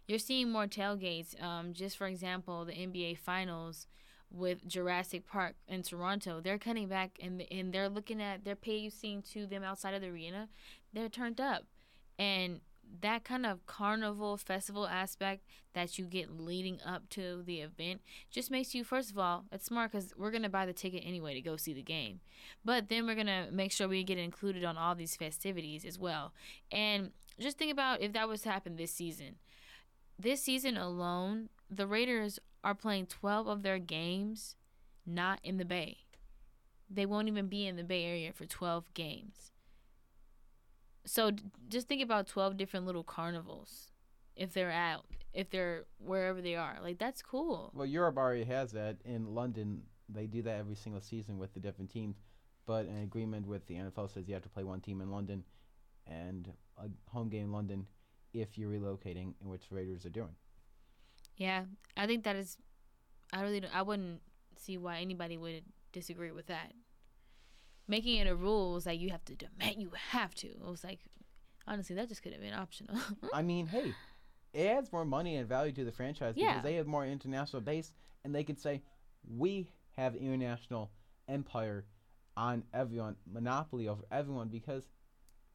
you're 0.08 0.20
seeing 0.20 0.50
more 0.50 0.68
tailgates. 0.68 1.42
Um, 1.42 1.74
just 1.74 1.98
for 1.98 2.08
example, 2.08 2.66
the 2.66 2.74
NBA 2.74 3.18
Finals 3.18 3.88
with 4.32 4.68
Jurassic 4.68 5.28
Park 5.28 5.56
in 5.68 5.84
Toronto, 5.84 6.42
they're 6.42 6.58
cutting 6.58 6.88
back 6.88 7.18
and 7.22 7.44
and 7.52 7.74
they're 7.74 7.90
looking 7.90 8.22
at 8.22 8.44
they're 8.44 8.56
pacing 8.56 9.22
to 9.34 9.46
them 9.46 9.64
outside 9.64 9.94
of 9.94 10.02
the 10.02 10.08
arena. 10.08 10.50
They're 10.92 11.10
turned 11.10 11.40
up, 11.40 11.64
and 12.18 12.60
that 13.02 13.24
kind 13.24 13.46
of 13.46 13.66
carnival 13.66 14.38
festival 14.38 14.88
aspect 14.88 15.44
that 15.74 15.98
you 15.98 16.06
get 16.06 16.40
leading 16.40 16.80
up 16.86 17.10
to 17.10 17.42
the 17.44 17.62
event 17.62 18.02
just 18.30 18.52
makes 18.52 18.76
you 18.76 18.84
first 18.84 19.12
of 19.12 19.18
all 19.18 19.46
it's 19.52 19.66
smart 19.66 19.92
because 19.92 20.14
we're 20.18 20.32
going 20.32 20.44
to 20.44 20.50
buy 20.50 20.66
the 20.66 20.74
ticket 20.74 21.04
anyway 21.06 21.34
to 21.34 21.42
go 21.42 21.58
see 21.58 21.74
the 21.74 21.82
game. 21.82 22.20
But 22.64 22.90
then 22.90 23.06
we're 23.06 23.16
going 23.16 23.28
to 23.28 23.48
make 23.52 23.72
sure 23.72 23.88
we 23.88 24.04
get 24.04 24.18
included 24.18 24.64
on 24.64 24.78
all 24.78 24.96
these 24.96 25.16
festivities 25.16 25.86
as 25.86 25.98
well. 25.98 26.34
And 26.72 27.12
just 27.40 27.58
think 27.58 27.72
about 27.72 28.02
if 28.02 28.14
that 28.14 28.28
was 28.28 28.42
to 28.42 28.52
happen 28.52 28.76
this 28.76 28.92
season. 28.92 29.36
This 30.20 30.42
season 30.42 30.78
alone 30.78 31.50
the 31.70 31.88
raiders 31.88 32.40
are 32.64 32.76
playing 32.76 33.08
12 33.08 33.48
of 33.48 33.64
their 33.64 33.80
games 33.80 34.56
not 35.06 35.40
in 35.44 35.58
the 35.58 35.66
bay. 35.66 35.98
They 36.90 37.06
won't 37.06 37.28
even 37.28 37.48
be 37.48 37.66
in 37.66 37.76
the 37.76 37.84
bay 37.84 38.06
area 38.06 38.32
for 38.32 38.46
12 38.46 38.94
games 38.94 39.53
so 41.06 41.32
d- 41.32 41.44
just 41.70 41.88
think 41.88 42.02
about 42.02 42.28
12 42.28 42.58
different 42.58 42.86
little 42.86 43.04
carnivals 43.04 43.88
if 44.36 44.54
they're 44.54 44.72
out, 44.72 45.06
if 45.34 45.50
they're 45.50 45.86
wherever 46.00 46.42
they 46.42 46.56
are. 46.56 46.78
Like 46.82 46.98
that's 46.98 47.22
cool. 47.22 47.72
Well, 47.74 47.86
Europe 47.86 48.18
already 48.18 48.46
has 48.46 48.72
that. 48.72 48.98
In 49.06 49.34
London, 49.34 49.84
they 50.10 50.28
do 50.28 50.42
that 50.44 50.58
every 50.58 50.76
single 50.76 51.02
season 51.02 51.38
with 51.38 51.54
the 51.54 51.60
different 51.60 51.92
teams. 51.92 52.18
But 52.66 52.86
an 52.86 53.04
agreement 53.04 53.46
with 53.46 53.66
the 53.68 53.76
NFL 53.76 54.14
says 54.14 54.28
you 54.28 54.34
have 54.34 54.44
to 54.44 54.50
play 54.50 54.64
one 54.64 54.80
team 54.80 55.02
in 55.02 55.12
London 55.12 55.44
and 56.08 56.52
a 56.78 56.88
home 57.10 57.30
game 57.30 57.46
in 57.46 57.52
London 57.52 57.86
if 58.34 58.58
you're 58.58 58.72
relocating, 58.72 59.34
and 59.42 59.50
which 59.50 59.64
Raiders 59.70 60.06
are 60.06 60.10
doing. 60.10 60.36
Yeah, 61.36 61.66
I 61.98 62.08
think 62.08 62.24
that 62.24 62.36
is 62.36 62.58
I 63.32 63.42
really 63.42 63.64
I 63.74 63.82
wouldn't 63.82 64.22
see 64.56 64.78
why 64.78 65.00
anybody 65.00 65.38
would 65.38 65.64
disagree 65.92 66.32
with 66.32 66.48
that. 66.48 66.74
Making 67.88 68.18
it 68.18 68.28
a 68.28 68.36
rule 68.36 68.74
was 68.74 68.86
like 68.86 69.00
you 69.00 69.10
have 69.10 69.26
to 69.26 69.36
demand 69.36 69.82
you 69.82 69.92
have 70.12 70.34
to. 70.36 70.48
It 70.48 70.62
was 70.66 70.84
like 70.84 71.00
honestly 71.68 71.96
that 71.96 72.08
just 72.10 72.24
could 72.24 72.32
have 72.34 72.42
been 72.42 72.54
optional. 72.54 72.96
I 73.34 73.42
mean, 73.42 73.68
hey, 73.68 73.94
it 74.54 74.68
adds 74.68 74.92
more 74.92 75.06
money 75.06 75.36
and 75.36 75.48
value 75.48 75.74
to 75.74 75.84
the 75.84 75.92
franchise 75.92 76.36
Yeah. 76.38 76.50
because 76.54 76.64
they 76.64 76.76
have 76.76 76.88
more 76.88 77.06
international 77.06 77.62
base 77.62 77.92
and 78.24 78.34
they 78.34 78.44
can 78.44 78.56
say, 78.58 78.82
we 79.28 79.68
have 79.98 80.16
international 80.16 80.92
empire 81.28 81.86
on 82.38 82.64
everyone, 82.74 83.16
monopoly 83.32 83.88
over 83.88 84.04
everyone 84.12 84.48
because 84.48 84.88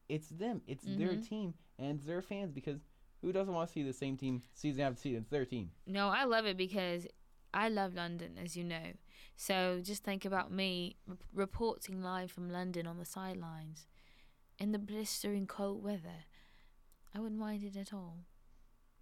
it's 0.07 0.29
them, 0.29 0.61
it's 0.67 0.85
their 0.85 1.13
Mhm. 1.15 1.27
team 1.27 1.53
and 1.77 1.97
it's 1.97 2.05
their 2.05 2.21
fans 2.21 2.51
because 2.51 2.79
who 3.21 3.31
doesn't 3.33 3.53
want 3.53 3.67
to 3.67 3.73
see 3.73 3.83
the 3.83 3.91
same 3.93 4.17
team 4.17 4.41
season 4.53 4.81
after 4.81 4.99
season? 4.99 5.21
It's 5.21 5.29
their 5.29 5.45
team. 5.45 5.71
No, 5.85 6.07
I 6.09 6.23
love 6.23 6.45
it 6.45 6.57
because 6.57 7.05
I 7.53 7.69
love 7.69 7.93
London, 7.95 8.37
as 8.37 8.55
you 8.55 8.63
know. 8.63 8.93
So 9.41 9.79
just 9.81 10.03
think 10.03 10.25
about 10.25 10.51
me 10.51 10.97
reporting 11.33 12.03
live 12.03 12.29
from 12.29 12.51
London 12.51 12.85
on 12.85 12.97
the 12.97 13.05
sidelines 13.05 13.87
in 14.59 14.73
the 14.73 14.77
blistering 14.77 15.47
cold 15.47 15.81
weather. 15.81 16.25
I 17.15 17.19
wouldn't 17.19 17.39
mind 17.39 17.63
it 17.63 17.77
at 17.77 17.93
all. 17.93 18.25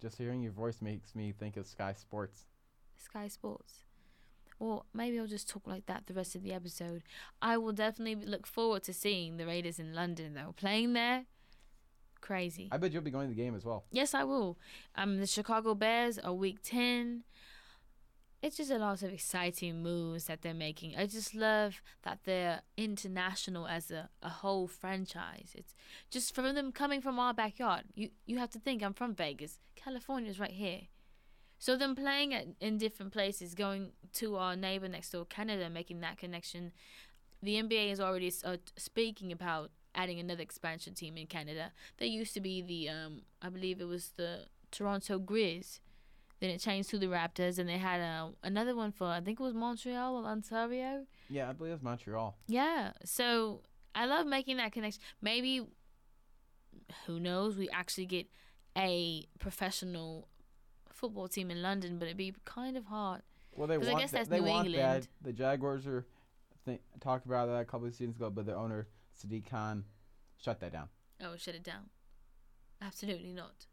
Just 0.00 0.16
hearing 0.16 0.40
your 0.40 0.52
voice 0.52 0.80
makes 0.80 1.16
me 1.16 1.34
think 1.36 1.56
of 1.56 1.66
Sky 1.66 1.92
Sports. 1.92 2.44
Sky 2.96 3.26
Sports. 3.26 3.82
Well, 4.60 4.86
maybe 4.94 5.18
I'll 5.18 5.26
just 5.26 5.48
talk 5.48 5.66
like 5.66 5.86
that 5.86 6.06
the 6.06 6.14
rest 6.14 6.36
of 6.36 6.44
the 6.44 6.52
episode. 6.52 7.02
I 7.42 7.56
will 7.56 7.72
definitely 7.72 8.24
look 8.24 8.46
forward 8.46 8.84
to 8.84 8.92
seeing 8.92 9.38
the 9.38 9.46
Raiders 9.46 9.80
in 9.80 9.92
London, 9.92 10.34
though. 10.34 10.54
Playing 10.56 10.92
there, 10.92 11.24
crazy. 12.20 12.68
I 12.70 12.76
bet 12.76 12.92
you'll 12.92 13.02
be 13.02 13.10
going 13.10 13.28
to 13.28 13.34
the 13.34 13.42
game 13.42 13.56
as 13.56 13.64
well. 13.64 13.86
Yes, 13.90 14.14
I 14.14 14.22
will. 14.22 14.56
Um, 14.94 15.18
the 15.18 15.26
Chicago 15.26 15.74
Bears 15.74 16.16
are 16.16 16.32
week 16.32 16.58
10. 16.62 17.24
It's 18.40 18.56
just 18.56 18.70
a 18.70 18.78
lot 18.78 19.02
of 19.02 19.12
exciting 19.12 19.82
moves 19.82 20.24
that 20.24 20.42
they're 20.42 20.54
making. 20.54 20.96
I 20.96 21.06
just 21.06 21.34
love 21.34 21.82
that 22.02 22.20
they're 22.24 22.62
international 22.76 23.66
as 23.66 23.90
a, 23.90 24.10
a 24.22 24.28
whole 24.28 24.68
franchise. 24.68 25.50
It's 25.54 25.74
just 26.08 26.34
from 26.34 26.54
them 26.54 26.70
coming 26.70 27.00
from 27.00 27.18
our 27.18 27.34
backyard. 27.34 27.84
You 27.94 28.10
you 28.26 28.38
have 28.38 28.50
to 28.50 28.60
think 28.60 28.82
I'm 28.82 28.94
from 28.94 29.14
Vegas. 29.14 29.58
California's 29.74 30.38
right 30.38 30.52
here. 30.52 30.82
So 31.58 31.76
them 31.76 31.96
playing 31.96 32.32
at, 32.32 32.46
in 32.60 32.78
different 32.78 33.12
places, 33.12 33.54
going 33.54 33.90
to 34.14 34.36
our 34.36 34.54
neighbor 34.54 34.88
next 34.88 35.10
door, 35.10 35.24
Canada, 35.24 35.68
making 35.68 36.00
that 36.00 36.16
connection. 36.16 36.72
The 37.42 37.60
NBA 37.60 37.90
is 37.90 38.00
already 38.00 38.32
uh, 38.44 38.58
speaking 38.76 39.32
about 39.32 39.72
adding 39.94 40.20
another 40.20 40.42
expansion 40.42 40.94
team 40.94 41.16
in 41.16 41.26
Canada. 41.26 41.72
There 41.98 42.06
used 42.06 42.34
to 42.34 42.40
be 42.40 42.62
the 42.62 42.88
um, 42.88 43.22
I 43.42 43.48
believe 43.48 43.80
it 43.80 43.88
was 43.88 44.12
the 44.16 44.46
Toronto 44.70 45.18
Grizz. 45.18 45.80
Then 46.40 46.50
it 46.50 46.58
changed 46.60 46.90
to 46.90 46.98
the 46.98 47.06
Raptors, 47.06 47.58
and 47.58 47.68
they 47.68 47.78
had 47.78 48.00
uh, 48.00 48.28
another 48.44 48.76
one 48.76 48.92
for 48.92 49.06
I 49.08 49.20
think 49.20 49.40
it 49.40 49.42
was 49.42 49.54
Montreal 49.54 50.16
or 50.16 50.24
Ontario. 50.24 51.04
Yeah, 51.28 51.48
I 51.50 51.52
believe 51.52 51.72
it's 51.72 51.82
Montreal. 51.82 52.36
Yeah, 52.46 52.92
so 53.04 53.62
I 53.94 54.06
love 54.06 54.26
making 54.26 54.58
that 54.58 54.70
connection. 54.72 55.02
Maybe, 55.20 55.66
who 57.06 57.18
knows, 57.20 57.56
we 57.56 57.68
actually 57.70 58.06
get 58.06 58.26
a 58.76 59.26
professional 59.40 60.28
football 60.92 61.26
team 61.28 61.50
in 61.50 61.60
London, 61.62 61.98
but 61.98 62.06
it'd 62.06 62.16
be 62.16 62.34
kind 62.44 62.76
of 62.76 62.84
hard. 62.86 63.22
Well, 63.56 63.66
they 63.66 63.76
'Cause 63.76 63.88
I 63.88 63.92
want 63.92 64.02
guess 64.02 64.10
that. 64.12 64.28
they 64.30 64.40
New 64.40 64.46
want 64.46 64.68
England. 64.68 65.02
that. 65.04 65.08
The 65.22 65.32
Jaguars 65.32 65.86
are 65.88 66.06
th- 66.64 66.80
talked 67.00 67.26
about 67.26 67.46
that 67.46 67.60
a 67.60 67.64
couple 67.64 67.88
of 67.88 67.94
seasons 67.94 68.16
ago, 68.16 68.30
but 68.30 68.46
their 68.46 68.56
owner 68.56 68.86
Sadiq 69.20 69.46
Khan 69.50 69.84
shut 70.40 70.60
that 70.60 70.72
down. 70.72 70.88
Oh, 71.20 71.34
shut 71.36 71.56
it 71.56 71.64
down. 71.64 71.90
Absolutely 72.80 73.32
not. 73.32 73.66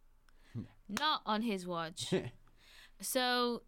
Hmm. 0.53 0.61
not 0.89 1.22
on 1.28 1.43
his 1.43 1.68
watch. 1.68 2.11
So, 3.02 3.64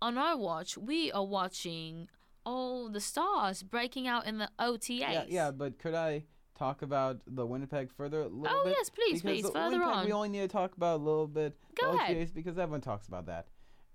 on 0.00 0.18
our 0.18 0.36
watch, 0.36 0.76
we 0.78 1.12
are 1.12 1.24
watching 1.24 2.08
all 2.44 2.88
the 2.88 3.00
stars 3.00 3.62
breaking 3.62 4.06
out 4.08 4.26
in 4.26 4.38
the 4.38 4.48
OTAs. 4.58 4.98
yeah, 5.00 5.24
yeah, 5.28 5.50
but 5.50 5.78
could 5.78 5.94
I 5.94 6.24
talk 6.58 6.82
about 6.82 7.20
the 7.26 7.46
Winnipeg 7.46 7.90
further 7.92 8.20
a 8.22 8.28
little 8.28 8.46
Oh 8.48 8.64
bit? 8.64 8.74
yes, 8.76 8.90
please, 8.90 9.22
because 9.22 9.42
please, 9.42 9.50
further 9.52 9.78
Winnipeg, 9.78 9.94
on. 9.96 10.06
We 10.06 10.12
only 10.12 10.28
need 10.30 10.40
to 10.40 10.48
talk 10.48 10.76
about 10.76 10.96
a 10.96 11.02
little 11.02 11.26
bit 11.28 11.56
Go 11.80 11.92
the 11.92 11.98
ahead. 11.98 12.16
OTAs 12.16 12.34
because 12.34 12.58
everyone 12.58 12.80
talks 12.80 13.06
about 13.08 13.26
that. 13.26 13.46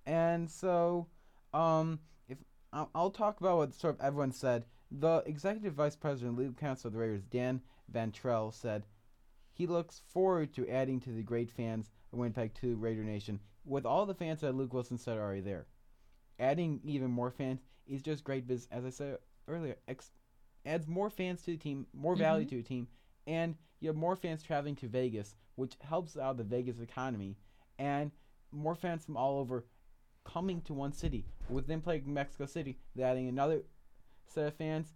And 0.05 0.49
so, 0.49 1.07
um, 1.53 1.99
if 2.29 2.37
I'll, 2.71 2.89
I'll 2.95 3.11
talk 3.11 3.41
about 3.41 3.57
what 3.57 3.73
sort 3.73 3.95
of 3.95 4.01
everyone 4.01 4.31
said. 4.31 4.65
The 4.89 5.21
executive 5.25 5.73
vice 5.73 5.97
president, 5.97 6.37
legal 6.37 6.53
counsel 6.53 6.87
of 6.87 6.93
the 6.93 6.99
Raiders, 6.99 7.23
Dan 7.23 7.59
Ventrelle, 7.91 8.53
said 8.53 8.85
he 9.51 9.67
looks 9.67 10.01
forward 10.07 10.53
to 10.53 10.65
adding 10.69 11.01
to 11.01 11.09
the 11.09 11.23
great 11.23 11.51
fans 11.51 11.91
of 12.13 12.19
Winnipeg 12.19 12.53
to 12.61 12.77
Raider 12.77 13.03
Nation 13.03 13.41
with 13.67 13.85
all 13.85 14.05
the 14.05 14.15
fans 14.15 14.41
that 14.41 14.55
Luke 14.55 14.73
Wilson 14.73 14.97
said 14.97 15.17
are 15.17 15.21
already 15.23 15.41
there. 15.41 15.67
Adding 16.39 16.79
even 16.83 17.11
more 17.11 17.31
fans 17.31 17.61
is 17.85 18.01
just 18.01 18.23
great 18.23 18.47
business. 18.47 18.69
As 18.71 18.85
I 18.85 18.89
said 18.89 19.17
earlier, 19.47 19.75
ex- 19.87 20.11
adds 20.65 20.87
more 20.87 21.09
fans 21.09 21.41
to 21.43 21.51
the 21.51 21.57
team, 21.57 21.85
more 21.93 22.15
value 22.15 22.45
Mhm. 22.45 22.49
to 22.49 22.55
the 22.57 22.63
team, 22.63 22.87
and 23.25 23.55
you 23.79 23.89
have 23.89 23.95
more 23.97 24.15
fans 24.15 24.41
traveling 24.41 24.75
to 24.77 24.87
Vegas, 24.87 25.35
which 25.55 25.75
helps 25.81 26.15
out 26.17 26.37
the 26.37 26.43
Vegas 26.43 26.79
economy, 26.79 27.37
and 27.77 28.11
more 28.51 28.75
fans 28.75 29.05
from 29.05 29.17
all 29.17 29.39
over 29.39 29.65
coming 30.23 30.61
to 30.61 30.73
one 30.73 30.93
city. 30.93 31.25
With 31.49 31.67
them 31.67 31.81
playing 31.81 32.11
Mexico 32.11 32.45
City, 32.45 32.79
they're 32.95 33.07
adding 33.07 33.27
another 33.27 33.63
set 34.25 34.47
of 34.47 34.53
fans. 34.55 34.93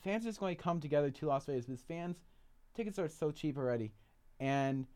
Fans 0.00 0.24
are 0.24 0.28
just 0.28 0.40
going 0.40 0.56
to 0.56 0.62
come 0.62 0.80
together 0.80 1.10
to 1.10 1.26
Las 1.26 1.46
Vegas 1.46 1.66
because 1.66 1.82
fans 1.82 2.22
tickets 2.74 2.98
are 2.98 3.08
so 3.08 3.30
cheap 3.30 3.56
already, 3.56 3.92
and 4.38 4.86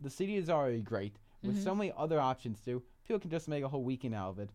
the 0.00 0.10
city 0.10 0.36
is 0.36 0.50
already 0.50 0.82
great 0.82 1.18
with 1.42 1.56
Mhm. 1.56 1.62
so 1.62 1.74
many 1.74 1.92
other 1.96 2.20
options 2.20 2.60
too. 2.60 2.82
People 3.04 3.20
can 3.20 3.30
just 3.30 3.48
make 3.48 3.64
a 3.64 3.68
whole 3.68 3.84
weekend 3.84 4.14
out 4.14 4.30
of 4.30 4.38
it. 4.38 4.50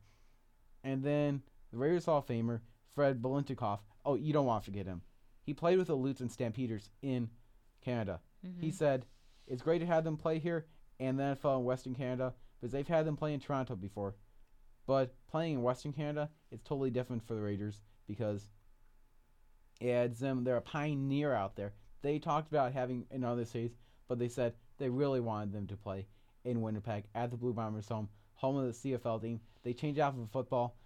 And 0.84 1.04
then 1.04 1.44
the 1.72 1.78
Raiders 1.78 2.06
Hall 2.06 2.20
of 2.20 2.26
Famer 2.26 2.62
Fred 2.94 3.22
Biletnikoff. 3.22 3.80
Oh, 4.06 4.16
you 4.16 4.32
don't 4.34 4.46
want 4.46 4.64
to 4.64 4.72
forget 4.72 4.86
him. 4.86 5.02
He 5.44 5.54
played 5.54 5.78
with 5.78 5.88
the 5.88 5.96
Lutes 5.96 6.22
and 6.22 6.32
Stampeders 6.32 6.90
in 7.02 7.30
Canada. 7.82 8.22
He 8.42 8.70
Mhm. 8.70 8.74
said 8.74 9.06
it's 9.48 9.62
great 9.62 9.80
to 9.80 9.86
have 9.86 10.04
them 10.04 10.18
play 10.18 10.40
here 10.40 10.68
and 11.00 11.20
the 11.20 11.24
NFL 11.24 11.60
in 11.60 11.66
Western 11.66 11.96
Canada 11.96 12.36
because 12.56 12.72
they've 12.72 12.88
had 12.88 13.06
them 13.06 13.18
play 13.18 13.34
in 13.34 13.40
Toronto 13.40 13.76
before. 13.76 14.16
But 14.86 15.14
playing 15.28 15.56
in 15.56 15.64
Western 15.64 15.92
Canada, 15.94 16.32
it's 16.50 16.64
totally 16.64 16.90
different 16.90 17.24
for 17.24 17.34
the 17.36 17.42
Raiders 17.42 17.82
because 18.08 18.50
it 19.82 19.90
adds 19.90 20.20
them. 20.20 20.44
They're 20.44 20.58
a 20.58 20.62
pioneer 20.62 21.34
out 21.34 21.56
there. 21.56 21.74
They 22.02 22.20
talked 22.20 22.48
about 22.48 22.72
having 22.74 23.06
in 23.12 23.24
other 23.24 23.46
cities, 23.46 23.76
but 24.08 24.18
they 24.18 24.30
said 24.30 24.56
they 24.78 24.90
really 24.90 25.20
wanted 25.20 25.52
them 25.52 25.68
to 25.68 25.78
play 25.78 26.08
in 26.48 26.62
Winnipeg 26.62 27.04
at 27.14 27.30
the 27.30 27.38
Blue 27.38 27.54
Bombers 27.54 27.90
home, 27.90 28.10
home 28.36 28.58
of 28.58 28.66
the 28.66 28.92
CFL 28.92 29.22
team. 29.22 29.40
They 29.64 29.74
changed 29.74 30.00
out 30.00 30.14
from 30.14 30.28
football 30.28 30.78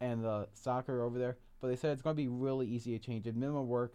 and 0.00 0.22
the 0.22 0.48
soccer 0.54 1.02
over 1.02 1.18
there, 1.18 1.36
but 1.60 1.68
they 1.68 1.76
said 1.76 1.92
it's 1.92 2.02
going 2.02 2.14
to 2.14 2.22
be 2.22 2.28
really 2.28 2.66
easy 2.66 2.96
to 2.96 3.04
change 3.04 3.26
it. 3.26 3.34
Minimal 3.36 3.66
work, 3.66 3.94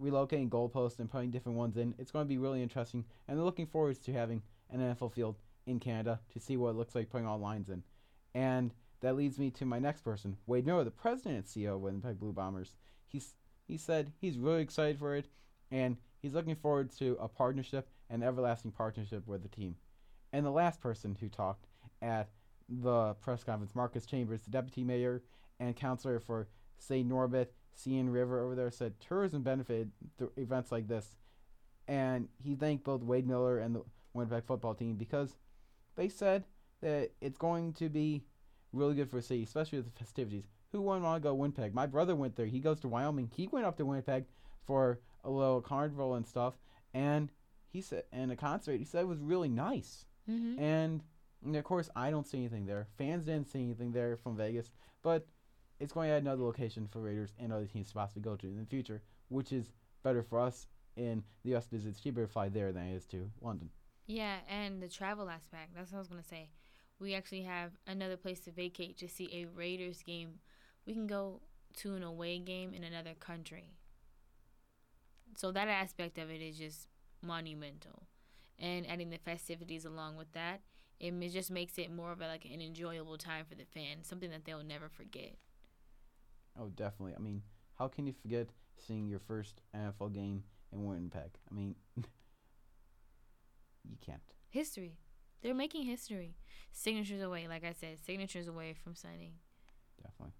relocating 0.00 0.48
goalposts 0.48 1.00
and 1.00 1.10
putting 1.10 1.30
different 1.30 1.58
ones 1.58 1.76
in. 1.76 1.94
It's 1.98 2.12
going 2.12 2.24
to 2.24 2.28
be 2.28 2.38
really 2.38 2.62
interesting, 2.62 3.04
and 3.26 3.36
they're 3.36 3.44
looking 3.44 3.66
forward 3.66 4.00
to 4.02 4.12
having 4.12 4.42
an 4.70 4.80
NFL 4.80 5.12
field 5.12 5.36
in 5.66 5.80
Canada 5.80 6.20
to 6.32 6.40
see 6.40 6.56
what 6.56 6.70
it 6.70 6.76
looks 6.76 6.94
like 6.94 7.10
putting 7.10 7.26
all 7.26 7.38
lines 7.38 7.68
in. 7.68 7.82
And 8.34 8.72
that 9.00 9.16
leads 9.16 9.38
me 9.38 9.50
to 9.52 9.66
my 9.66 9.78
next 9.78 10.02
person, 10.02 10.36
Wade 10.46 10.66
Miller, 10.66 10.84
the 10.84 10.90
president 10.90 11.36
and 11.36 11.44
CEO 11.44 11.74
of 11.74 11.80
Winnipeg 11.80 12.20
Blue 12.20 12.32
Bombers. 12.32 12.76
He's 13.06 13.34
he 13.66 13.76
said 13.76 14.12
he's 14.20 14.38
really 14.38 14.62
excited 14.62 14.98
for 14.98 15.16
it, 15.16 15.26
and 15.72 15.96
he's 16.22 16.34
looking 16.34 16.54
forward 16.54 16.92
to 16.98 17.16
a 17.20 17.26
partnership, 17.26 17.88
an 18.10 18.22
everlasting 18.22 18.70
partnership 18.70 19.26
with 19.26 19.42
the 19.42 19.48
team. 19.48 19.74
And 20.32 20.44
the 20.44 20.50
last 20.50 20.80
person 20.80 21.16
who 21.18 21.28
talked 21.28 21.66
at 22.02 22.28
the 22.68 23.14
press 23.14 23.44
conference, 23.44 23.74
Markus 23.74 24.06
Chambers, 24.06 24.42
the 24.42 24.50
deputy 24.50 24.84
mayor 24.84 25.22
and 25.60 25.74
counselor 25.76 26.20
for 26.20 26.48
St. 26.78 27.08
Norbert, 27.08 27.52
Seine 27.74 28.10
River 28.10 28.40
over 28.40 28.54
there, 28.54 28.70
said 28.70 28.94
tourism 29.00 29.42
benefited 29.42 29.90
through 30.18 30.32
events 30.36 30.72
like 30.72 30.88
this. 30.88 31.16
And 31.88 32.28
he 32.42 32.54
thanked 32.54 32.84
both 32.84 33.02
Wade 33.02 33.26
Miller 33.26 33.58
and 33.58 33.76
the 33.76 33.82
Winnipeg 34.12 34.44
football 34.44 34.74
team 34.74 34.96
because 34.96 35.36
they 35.94 36.08
said 36.08 36.44
that 36.82 37.10
it's 37.20 37.38
going 37.38 37.72
to 37.74 37.88
be 37.88 38.22
really 38.72 38.94
good 38.94 39.08
for 39.08 39.16
the 39.16 39.22
city, 39.22 39.42
especially 39.42 39.78
with 39.78 39.86
the 39.86 39.98
festivities. 39.98 40.44
Who 40.72 40.82
wouldn't 40.82 41.04
want 41.04 41.22
to 41.22 41.26
go 41.26 41.30
to 41.30 41.34
Winnipeg? 41.34 41.74
My 41.74 41.86
brother 41.86 42.16
went 42.16 42.36
there. 42.36 42.46
He 42.46 42.58
goes 42.58 42.80
to 42.80 42.88
Wyoming. 42.88 43.30
He 43.34 43.48
went 43.48 43.66
up 43.66 43.76
to 43.76 43.86
Winnipeg 43.86 44.24
for 44.66 44.98
a 45.24 45.30
little 45.30 45.60
carnival 45.60 46.14
and 46.14 46.26
stuff, 46.26 46.54
and 46.92 47.30
he 47.68 47.80
said 47.80 48.04
and 48.12 48.32
a 48.32 48.36
concert. 48.36 48.78
He 48.78 48.84
said 48.84 49.02
it 49.02 49.08
was 49.08 49.20
really 49.20 49.48
nice. 49.48 50.04
Mm-hmm. 50.30 50.60
And, 50.60 51.02
and 51.44 51.56
of 51.56 51.64
course, 51.64 51.90
I 51.94 52.10
don't 52.10 52.26
see 52.26 52.38
anything 52.38 52.66
there. 52.66 52.86
Fans 52.98 53.24
didn't 53.24 53.48
see 53.48 53.62
anything 53.62 53.92
there 53.92 54.16
from 54.16 54.36
Vegas, 54.36 54.70
but 55.02 55.26
it's 55.78 55.92
going 55.92 56.08
to 56.08 56.14
add 56.14 56.22
another 56.22 56.42
location 56.42 56.88
for 56.90 57.00
Raiders 57.00 57.32
and 57.38 57.52
other 57.52 57.66
teams 57.66 57.88
to 57.88 57.94
possibly 57.94 58.22
go 58.22 58.36
to 58.36 58.46
in 58.46 58.58
the 58.58 58.66
future, 58.66 59.02
which 59.28 59.52
is 59.52 59.72
better 60.02 60.22
for 60.22 60.40
us 60.40 60.66
in 60.96 61.22
the 61.42 61.50
U.S. 61.50 61.66
because 61.66 61.86
it's 61.86 62.00
cheaper 62.00 62.22
to 62.22 62.32
fly 62.32 62.48
there 62.48 62.72
than 62.72 62.86
it 62.86 62.96
is 62.96 63.04
to 63.06 63.30
London. 63.40 63.70
Yeah, 64.06 64.36
and 64.48 64.82
the 64.82 64.88
travel 64.88 65.28
aspect. 65.28 65.74
That's 65.74 65.92
what 65.92 65.98
I 65.98 66.00
was 66.00 66.08
gonna 66.08 66.22
say. 66.22 66.48
We 66.98 67.14
actually 67.14 67.42
have 67.42 67.72
another 67.86 68.16
place 68.16 68.40
to 68.40 68.50
vacate 68.50 68.96
to 68.98 69.08
see 69.08 69.28
a 69.32 69.46
Raiders 69.46 70.02
game. 70.02 70.38
We 70.86 70.94
can 70.94 71.06
go 71.06 71.40
to 71.78 71.94
an 71.94 72.02
away 72.02 72.38
game 72.38 72.72
in 72.72 72.84
another 72.84 73.14
country. 73.18 73.72
So 75.36 75.52
that 75.52 75.68
aspect 75.68 76.16
of 76.16 76.30
it 76.30 76.40
is 76.40 76.56
just 76.56 76.88
monumental, 77.20 78.04
and 78.58 78.88
adding 78.88 79.10
the 79.10 79.18
festivities 79.18 79.84
along 79.84 80.16
with 80.16 80.32
that, 80.32 80.60
it 80.98 81.12
just 81.30 81.50
makes 81.50 81.78
it 81.78 81.90
more 81.90 82.12
of 82.12 82.20
a, 82.20 82.26
like 82.26 82.44
an 82.44 82.60
enjoyable 82.60 83.18
time 83.18 83.44
for 83.48 83.54
the 83.54 83.64
fans, 83.64 84.06
something 84.06 84.30
that 84.30 84.44
they'll 84.44 84.64
never 84.64 84.88
forget. 84.88 85.36
Oh, 86.58 86.70
definitely. 86.74 87.14
I 87.14 87.20
mean, 87.20 87.42
how 87.78 87.88
can 87.88 88.06
you 88.06 88.14
forget 88.22 88.48
seeing 88.86 89.08
your 89.08 89.20
first 89.20 89.60
NFL 89.74 90.14
game 90.14 90.42
in 90.72 90.84
Winnipeg? 90.84 91.30
I 91.50 91.54
mean, 91.54 91.74
you 91.96 92.04
can't. 94.04 94.22
History. 94.48 94.96
They're 95.42 95.54
making 95.54 95.84
history. 95.84 96.36
Signatures 96.72 97.20
away, 97.20 97.46
like 97.46 97.64
I 97.64 97.72
said, 97.72 97.98
signatures 98.04 98.48
away 98.48 98.74
from 98.82 98.94
signing. 98.94 99.34
Definitely. 100.02 100.34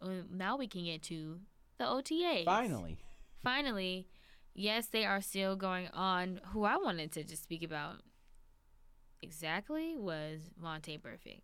Uh, 0.00 0.24
now 0.30 0.56
we 0.56 0.66
can 0.66 0.84
get 0.84 1.02
to 1.04 1.40
the 1.78 1.84
OTAs. 1.84 2.44
Finally. 2.44 2.98
Finally, 3.42 4.06
yes, 4.54 4.86
they 4.86 5.04
are 5.04 5.20
still 5.20 5.56
going 5.56 5.88
on. 5.88 6.40
Who 6.52 6.64
I 6.64 6.76
wanted 6.76 7.12
to 7.12 7.24
just 7.24 7.42
speak 7.42 7.62
about 7.62 7.96
exactly 9.22 9.96
was 9.96 10.50
Vontaze 10.62 11.00
Burfict. 11.00 11.42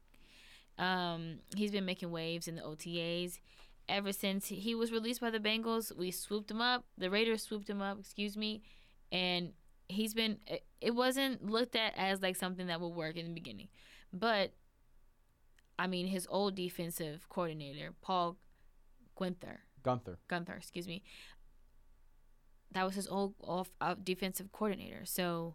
Um, 0.83 1.39
he's 1.57 1.73
been 1.73 1.85
making 1.85 2.11
waves 2.11 2.47
in 2.47 2.57
the 2.57 2.63
OTAs 2.63 3.41
ever 3.89 4.13
since 4.13 4.49
he 4.49 4.75
was 4.75 4.93
released 4.93 5.21
by 5.21 5.31
the 5.31 5.41
Bengals. 5.41 5.97
We 5.97 6.11
swooped 6.11 6.51
him 6.51 6.61
up. 6.61 6.85
The 6.97 7.11
Raiders 7.11 7.43
swooped 7.43 7.69
him 7.69 7.83
up. 7.83 7.99
Excuse 7.99 8.37
me, 8.37 8.63
and 9.11 9.53
he's 9.89 10.15
been. 10.15 10.39
It 10.81 10.95
wasn't 10.95 11.45
looked 11.51 11.77
at 11.77 11.95
as 11.97 12.23
like 12.23 12.37
something 12.37 12.67
that 12.69 12.81
would 12.81 12.95
work 12.95 13.17
in 13.17 13.27
the 13.27 13.35
beginning, 13.35 13.69
but 14.13 14.53
I 15.79 15.87
mean, 15.87 16.09
his 16.09 16.27
old 16.29 16.57
defensive 16.57 17.29
coordinator, 17.29 17.95
Paul 18.01 18.37
Guenther. 19.19 19.59
Guenther. 19.85 20.17
Guenther, 20.29 20.57
excuse 20.57 20.89
me. 20.89 21.03
That 22.73 22.85
was 22.85 22.95
his 22.95 23.09
old 23.09 23.35
off 23.43 23.71
uh, 23.81 23.95
defensive 24.03 24.53
coordinator. 24.53 25.05
So 25.05 25.55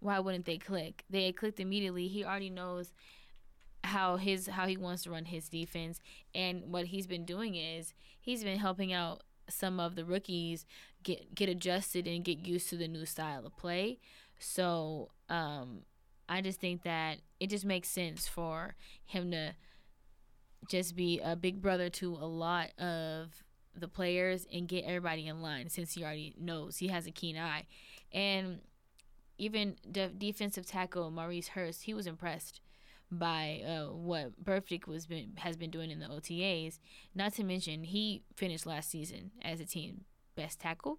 why 0.00 0.18
wouldn't 0.18 0.44
they 0.44 0.58
click? 0.58 1.04
They 1.08 1.30
clicked 1.32 1.60
immediately. 1.60 2.08
He 2.08 2.24
already 2.24 2.50
knows 2.50 2.92
how 3.84 4.16
his 4.16 4.46
how 4.48 4.66
he 4.66 4.76
wants 4.76 5.04
to 5.04 5.10
run 5.10 5.24
his 5.26 5.48
defense, 5.48 6.00
and 6.34 6.72
what 6.72 6.86
he's 6.86 7.06
been 7.06 7.24
doing 7.24 7.54
is 7.56 7.94
he's 8.20 8.44
been 8.44 8.58
helping 8.58 8.92
out 8.92 9.22
some 9.48 9.80
of 9.80 9.96
the 9.96 10.04
rookies 10.04 10.66
get 11.02 11.34
get 11.34 11.48
adjusted 11.48 12.06
and 12.06 12.24
get 12.24 12.46
used 12.46 12.68
to 12.70 12.76
the 12.76 12.88
new 12.88 13.06
style 13.06 13.44
of 13.46 13.56
play. 13.56 13.98
So 14.38 15.10
um, 15.28 15.82
I 16.28 16.40
just 16.40 16.60
think 16.60 16.82
that 16.82 17.18
it 17.40 17.50
just 17.50 17.64
makes 17.64 17.88
sense 17.88 18.26
for 18.26 18.74
him 19.04 19.30
to 19.30 19.54
just 20.68 20.94
be 20.96 21.20
a 21.20 21.36
big 21.36 21.60
brother 21.60 21.88
to 21.90 22.14
a 22.14 22.26
lot 22.26 22.70
of 22.78 23.42
the 23.74 23.88
players 23.88 24.46
and 24.52 24.68
get 24.68 24.84
everybody 24.84 25.26
in 25.26 25.40
line 25.42 25.68
since 25.68 25.94
he 25.94 26.04
already 26.04 26.34
knows 26.38 26.78
he 26.78 26.88
has 26.88 27.06
a 27.06 27.10
keen 27.10 27.36
eye. 27.36 27.66
And 28.12 28.60
even 29.38 29.76
the 29.88 30.08
defensive 30.08 30.66
tackle 30.66 31.10
Maurice 31.10 31.48
Hurst, 31.48 31.84
he 31.84 31.94
was 31.94 32.06
impressed 32.06 32.60
by 33.10 33.62
uh, 33.66 33.92
what 33.92 34.42
Burfict 34.42 34.86
was 34.86 35.06
been 35.06 35.32
has 35.36 35.56
been 35.56 35.70
doing 35.70 35.90
in 35.90 36.00
the 36.00 36.06
OTAs. 36.06 36.78
Not 37.14 37.34
to 37.34 37.44
mention 37.44 37.84
he 37.84 38.22
finished 38.36 38.66
last 38.66 38.90
season 38.90 39.32
as 39.42 39.60
a 39.60 39.66
team 39.66 40.04
best 40.34 40.60
tackle. 40.60 40.98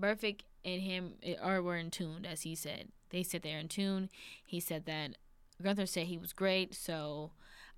Burfict 0.00 0.40
and 0.64 0.82
him 0.82 1.14
eh, 1.22 1.36
are 1.40 1.62
were 1.62 1.76
in 1.76 1.90
tune, 1.90 2.26
as 2.26 2.42
he 2.42 2.54
said. 2.54 2.88
They 3.10 3.22
said 3.22 3.42
they're 3.42 3.58
in 3.58 3.68
tune. 3.68 4.10
He 4.46 4.58
said 4.58 4.86
that 4.86 5.16
Guenther 5.62 5.88
said 5.88 6.06
he 6.06 6.18
was 6.18 6.32
great. 6.32 6.74
So 6.74 7.30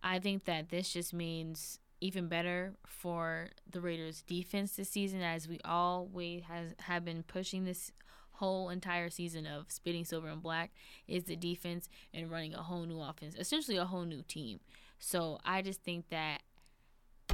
I 0.02 0.18
think 0.18 0.44
that 0.44 0.70
this 0.70 0.92
just 0.92 1.12
means 1.12 1.78
even 2.04 2.28
better 2.28 2.74
for 2.86 3.48
the 3.70 3.80
Raiders 3.80 4.22
defense 4.26 4.72
this 4.76 4.90
season 4.90 5.22
as 5.22 5.48
we 5.48 5.58
always 5.64 6.42
has 6.42 6.74
have 6.80 7.02
been 7.02 7.22
pushing 7.22 7.64
this 7.64 7.92
whole 8.32 8.68
entire 8.68 9.08
season 9.08 9.46
of 9.46 9.72
spitting 9.72 10.04
silver 10.04 10.28
and 10.28 10.42
black 10.42 10.70
is 11.08 11.24
the 11.24 11.34
defense 11.34 11.88
and 12.12 12.30
running 12.30 12.52
a 12.52 12.62
whole 12.62 12.84
new 12.84 13.00
offense, 13.00 13.34
essentially 13.38 13.78
a 13.78 13.86
whole 13.86 14.04
new 14.04 14.20
team. 14.20 14.60
So 14.98 15.38
I 15.46 15.62
just 15.62 15.82
think 15.82 16.10
that 16.10 16.42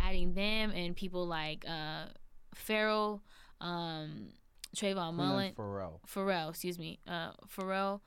adding 0.01 0.35
them 0.35 0.71
and 0.71 0.95
people 0.95 1.27
like 1.27 1.65
uh 1.69 2.05
Ferrell, 2.55 3.23
um 3.61 4.29
Trayvon 4.77 5.15
Mullen, 5.15 5.53
Pharrell. 5.55 5.99
Pharrell, 6.07 6.51
excuse 6.51 6.79
me, 6.79 7.01
uh, 7.09 7.33
Pharrell, 7.53 8.03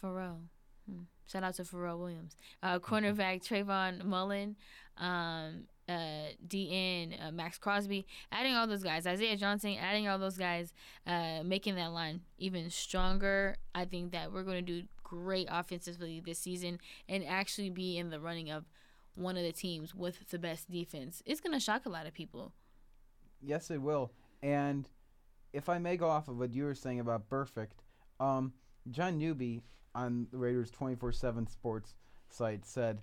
Pharrell. 0.00 0.36
Hmm. 0.88 1.02
Shout 1.26 1.42
out 1.42 1.54
to 1.54 1.64
Pharrell 1.64 1.98
Williams. 1.98 2.36
Uh, 2.62 2.78
cornerback 2.78 3.42
Trayvon 3.44 4.04
Mullen, 4.04 4.54
um, 4.96 5.64
uh, 5.88 6.32
DN 6.46 7.14
uh, 7.26 7.32
Maxx 7.32 7.58
Crosby, 7.58 8.06
adding 8.30 8.54
all 8.54 8.66
those 8.66 8.82
guys, 8.82 9.06
Isaiah 9.06 9.36
Johnson, 9.36 9.76
adding 9.80 10.08
all 10.08 10.18
those 10.18 10.36
guys, 10.36 10.74
uh, 11.06 11.42
making 11.44 11.76
that 11.76 11.92
line 11.92 12.20
even 12.38 12.70
stronger. 12.70 13.56
I 13.74 13.84
think 13.84 14.12
that 14.12 14.32
we're 14.32 14.42
going 14.42 14.64
to 14.64 14.80
do 14.80 14.86
great 15.02 15.48
offensively 15.50 16.20
this 16.20 16.38
season 16.38 16.78
and 17.08 17.24
actually 17.24 17.70
be 17.70 17.96
in 17.96 18.10
the 18.10 18.20
running 18.20 18.50
of 18.50 18.64
one 19.14 19.36
of 19.36 19.42
the 19.42 19.52
teams 19.52 19.94
with 19.94 20.28
the 20.28 20.38
best 20.38 20.70
defense. 20.70 21.22
It's 21.26 21.40
going 21.40 21.54
to 21.54 21.60
shock 21.60 21.86
a 21.86 21.88
lot 21.88 22.06
of 22.06 22.12
people. 22.12 22.52
Yes, 23.40 23.70
it 23.70 23.80
will. 23.80 24.12
And 24.42 24.88
if 25.52 25.68
I 25.68 25.78
may 25.78 25.96
go 25.96 26.08
off 26.08 26.28
of 26.28 26.38
what 26.38 26.52
you 26.52 26.64
were 26.64 26.74
saying 26.74 27.00
about 27.00 27.28
Burfict, 27.28 27.82
um, 28.20 28.52
John 28.90 29.18
Newby 29.18 29.62
on 29.94 30.26
the 30.30 30.38
Raiders 30.38 30.70
24 30.70 31.12
7 31.12 31.46
sports 31.46 31.94
site 32.28 32.64
said, 32.64 33.00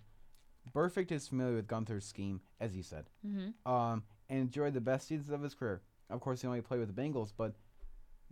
Burfict 0.73 1.11
is 1.11 1.27
familiar 1.27 1.55
with 1.55 1.67
Guenther's 1.67 2.05
scheme, 2.05 2.41
as 2.59 2.73
he 2.73 2.81
said, 2.81 3.05
Mm-hmm. 3.25 3.71
um, 3.71 4.03
and 4.29 4.39
enjoyed 4.39 4.73
the 4.73 4.81
best 4.81 5.07
seasons 5.07 5.29
of 5.29 5.41
his 5.41 5.53
career. 5.53 5.81
Of 6.09 6.19
course, 6.19 6.41
he 6.41 6.47
only 6.47 6.61
played 6.61 6.79
with 6.79 6.93
the 6.95 7.01
Bengals, 7.01 7.31
but 7.35 7.55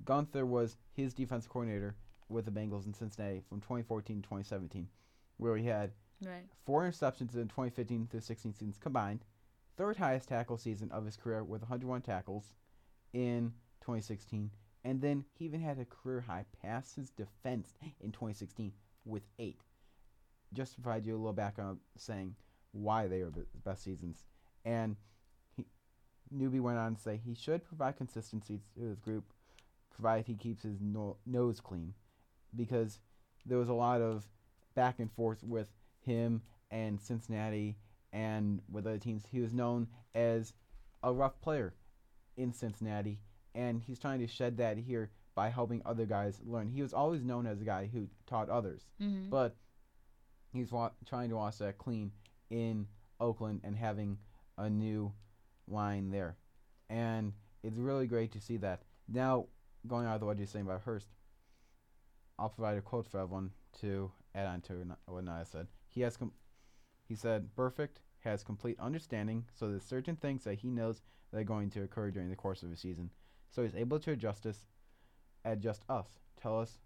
Guenther 0.04 0.46
was 0.46 0.78
his 0.94 1.14
defensive 1.14 1.52
coordinator 1.52 1.96
with 2.30 2.46
the 2.46 2.52
Bengals 2.52 2.86
in 2.86 2.94
Cincinnati 2.94 3.42
from 3.48 3.62
2014 3.62 4.18
to 4.18 4.22
2017, 4.24 4.88
where 5.38 5.58
he 5.58 5.66
had 5.66 5.92
Right. 6.26 6.46
four 6.66 6.84
interceptions 6.84 7.36
in 7.36 7.48
2015 7.50 8.08
through 8.08 8.22
16 8.22 8.54
seasons 8.54 8.78
combined, 8.78 9.26
third 9.76 9.98
highest 9.98 10.30
tackle 10.30 10.58
season 10.58 10.90
of 10.92 11.06
his 11.06 11.18
career 11.18 11.44
with 11.44 11.62
101 11.62 12.02
tackles 12.02 12.54
in 13.14 13.54
2016, 13.82 14.52
and 14.84 15.02
then 15.02 15.26
he 15.34 15.46
even 15.46 15.60
had 15.62 15.80
a 15.80 15.86
career 15.86 16.22
high 16.22 16.46
passes 16.62 17.10
defense 17.10 17.74
in 18.00 18.12
2016 18.12 18.74
with 19.06 19.24
eight. 19.40 19.62
Just 20.54 20.82
provide 20.82 21.06
you 21.06 21.16
a 21.16 21.18
little 21.18 21.34
background 21.34 21.80
saying 21.98 22.36
why 22.72 23.08
they 23.08 23.24
were 23.24 23.30
the 23.32 23.46
best 23.64 23.84
seasons, 23.84 24.24
and 24.66 24.96
he, 25.56 25.66
Newby 26.32 26.60
went 26.60 26.78
on 26.80 26.96
to 26.96 27.02
say 27.02 27.18
he 27.24 27.36
should 27.36 27.64
provide 27.66 27.98
consistency 27.98 28.62
to 28.76 28.82
his 28.82 29.00
group, 29.00 29.26
provided 29.94 30.26
he 30.26 30.36
keeps 30.36 30.64
his 30.64 30.80
no- 30.82 31.18
nose 31.26 31.60
clean, 31.60 31.94
because 32.56 33.00
there 33.46 33.58
was 33.58 33.70
a 33.70 33.74
lot 33.74 34.02
of 34.02 34.26
back 34.76 35.00
and 35.00 35.12
forth 35.12 35.44
with 35.44 35.70
him 36.06 36.42
and 36.72 37.00
Cincinnati 37.00 37.78
and 38.12 38.62
with 38.72 38.88
other 38.88 38.98
teams. 38.98 39.24
He 39.32 39.40
was 39.40 39.54
known 39.54 39.88
as 40.16 40.54
a 41.04 41.14
rough 41.14 41.40
player 41.42 41.74
in 42.38 42.54
Cincinnati, 42.54 43.20
and 43.54 43.82
he's 43.82 44.00
trying 44.00 44.20
to 44.20 44.28
shed 44.28 44.58
that 44.58 44.78
here 44.78 45.12
by 45.36 45.50
helping 45.50 45.82
other 45.86 46.06
guys 46.06 46.40
learn. 46.46 46.70
He 46.70 46.82
was 46.82 46.94
always 46.94 47.24
known 47.24 47.46
as 47.46 47.62
a 47.62 47.66
guy 47.66 47.88
who 47.92 48.08
taught 48.26 48.50
others, 48.50 48.88
Mm-hmm. 49.02 49.30
but 49.30 49.56
he's 50.54 50.72
wa- 50.72 50.92
trying 51.06 51.30
to 51.30 51.36
wash 51.36 51.58
that 51.58 51.78
clean 51.78 52.12
in 52.50 52.88
Oakland 53.20 53.62
and 53.64 53.76
having 53.76 54.18
a 54.58 54.70
new 54.70 55.12
line 55.68 56.12
there. 56.12 56.38
And 56.90 57.34
it's 57.64 57.78
really 57.78 58.08
great 58.08 58.32
to 58.34 58.40
see 58.40 58.58
that. 58.58 58.84
Now, 59.08 59.48
going 59.88 60.06
out 60.06 60.16
of 60.16 60.20
the 60.22 60.26
what 60.26 60.38
you're 60.38 60.48
saying 60.48 60.66
about 60.66 60.82
Hurst, 60.82 61.08
I'll 62.38 62.50
provide 62.50 62.78
a 62.78 62.82
quote 62.82 63.08
for 63.08 63.20
everyone 63.20 63.52
to 63.82 64.12
add 64.36 64.48
on 64.48 64.62
to 64.62 64.86
what 65.06 65.24
Naya 65.24 65.46
said. 65.46 65.68
He 65.88 66.02
has, 66.02 66.18
com- 66.18 66.34
he 67.08 67.16
said, 67.16 67.50
Burfict 67.56 68.02
has 68.20 68.44
complete 68.44 68.80
understanding, 68.80 69.46
so 69.54 69.70
there's 69.70 69.84
certain 69.84 70.16
things 70.16 70.44
that 70.44 70.56
he 70.56 70.70
knows 70.70 71.02
that 71.32 71.40
are 71.40 71.44
going 71.44 71.70
to 71.72 71.84
occur 71.84 72.12
during 72.12 72.30
the 72.30 72.36
course 72.36 72.64
of 72.64 72.72
a 72.72 72.78
season. 72.78 73.10
So 73.50 73.64
he's 73.64 73.76
able 73.76 74.00
to 74.00 74.12
adjust 74.12 74.46
us, 74.46 74.66
adjust 75.46 75.84
us, 75.90 76.08
tell 76.42 76.60
us 76.60 76.80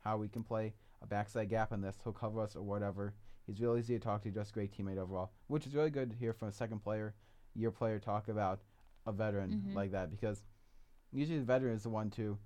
how 0.00 0.16
we 0.16 0.28
can 0.28 0.42
play 0.42 0.74
a 1.02 1.06
backside 1.06 1.48
gap 1.48 1.72
on 1.72 1.80
this. 1.80 1.96
He'll 2.04 2.12
cover 2.12 2.40
us 2.40 2.56
or 2.56 2.62
whatever. 2.62 3.14
He's 3.46 3.60
real 3.60 3.76
easy 3.76 3.94
to 3.94 4.00
talk 4.04 4.22
to, 4.22 4.30
just 4.30 4.50
a 4.50 4.54
great 4.54 4.72
teammate 4.76 4.98
overall, 4.98 5.32
which 5.48 5.66
is 5.66 5.74
really 5.74 5.90
good 5.90 6.10
to 6.10 6.16
hear 6.16 6.32
from 6.32 6.48
a 6.48 6.52
second 6.52 6.80
player, 6.80 7.14
year 7.54 7.70
player 7.70 7.98
talk 7.98 8.28
about 8.28 8.60
a 9.06 9.12
veteran 9.12 9.62
Mhm. 9.66 9.74
like 9.74 9.90
that 9.92 10.10
because 10.10 10.44
usually 11.10 11.38
the 11.38 11.44
veteran 11.44 11.74
is 11.74 11.82
the 11.82 11.90
one 11.90 12.10
to 12.10 12.38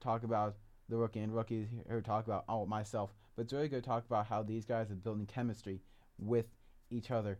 talk 0.00 0.22
about 0.24 0.56
the 0.88 0.96
rookie 0.96 1.20
and 1.20 1.34
rookies 1.34 1.68
here 1.86 2.00
talk 2.00 2.26
about 2.26 2.44
oh 2.48 2.66
myself. 2.66 3.14
But 3.36 3.42
it's 3.42 3.52
really 3.52 3.68
good 3.68 3.82
to 3.84 3.88
talk 3.88 4.04
about 4.06 4.26
how 4.26 4.42
these 4.42 4.64
guys 4.64 4.90
are 4.90 4.94
building 4.96 5.26
chemistry 5.26 5.82
with 6.18 6.46
each 6.90 7.10
other. 7.10 7.38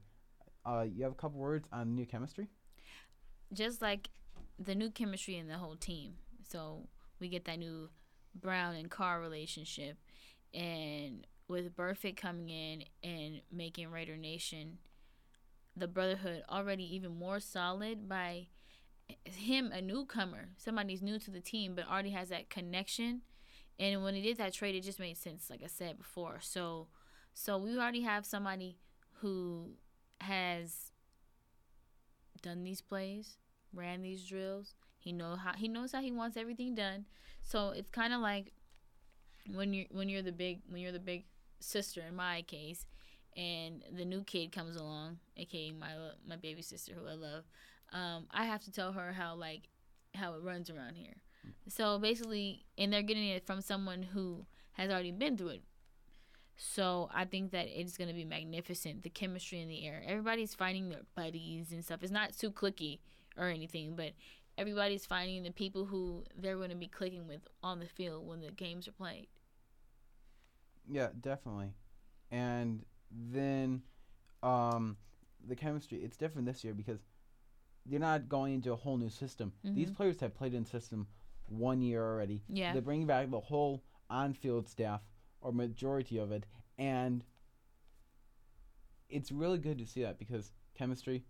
Uh, 0.65 0.87
you 0.89 1.03
have 1.03 1.13
a 1.13 1.17
couple 1.17 1.39
words 1.41 1.69
on 1.73 1.95
new 1.95 2.07
chemistry? 2.07 2.49
just 3.51 3.81
like 3.81 4.11
the 4.59 4.75
new 4.75 4.91
chemistry 4.91 5.37
in 5.37 5.49
the 5.49 5.57
whole 5.57 5.75
team. 5.77 6.19
So 6.47 6.87
we 7.19 7.31
get 7.31 7.47
that 7.47 7.59
new 7.59 7.89
Brown 8.41 8.75
and 8.75 8.91
Carr 8.91 9.21
relationship, 9.21 9.97
and 10.55 11.27
with 11.49 11.75
Burfict 11.75 12.17
coming 12.17 12.51
in 12.51 12.85
and 13.03 13.41
making 13.51 13.91
Raider 13.91 14.17
Nation 14.17 14.79
the 15.79 15.89
brotherhood 15.89 16.43
already 16.51 16.95
even 16.95 17.17
more 17.17 17.41
solid 17.41 18.09
by 18.09 18.49
him 19.25 19.71
a 19.73 19.81
newcomer, 19.81 20.49
somebody's 20.57 21.03
new 21.03 21.19
to 21.19 21.31
the 21.31 21.41
team 21.41 21.75
but 21.75 21.89
already 21.89 22.11
has 22.11 22.29
that 22.29 22.51
connection. 22.51 23.23
And 23.79 24.03
when 24.03 24.15
he 24.15 24.23
did 24.23 24.39
that 24.39 24.53
trade, 24.55 24.75
it 24.75 24.83
just 24.83 24.99
made 24.99 25.17
sense, 25.17 25.49
like 25.49 25.63
I 25.63 25.69
said 25.69 25.99
before. 25.99 26.39
So, 26.41 26.89
so 27.33 27.57
we 27.57 27.77
already 27.77 28.03
have 28.03 28.27
somebody 28.27 28.79
who 29.21 29.71
has 30.21 30.91
done 32.43 32.65
these 32.65 32.81
plays, 32.81 33.39
ran 33.73 34.03
these 34.03 34.25
drills. 34.25 34.75
He 35.09 35.13
know 35.15 35.37
how 35.37 35.55
he 35.55 35.69
knows 35.69 35.93
how 35.93 36.03
he 36.03 36.13
wants 36.13 36.37
everything 36.37 36.75
done. 36.75 37.07
So 37.43 37.71
it's 37.71 37.89
kind 37.89 38.13
of 38.13 38.21
like 38.21 38.53
when 39.55 39.73
you're 39.73 39.87
when 39.91 40.11
you're 40.11 40.21
the 40.21 40.33
big 40.33 40.61
when 40.69 40.83
you're 40.83 40.93
the 40.93 40.99
big 40.99 41.25
sister 41.61 42.03
in 42.07 42.15
my 42.15 42.43
case, 42.43 42.85
and 43.35 43.83
the 43.91 44.05
new 44.05 44.23
kid 44.23 44.53
comes 44.53 44.77
along, 44.77 45.17
aka 45.39 45.73
my 45.73 45.93
my 46.29 46.37
baby 46.37 46.61
sister 46.61 46.93
who 46.93 47.09
I 47.09 47.15
love. 47.15 47.45
Um, 47.91 48.27
I 48.31 48.45
have 48.45 48.63
to 48.65 48.71
tell 48.71 48.93
her 48.93 49.13
how 49.13 49.35
like 49.35 49.71
how 50.15 50.35
it 50.35 50.43
runs 50.43 50.69
around 50.69 50.97
here. 50.97 51.17
So 51.69 51.99
basically, 51.99 52.67
and 52.77 52.93
they're 52.93 53.01
getting 53.01 53.29
it 53.29 53.47
from 53.47 53.63
someone 53.63 54.03
who 54.03 54.45
has 54.73 54.91
already 54.91 55.13
been 55.13 55.39
through 55.39 55.49
it. 55.49 55.63
So 56.59 57.09
I 57.15 57.25
think 57.25 57.53
that 57.53 57.69
it's 57.69 57.97
gonna 57.97 58.13
be 58.13 58.27
magnificent. 58.27 59.05
The 59.05 59.09
chemistry 59.09 59.63
in 59.63 59.69
the 59.69 59.87
air. 59.87 60.03
Everybody's 60.07 60.55
finding 60.55 60.91
their 60.91 61.07
buddies 61.17 61.73
and 61.73 61.83
stuff. 61.83 62.03
It's 62.03 62.13
not 62.13 62.37
too 62.37 62.51
clicky 62.51 62.99
or 63.39 63.49
anything, 63.49 63.95
but 63.97 64.13
everybody's 64.59 65.07
finding 65.07 65.43
the 65.45 65.53
people 65.53 65.87
who 65.87 66.25
they're 66.37 66.57
going 66.57 66.71
to 66.71 66.77
be 66.77 66.89
clicking 66.89 67.27
with 67.27 67.47
on 67.63 67.79
the 67.79 67.87
field 67.87 68.27
when 68.27 68.41
the 68.41 68.51
games 68.51 68.89
are 68.89 68.93
played. 68.93 69.29
Yeah, 70.91 71.09
definitely. 71.21 71.73
And 72.31 72.85
then 73.11 73.83
um, 74.43 74.97
the 75.47 75.55
chemistry, 75.57 75.99
it's 75.99 76.17
different 76.17 76.47
this 76.47 76.65
year 76.65 76.75
because 76.75 77.01
they're 77.87 78.01
not 78.01 78.29
going 78.29 78.55
into 78.55 78.73
a 78.73 78.77
whole 78.77 78.97
new 78.99 79.09
system. 79.11 79.53
These 79.65 79.91
Mhm. 79.91 79.97
players 79.97 80.21
have 80.21 80.35
played 80.35 80.55
in 80.55 80.65
system 80.65 81.07
one 81.47 81.81
year 81.81 82.05
already. 82.05 82.43
Yeah. 82.49 82.73
They're 82.73 82.83
bringing 82.83 83.07
back 83.07 83.31
the 83.31 83.41
whole 83.41 83.85
on-field 84.11 84.69
staff 84.69 85.03
or 85.41 85.53
majority 85.53 86.19
of 86.19 86.33
it, 86.33 86.45
and 86.77 87.25
it's 89.09 89.33
really 89.33 89.59
good 89.59 89.79
to 89.79 89.87
see 89.87 90.03
that 90.03 90.19
because 90.19 90.53
chemistry 90.75 91.25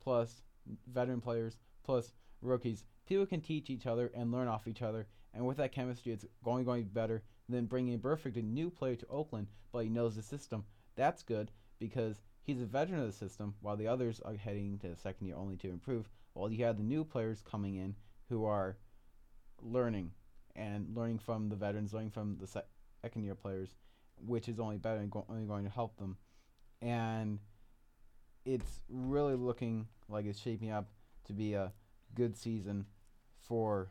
plus 0.00 0.42
veteran 0.86 1.20
players 1.20 1.58
plus 1.82 2.12
rookies, 2.42 2.84
people 3.06 3.26
can 3.26 3.40
teach 3.40 3.70
each 3.70 3.86
other 3.86 4.10
and 4.14 4.32
learn 4.32 4.48
off 4.48 4.68
each 4.68 4.82
other, 4.82 5.06
and 5.32 5.46
with 5.46 5.56
that 5.56 5.72
chemistry, 5.72 6.12
it's 6.12 6.26
going 6.44 6.64
going 6.64 6.84
better 6.84 7.22
than 7.48 7.66
bringing 7.66 7.98
Burfict, 7.98 8.36
a 8.36 8.42
new 8.42 8.70
player 8.70 8.96
to 8.96 9.06
Oakland, 9.08 9.48
but 9.72 9.84
he 9.84 9.88
knows 9.88 10.16
the 10.16 10.22
system. 10.22 10.64
That's 10.96 11.22
good 11.22 11.50
because 11.78 12.20
he's 12.42 12.60
a 12.60 12.66
veteran 12.66 13.00
of 13.00 13.06
the 13.06 13.12
system, 13.12 13.54
while 13.60 13.76
the 13.76 13.86
others 13.86 14.20
are 14.24 14.34
heading 14.34 14.78
to 14.80 14.88
the 14.88 14.96
second 14.96 15.26
year 15.26 15.36
only 15.36 15.56
to 15.58 15.70
improve. 15.70 16.08
While 16.34 16.50
you 16.50 16.64
have 16.64 16.76
the 16.76 16.82
new 16.82 17.04
players 17.04 17.42
coming 17.42 17.76
in 17.76 17.94
who 18.28 18.44
are 18.44 18.76
learning 19.60 20.12
and 20.56 20.94
learning 20.94 21.18
from 21.18 21.48
the 21.48 21.56
veterans, 21.56 21.92
learning 21.92 22.10
from 22.10 22.36
the 22.40 22.46
sec- 22.46 22.68
second 23.02 23.24
year 23.24 23.34
players, 23.34 23.74
which 24.24 24.48
is 24.48 24.60
only 24.60 24.78
better 24.78 25.00
and 25.00 25.10
go- 25.10 25.26
only 25.28 25.46
going 25.46 25.64
to 25.64 25.70
help 25.70 25.96
them. 25.96 26.16
And 26.80 27.38
it's 28.44 28.80
really 28.88 29.34
looking 29.34 29.86
like 30.08 30.26
it's 30.26 30.40
shaping 30.40 30.70
up 30.70 30.88
to 31.26 31.32
be 31.32 31.54
a 31.54 31.72
good 32.14 32.36
season 32.36 32.86
for 33.40 33.90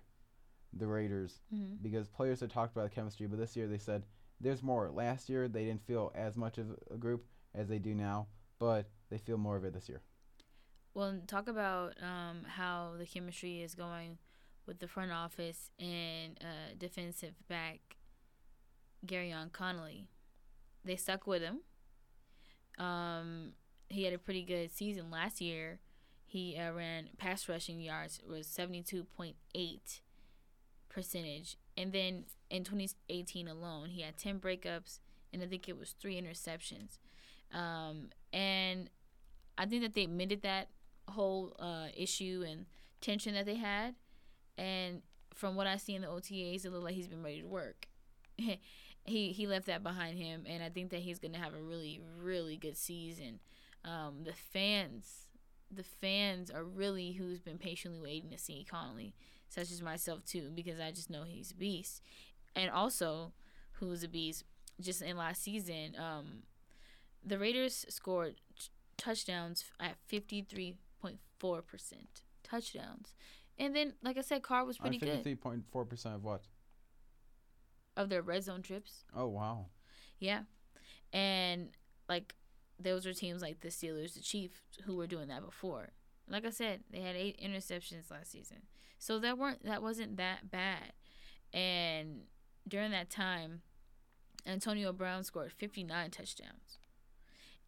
the 0.74 0.88
Raiders 0.88 1.41
hmm 1.53 1.76
because 1.82 2.07
players 2.07 2.39
have 2.39 2.49
talked 2.49 2.76
about 2.76 2.89
the 2.89 2.95
chemistry, 2.95 3.28
but 3.28 3.39
this 3.39 3.55
year 3.55 3.67
they 3.67 3.78
said 3.78 4.03
there's 4.39 4.63
more. 4.63 4.89
Last 4.89 5.30
year 5.30 5.47
they 5.47 5.65
didn't 5.65 5.86
feel 5.86 6.11
as 6.15 6.38
much 6.38 6.57
of 6.57 6.67
a 6.89 6.97
group 6.97 7.26
as 7.53 7.67
they 7.67 7.80
do 7.80 7.93
now, 7.93 8.28
but 8.59 8.89
they 9.09 9.17
feel 9.17 9.38
more 9.38 9.57
of 9.57 9.65
it 9.65 9.74
this 9.74 9.89
year. 9.89 10.01
Well, 10.93 11.19
talk 11.28 11.47
about 11.47 11.93
um, 12.01 12.43
how 12.45 12.93
the 12.97 13.05
chemistry 13.05 13.61
is 13.61 13.76
going 13.76 14.17
with 14.65 14.80
the 14.80 14.88
front 14.88 15.11
office 15.11 15.72
and 15.80 16.38
uh, 16.41 16.76
defensive 16.78 17.34
back 17.47 17.80
Gareon 19.05 19.51
Conley. 19.51 20.07
They 20.84 20.95
stuck 20.95 21.28
with 21.28 21.41
him. 21.41 21.59
Um, 22.78 23.53
he 23.89 24.03
had 24.03 24.13
a 24.13 24.17
pretty 24.17 24.43
good 24.43 24.72
season 24.72 25.11
last 25.11 25.41
year. 25.41 25.80
He 26.32 26.57
uh, 26.57 26.71
ran 26.71 27.09
pass 27.17 27.49
rushing 27.49 27.82
yards 27.82 28.21
was 28.27 28.47
seventy 28.47 28.82
two 28.82 29.03
point 29.03 29.36
eight 29.53 30.01
percentage, 30.89 31.57
and 31.75 31.91
then 31.91 32.25
in 32.49 32.63
twenty 32.63 32.89
eighteen 33.09 33.47
alone, 33.47 33.89
he 33.89 34.01
had 34.01 34.17
ten 34.17 34.39
breakups 34.39 34.99
and 35.34 35.41
I 35.41 35.47
think 35.47 35.67
it 35.69 35.77
was 35.77 35.91
three 35.91 36.21
interceptions. 36.21 36.97
Um, 37.53 38.09
and 38.34 38.89
I 39.57 39.65
think 39.65 39.84
that 39.84 39.93
they 39.93 40.03
admitted 40.03 40.41
that 40.43 40.69
whole 41.07 41.55
uh, 41.59 41.88
issue 41.95 42.43
and 42.47 42.65
tension 43.01 43.34
that 43.34 43.45
they 43.45 43.55
had. 43.55 43.95
And 44.57 45.01
from 45.34 45.55
what 45.55 45.67
I 45.67 45.77
see 45.77 45.95
in 45.95 46.01
the 46.01 46.07
OTAs, 46.07 46.65
it 46.65 46.71
looked 46.71 46.84
like 46.84 46.95
he's 46.95 47.07
been 47.07 47.23
ready 47.23 47.41
to 47.41 47.47
work. 47.47 47.88
he 48.38 49.32
he 49.32 49.47
left 49.47 49.65
that 49.65 49.84
behind 49.84 50.17
him, 50.17 50.43
and 50.47 50.63
I 50.63 50.69
think 50.69 50.91
that 50.91 50.99
he's 50.99 51.19
gonna 51.19 51.38
have 51.38 51.53
a 51.53 51.61
really 51.61 51.99
really 52.19 52.57
good 52.57 52.77
season. 52.77 53.39
Um, 53.84 54.23
the 54.23 54.34
fans, 54.34 55.27
the 55.74 55.84
fans 55.84 56.51
are 56.51 56.63
really 56.63 57.13
who's 57.13 57.39
been 57.39 57.57
patiently 57.57 57.99
waiting 58.01 58.30
to 58.32 58.38
see 58.38 58.65
Conley, 58.69 59.13
such 59.49 59.72
as 59.72 59.82
myself 59.82 60.26
too, 60.26 60.51
because 60.53 60.80
I 60.80 60.91
just 60.91 61.09
know 61.09 61.24
he's 61.24 61.51
a 61.51 61.55
beast, 61.55 62.01
and 62.55 62.69
also 62.69 63.34
who's 63.74 64.03
a 64.03 64.07
beast. 64.07 64.43
Just 64.80 65.01
in 65.01 65.15
last 65.17 65.43
season, 65.43 65.95
um, 65.97 66.43
the 67.24 67.38
Raiders 67.38 67.86
scored 67.89 68.36
t- 68.59 68.69
touchdowns 68.97 69.63
at 69.80 69.95
fifty 70.07 70.41
three 70.41 70.76
point 70.99 71.19
four 71.39 71.61
percent 71.61 72.22
touchdowns. 72.43 73.13
And 73.59 73.76
then, 73.76 73.93
like 74.01 74.17
I 74.17 74.22
said, 74.22 74.41
Carr 74.41 74.65
was 74.65 74.78
pretty 74.80 74.97
good 74.97 75.07
Fifty-three 75.09 75.36
point 75.36 75.63
four 75.72 75.86
percent 75.86 76.15
of 76.15 76.24
what? 76.24 76.41
of 77.97 78.09
their 78.09 78.22
red 78.22 78.43
zone 78.43 78.61
trips. 78.61 79.03
Oh 79.15 79.28
wow. 79.28 79.65
Yeah. 80.19 80.41
And 81.13 81.69
like 82.07 82.34
those 82.84 83.05
were 83.05 83.13
teams 83.13 83.41
like 83.41 83.61
the 83.61 83.69
Steelers, 83.69 84.13
the 84.13 84.21
Chiefs 84.21 84.59
who 84.86 84.95
were 84.95 85.07
doing 85.07 85.27
that 85.27 85.45
before. 85.45 85.89
Like 86.27 86.45
I 86.45 86.49
said, 86.49 86.82
they 86.91 87.01
had 87.01 87.15
eight 87.15 87.39
interceptions 87.41 88.09
last 88.09 88.32
season. 88.32 88.63
So 88.97 89.19
that 89.19 89.38
weren't 89.38 89.63
that 89.63 89.82
wasn't 89.82 90.17
that 90.17 90.51
bad. 90.51 90.93
And 91.53 92.21
during 92.67 92.91
that 92.91 93.09
time, 93.09 93.61
Antonio 94.45 94.93
Brown 94.93 95.23
scored 95.23 95.51
59 95.51 96.11
touchdowns. 96.11 96.79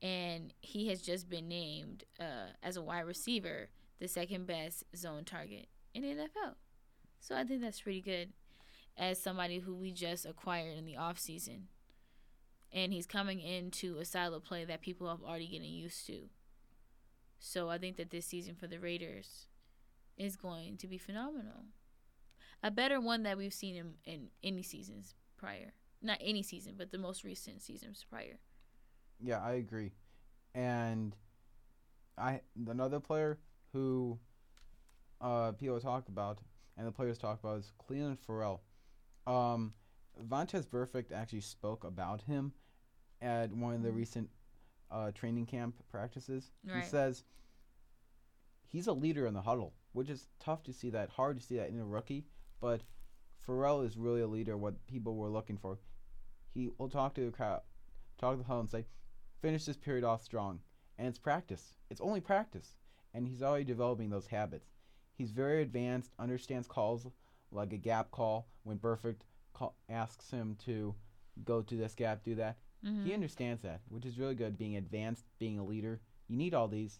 And 0.01 0.53
he 0.59 0.89
has 0.89 1.01
just 1.01 1.29
been 1.29 1.47
named 1.47 2.03
uh, 2.19 2.51
as 2.61 2.77
a 2.77 2.81
wide 2.81 3.01
receiver 3.01 3.69
the 3.99 4.07
second 4.07 4.47
best 4.47 4.83
zone 4.95 5.23
target 5.23 5.67
in 5.93 6.03
the 6.03 6.09
NFL. 6.09 6.55
So 7.19 7.35
I 7.35 7.43
think 7.43 7.61
that's 7.61 7.81
pretty 7.81 8.01
good 8.01 8.33
as 8.97 9.21
somebody 9.21 9.59
who 9.59 9.73
we 9.73 9.91
just 9.91 10.25
acquired 10.25 10.77
in 10.77 10.85
the 10.85 10.95
offseason. 10.95 11.63
And 12.73 12.91
he's 12.91 13.05
coming 13.05 13.39
into 13.39 13.99
a 13.99 14.05
style 14.05 14.33
of 14.33 14.43
play 14.43 14.65
that 14.65 14.81
people 14.81 15.07
have 15.07 15.21
already 15.21 15.47
getting 15.47 15.71
used 15.71 16.07
to. 16.07 16.29
So 17.39 17.69
I 17.69 17.77
think 17.77 17.97
that 17.97 18.09
this 18.09 18.25
season 18.25 18.55
for 18.55 18.67
the 18.67 18.79
Raiders 18.79 19.47
is 20.17 20.35
going 20.35 20.77
to 20.77 20.87
be 20.87 20.97
phenomenal. 20.97 21.65
A 22.63 22.71
better 22.71 22.99
one 22.99 23.23
that 23.23 23.37
we've 23.37 23.53
seen 23.53 23.75
in, 23.75 23.93
in 24.05 24.27
any 24.41 24.63
seasons 24.63 25.13
prior. 25.37 25.73
Not 26.01 26.17
any 26.21 26.41
season, 26.41 26.75
but 26.77 26.91
the 26.91 26.97
most 26.97 27.23
recent 27.23 27.61
seasons 27.61 28.05
prior. 28.09 28.39
Yeah, 29.21 29.41
I 29.41 29.53
agree. 29.53 29.91
And 30.55 31.15
I 32.17 32.41
another 32.67 32.99
player 32.99 33.39
who 33.71 34.19
uh 35.19 35.51
people 35.53 35.79
talk 35.79 36.07
about 36.07 36.39
and 36.77 36.87
the 36.87 36.91
players 36.91 37.17
talk 37.17 37.39
about 37.43 37.59
is 37.59 37.71
Clelin 37.81 38.17
Ferrell. 38.17 38.61
Um 39.27 39.73
Vontaze 40.29 40.67
Burfict 40.67 41.11
actually 41.11 41.41
spoke 41.41 41.83
about 41.83 42.21
him 42.21 42.53
at 43.23 43.51
one 43.51 43.73
of 43.73 43.81
the 43.83 43.89
Mhm. 43.89 43.95
recent 43.95 44.29
uh, 44.91 45.11
training 45.11 45.45
camp 45.47 45.75
practices. 45.89 46.51
Right. 46.63 46.83
He 46.83 46.87
says 46.87 47.23
he's 48.67 48.85
a 48.87 48.93
leader 48.93 49.25
in 49.25 49.33
the 49.33 49.41
huddle, 49.41 49.73
which 49.93 50.09
is 50.09 50.27
tough 50.39 50.61
to 50.63 50.73
see 50.73 50.89
that, 50.91 51.09
hard 51.09 51.39
to 51.39 51.43
see 51.43 51.55
that 51.57 51.69
in 51.69 51.79
a 51.79 51.85
rookie. 51.85 52.27
But 52.59 52.83
Ferrell 53.39 53.81
is 53.81 53.97
really 53.97 54.21
a 54.21 54.27
leader. 54.27 54.55
What 54.57 54.85
people 54.85 55.15
were 55.15 55.29
looking 55.29 55.57
for. 55.57 55.79
He 56.53 56.69
will 56.77 56.89
talk 56.89 57.15
to 57.15 57.25
the 57.25 57.31
crowd, 57.31 57.63
talk 58.17 58.33
to 58.33 58.37
the 58.37 58.43
huddle, 58.43 58.61
and 58.61 58.69
say, 58.69 58.85
"Finish 59.41 59.65
this 59.65 59.77
period 59.77 60.03
off 60.03 60.21
strong." 60.21 60.61
And 60.97 61.07
it's 61.07 61.17
practice. 61.17 61.75
It's 61.89 61.99
only 62.01 62.21
practice, 62.21 62.77
and 63.13 63.27
he's 63.27 63.41
already 63.41 63.65
developing 63.65 64.09
those 64.11 64.27
habits. 64.27 64.69
He's 65.15 65.31
very 65.31 65.61
advanced, 65.63 66.13
understands 66.19 66.67
calls 66.67 67.07
like 67.51 67.73
a 67.73 67.77
gap 67.77 68.11
call 68.11 68.47
when 68.63 68.77
Burfict 68.79 69.21
call, 69.53 69.75
asks 69.89 70.29
him 70.29 70.55
to 70.57 70.95
go 71.43 71.61
to 71.63 71.75
this 71.75 71.95
gap, 71.95 72.23
do 72.23 72.35
that. 72.35 72.59
Mhm. 72.83 73.05
He 73.05 73.13
understands 73.13 73.61
that, 73.63 73.81
which 73.89 74.05
is 74.05 74.19
really 74.19 74.35
good. 74.35 74.57
Being 74.57 74.75
advanced, 74.75 75.25
being 75.39 75.59
a 75.59 75.63
leader, 75.63 76.01
you 76.27 76.37
need 76.37 76.53
all 76.53 76.67
these. 76.67 76.99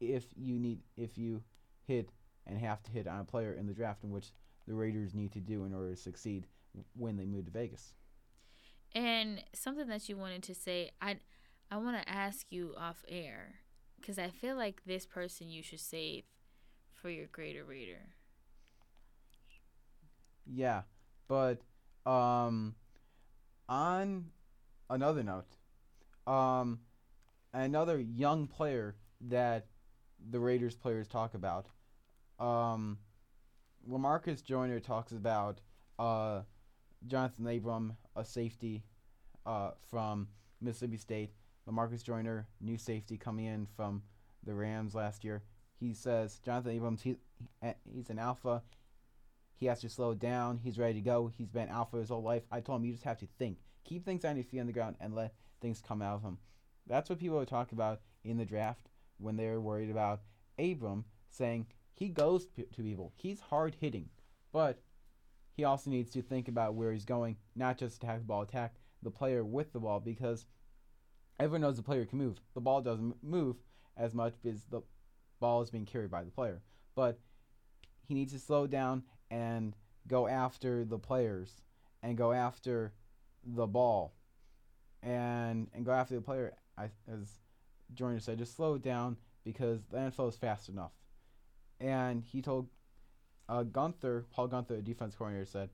If 0.00 0.26
you 0.36 0.58
need, 0.58 0.80
if 0.96 1.16
you 1.18 1.42
hit 1.86 2.10
and 2.46 2.58
have 2.58 2.82
to 2.84 2.90
hit 2.90 3.06
on 3.06 3.20
a 3.20 3.24
player 3.24 3.54
in 3.54 3.66
the 3.66 3.74
draft, 3.74 4.04
in 4.04 4.10
which 4.10 4.32
the 4.66 4.74
Raiders 4.74 5.14
need 5.14 5.32
to 5.32 5.40
do 5.40 5.64
in 5.64 5.74
order 5.74 5.90
to 5.90 5.96
succeed 5.96 6.46
when 6.94 7.16
they 7.16 7.24
move 7.24 7.46
to 7.46 7.50
Vegas. 7.50 7.94
And 8.94 9.42
something 9.52 9.88
that 9.88 10.08
you 10.08 10.16
wanted 10.16 10.42
to 10.44 10.54
say, 10.54 10.90
I 11.00 11.18
I 11.70 11.76
want 11.78 12.00
to 12.00 12.08
ask 12.08 12.46
you 12.50 12.74
off 12.76 13.04
air 13.08 13.56
because 14.00 14.18
I 14.18 14.30
feel 14.30 14.56
like 14.56 14.82
this 14.84 15.06
person 15.06 15.48
you 15.50 15.62
should 15.62 15.80
save 15.80 16.24
for 16.94 17.10
your 17.10 17.26
greater 17.26 17.64
reader. 17.64 18.14
Yeah, 20.46 20.82
but 21.28 21.60
um, 22.04 22.74
on 23.68 24.26
another 24.88 25.22
note, 25.22 25.56
um, 26.26 26.80
another 27.52 27.98
young 27.98 28.46
player 28.46 28.96
that 29.28 29.66
the 30.30 30.40
Raiders 30.40 30.74
players 30.74 31.08
talk 31.08 31.34
about, 31.34 31.68
um, 32.38 32.98
Lamarcus 33.88 34.42
Joyner 34.42 34.80
talks 34.80 35.12
about 35.12 35.60
uh, 35.98 36.42
Jonathan 37.06 37.46
Abram, 37.46 37.96
a 38.14 38.24
safety 38.24 38.82
uh, 39.44 39.70
from 39.90 40.28
Mississippi 40.60 40.96
State. 40.96 41.30
Lamarcus 41.68 42.02
Joyner, 42.02 42.46
new 42.60 42.78
safety 42.78 43.16
coming 43.16 43.46
in 43.46 43.66
from 43.76 44.02
the 44.44 44.54
Rams 44.54 44.94
last 44.94 45.24
year. 45.24 45.42
He 45.78 45.92
says 45.92 46.38
Jonathan 46.44 46.72
Abrams, 46.72 47.02
he, 47.02 47.16
he 47.62 47.70
he's 47.92 48.10
an 48.10 48.18
alpha. 48.18 48.62
He 49.56 49.66
has 49.66 49.80
to 49.80 49.88
slow 49.88 50.14
down. 50.14 50.60
He's 50.62 50.78
ready 50.78 50.94
to 50.94 51.00
go. 51.00 51.30
He's 51.36 51.48
been 51.48 51.68
alpha 51.68 51.96
his 51.96 52.10
whole 52.10 52.22
life. 52.22 52.42
I 52.52 52.60
told 52.60 52.80
him 52.80 52.86
you 52.86 52.92
just 52.92 53.04
have 53.04 53.18
to 53.18 53.28
think, 53.38 53.58
keep 53.86 54.04
things 54.04 54.24
on 54.24 54.36
your 54.36 54.44
feet 54.44 54.60
on 54.60 54.66
the 54.66 54.72
ground, 54.72 54.96
and 55.00 55.14
let 55.14 55.34
things 55.60 55.82
come 55.86 56.02
out 56.02 56.16
of 56.16 56.22
him. 56.22 56.38
That's 56.86 57.08
what 57.08 57.18
people 57.18 57.38
were 57.38 57.46
talking 57.46 57.76
about 57.76 58.00
in 58.24 58.36
the 58.36 58.44
draft 58.44 58.88
when 59.18 59.36
they 59.36 59.46
were 59.46 59.60
worried 59.60 59.90
about 59.90 60.20
Abram, 60.58 61.04
saying 61.30 61.66
he 61.94 62.08
goes 62.08 62.46
p- 62.46 62.64
to 62.64 62.82
people. 62.82 63.12
He's 63.16 63.40
hard 63.40 63.76
hitting, 63.80 64.08
but 64.52 64.82
he 65.56 65.64
also 65.64 65.90
needs 65.90 66.10
to 66.12 66.22
think 66.22 66.48
about 66.48 66.74
where 66.74 66.92
he's 66.92 67.04
going, 67.04 67.36
not 67.54 67.78
just 67.78 68.02
attack 68.02 68.18
the 68.18 68.24
ball, 68.24 68.42
attack 68.42 68.74
the 69.02 69.10
player 69.10 69.44
with 69.44 69.72
the 69.72 69.80
ball, 69.80 70.00
because 70.00 70.46
everyone 71.40 71.62
knows 71.62 71.76
the 71.76 71.82
player 71.82 72.04
can 72.04 72.18
move. 72.18 72.40
The 72.54 72.60
ball 72.60 72.82
doesn't 72.82 73.22
move 73.22 73.56
as 73.96 74.14
much 74.14 74.34
because 74.42 74.64
the 74.64 74.82
ball 75.40 75.62
is 75.62 75.70
being 75.70 75.86
carried 75.86 76.10
by 76.10 76.24
the 76.24 76.30
player. 76.30 76.62
But 76.94 77.18
he 78.06 78.14
needs 78.14 78.32
to 78.32 78.38
slow 78.38 78.66
down 78.66 79.04
and 79.30 79.74
go 80.06 80.28
after 80.28 80.84
the 80.84 80.98
players 80.98 81.62
and 82.02 82.16
go 82.16 82.32
after 82.32 82.92
the 83.46 83.66
ball 83.66 84.14
and 85.02 85.68
and 85.74 85.84
go 85.84 85.92
after 85.92 86.14
the 86.14 86.20
player. 86.20 86.54
I, 86.76 86.90
as 87.10 87.38
Jordan 87.94 88.20
said, 88.20 88.38
just 88.38 88.54
slow 88.56 88.74
it 88.74 88.82
down 88.82 89.16
because 89.44 89.80
the 89.90 89.96
NFL 89.98 90.28
is 90.28 90.36
fast 90.36 90.68
enough. 90.68 90.92
And 91.80 92.22
he 92.24 92.42
told 92.42 92.68
uh, 93.48 93.62
Guenther, 93.64 94.24
Paul 94.30 94.48
Guenther, 94.48 94.68
the 94.76 94.82
defense 94.82 95.14
coordinator, 95.14 95.46
said 95.46 95.70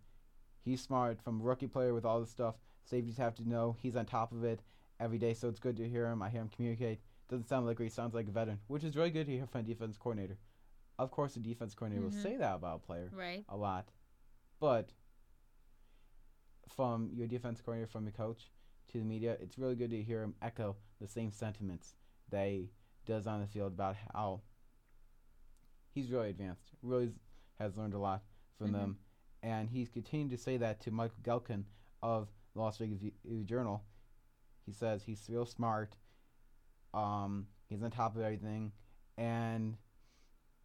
he's 0.65 0.81
smart 0.83 1.21
from 1.23 1.41
a 1.41 1.45
rookie 1.45 1.67
player 1.67 1.95
with 1.95 2.05
all 2.05 2.21
this 2.21 2.31
stuff. 2.31 2.57
Safeties 2.85 3.17
have 3.17 3.35
to 3.37 3.49
know 3.49 3.77
he's 3.81 3.97
on 3.97 4.05
top 4.07 4.33
of 4.33 4.45
it 4.45 4.61
every 5.01 5.19
day, 5.19 5.33
so 5.35 5.49
it's 5.49 5.61
good 5.61 5.77
to 5.79 5.89
hear 5.89 6.07
him. 6.07 6.21
I 6.23 6.29
hear 6.29 6.43
him 6.43 6.51
communicate. 6.55 7.01
Doesn't 7.29 7.49
sound 7.49 7.67
like 7.67 7.79
he 7.81 7.89
sounds 7.89 8.15
like 8.15 8.29
a 8.29 8.33
veteran, 8.33 8.59
which 8.67 8.85
is 8.85 8.95
really 8.97 9.11
good 9.11 9.27
to 9.27 9.33
hear 9.33 9.47
from 9.47 9.63
a 9.63 9.65
defense 9.65 9.97
coordinator. 9.97 10.37
Of 10.99 11.11
course, 11.11 11.35
the 11.35 11.41
defense 11.41 11.75
coordinator 11.75 12.07
Mhm. 12.07 12.13
will 12.15 12.23
say 12.23 12.37
that 12.37 12.57
about 12.57 12.77
a 12.83 12.87
player 12.87 13.11
Right. 13.13 13.45
a 13.49 13.57
lot, 13.57 13.89
but 14.61 14.93
from 16.75 17.11
your 17.13 17.27
defense 17.27 17.61
coordinator, 17.61 17.91
from 17.91 18.05
your 18.05 18.13
coach 18.13 18.51
to 18.89 18.99
the 18.99 19.05
media, 19.05 19.37
it's 19.41 19.59
really 19.59 19.75
good 19.75 19.91
to 19.91 20.03
hear 20.03 20.23
him 20.23 20.35
echo 20.43 20.77
the 21.01 21.09
same 21.09 21.31
sentiments 21.33 21.95
that 22.31 22.47
he 22.49 22.71
does 23.07 23.27
on 23.27 23.41
the 23.41 23.47
field 23.47 23.73
about 23.73 23.97
how 24.13 24.41
he's 25.95 26.11
really 26.11 26.31
advanced, 26.31 26.71
really 26.83 27.13
has 27.59 27.77
learned 27.77 27.95
a 27.95 27.99
lot 27.99 28.23
from 28.59 28.69
Mhm. 28.69 28.73
them, 28.73 28.99
and 29.43 29.69
he's 29.71 29.89
continued 29.89 30.31
to 30.31 30.39
say 30.39 30.57
that 30.57 30.81
to 30.81 30.91
Michael 30.91 31.23
Gehlken 31.23 31.65
of 32.03 32.33
the 32.55 32.61
Las 32.61 32.79
Vegas 32.79 33.01
V- 33.01 33.45
Journal. 33.45 33.85
He 34.65 34.73
says 34.73 35.05
he's 35.05 35.29
real 35.29 35.47
smart. 35.47 35.97
Um, 36.95 37.49
he's 37.69 37.83
on 37.83 37.91
top 37.91 38.15
of 38.17 38.23
everything, 38.23 38.73
and 39.17 39.77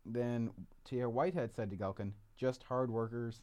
then 0.06 0.68
T.R. 0.84 1.10
Whitehead 1.10 1.54
said 1.54 1.70
to 1.70 1.78
Gehlken, 1.78 2.14
just 2.36 2.64
hard 2.64 2.90
workers. 2.92 3.42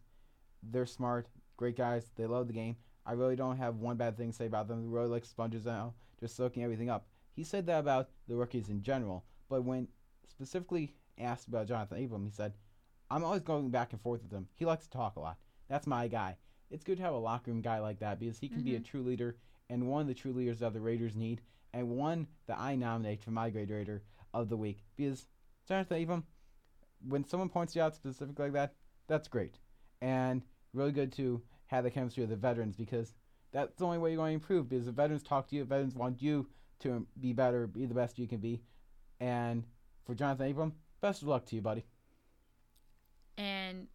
They're 0.62 0.86
smart, 0.86 1.28
great 1.56 1.76
guys. 1.76 2.10
They 2.16 2.26
love 2.26 2.46
the 2.46 2.52
game. 2.52 2.76
I 3.06 3.12
really 3.12 3.36
don't 3.36 3.56
have 3.58 3.76
one 3.76 3.96
bad 3.96 4.16
thing 4.16 4.30
to 4.30 4.36
say 4.36 4.46
about 4.46 4.66
them. 4.68 4.80
They're 4.82 4.90
really 4.90 5.08
like 5.08 5.24
sponges 5.24 5.66
now, 5.66 5.94
just 6.20 6.36
soaking 6.36 6.62
everything 6.64 6.88
up. 6.90 7.06
He 7.34 7.44
said 7.44 7.66
that 7.66 7.80
about 7.80 8.10
the 8.28 8.36
rookies 8.36 8.68
in 8.70 8.82
general, 8.82 9.24
but 9.48 9.62
when 9.64 9.88
specifically 10.28 10.94
asked 11.18 11.48
about 11.48 11.66
Jonathan 11.68 12.02
Abram, 12.02 12.24
he 12.24 12.30
said, 12.30 12.54
I'm 13.10 13.24
always 13.24 13.42
going 13.42 13.70
back 13.70 13.92
and 13.92 14.00
forth 14.00 14.22
with 14.22 14.32
him. 14.32 14.48
He 14.54 14.64
likes 14.64 14.84
to 14.84 14.90
talk 14.90 15.16
a 15.16 15.20
lot. 15.20 15.38
That's 15.68 15.86
my 15.86 16.08
guy. 16.08 16.36
It's 16.70 16.84
good 16.84 16.96
to 16.96 17.02
have 17.02 17.14
a 17.14 17.18
locker 17.18 17.50
room 17.50 17.60
guy 17.60 17.78
like 17.78 17.98
that 18.00 18.18
because 18.18 18.38
he 18.38 18.48
can 18.48 18.62
be 18.62 18.76
a 18.76 18.80
Mhm. 18.80 18.84
true 18.84 19.02
leader 19.02 19.36
and 19.68 19.88
one 19.88 20.00
of 20.02 20.06
the 20.08 20.14
true 20.14 20.32
leaders 20.32 20.58
that 20.60 20.72
the 20.72 20.80
Raiders 20.80 21.14
need, 21.16 21.40
and 21.72 21.90
one 21.90 22.26
that 22.46 22.58
I 22.58 22.74
nominate 22.76 23.22
for 23.22 23.30
my 23.30 23.50
grade 23.50 23.70
Raider 23.70 24.02
of 24.32 24.48
the 24.48 24.56
week 24.56 24.84
because 24.96 25.28
Jonathan 25.66 26.02
Abram, 26.02 26.26
when 27.06 27.24
someone 27.24 27.48
points 27.48 27.74
you 27.76 27.82
out 27.82 27.94
specifically 27.94 28.44
like 28.46 28.52
that, 28.52 28.74
that's 29.06 29.28
great. 29.28 29.58
And 30.00 30.44
really 30.74 30.92
good 30.92 31.12
to 31.12 31.40
have 31.66 31.84
the 31.84 31.90
chemistry 31.90 32.22
of 32.22 32.28
the 32.30 32.36
veterans 32.36 32.76
because 32.76 33.14
that's 33.52 33.74
the 33.76 33.84
only 33.86 33.98
way 33.98 34.10
you're 34.10 34.18
going 34.18 34.30
to 34.32 34.34
improve 34.34 34.68
because 34.68 34.86
the 34.86 34.92
veterans 34.92 35.22
talk 35.22 35.48
to 35.48 35.56
you, 35.56 35.64
veterans 35.64 35.94
want 35.94 36.20
you 36.20 36.46
to 36.80 37.06
be 37.20 37.32
better, 37.32 37.66
be 37.66 37.86
the 37.86 37.94
best 37.94 38.18
you 38.18 38.26
can 38.26 38.38
be. 38.40 38.60
And 39.20 39.64
for 40.04 40.14
Jonathan 40.14 40.50
Abram, 40.50 40.74
best 41.00 41.22
of 41.22 41.28
luck 41.28 41.46
to 41.46 41.56
you, 41.56 41.62
buddy. 41.62 41.84
and 43.38 43.88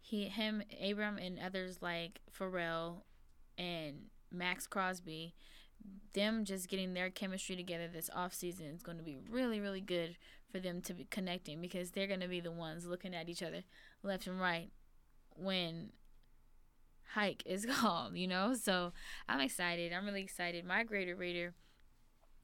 he 0.00 0.24
him 0.24 0.62
Abram 0.82 1.18
and 1.18 1.38
others 1.38 1.78
like 1.80 2.20
Ferrell 2.30 3.04
and 3.56 4.06
Maxx 4.30 4.66
Crosby 4.66 5.34
them 6.14 6.44
just 6.44 6.68
getting 6.68 6.94
their 6.94 7.10
chemistry 7.10 7.56
together 7.56 7.88
this 7.88 8.10
off 8.14 8.32
season 8.34 8.66
is 8.66 8.82
going 8.82 8.98
to 8.98 9.04
be 9.04 9.18
really 9.30 9.60
really 9.60 9.80
good 9.80 10.16
for 10.50 10.60
them 10.60 10.80
to 10.82 10.94
be 10.94 11.06
connecting 11.10 11.60
because 11.60 11.90
they're 11.90 12.06
going 12.06 12.20
to 12.20 12.28
be 12.28 12.40
the 12.40 12.52
ones 12.52 12.86
looking 12.86 13.14
at 13.14 13.28
each 13.28 13.42
other 13.42 13.62
left 14.02 14.26
and 14.26 14.40
right 14.40 14.70
when 15.36 15.90
hike 17.14 17.42
is 17.46 17.66
called 17.70 18.16
you 18.16 18.26
know 18.26 18.54
so 18.54 18.92
i'm 19.28 19.40
excited 19.40 19.92
i'm 19.92 20.04
really 20.06 20.22
excited 20.22 20.64
my 20.64 20.82
greater 20.82 21.14
reader, 21.16 21.54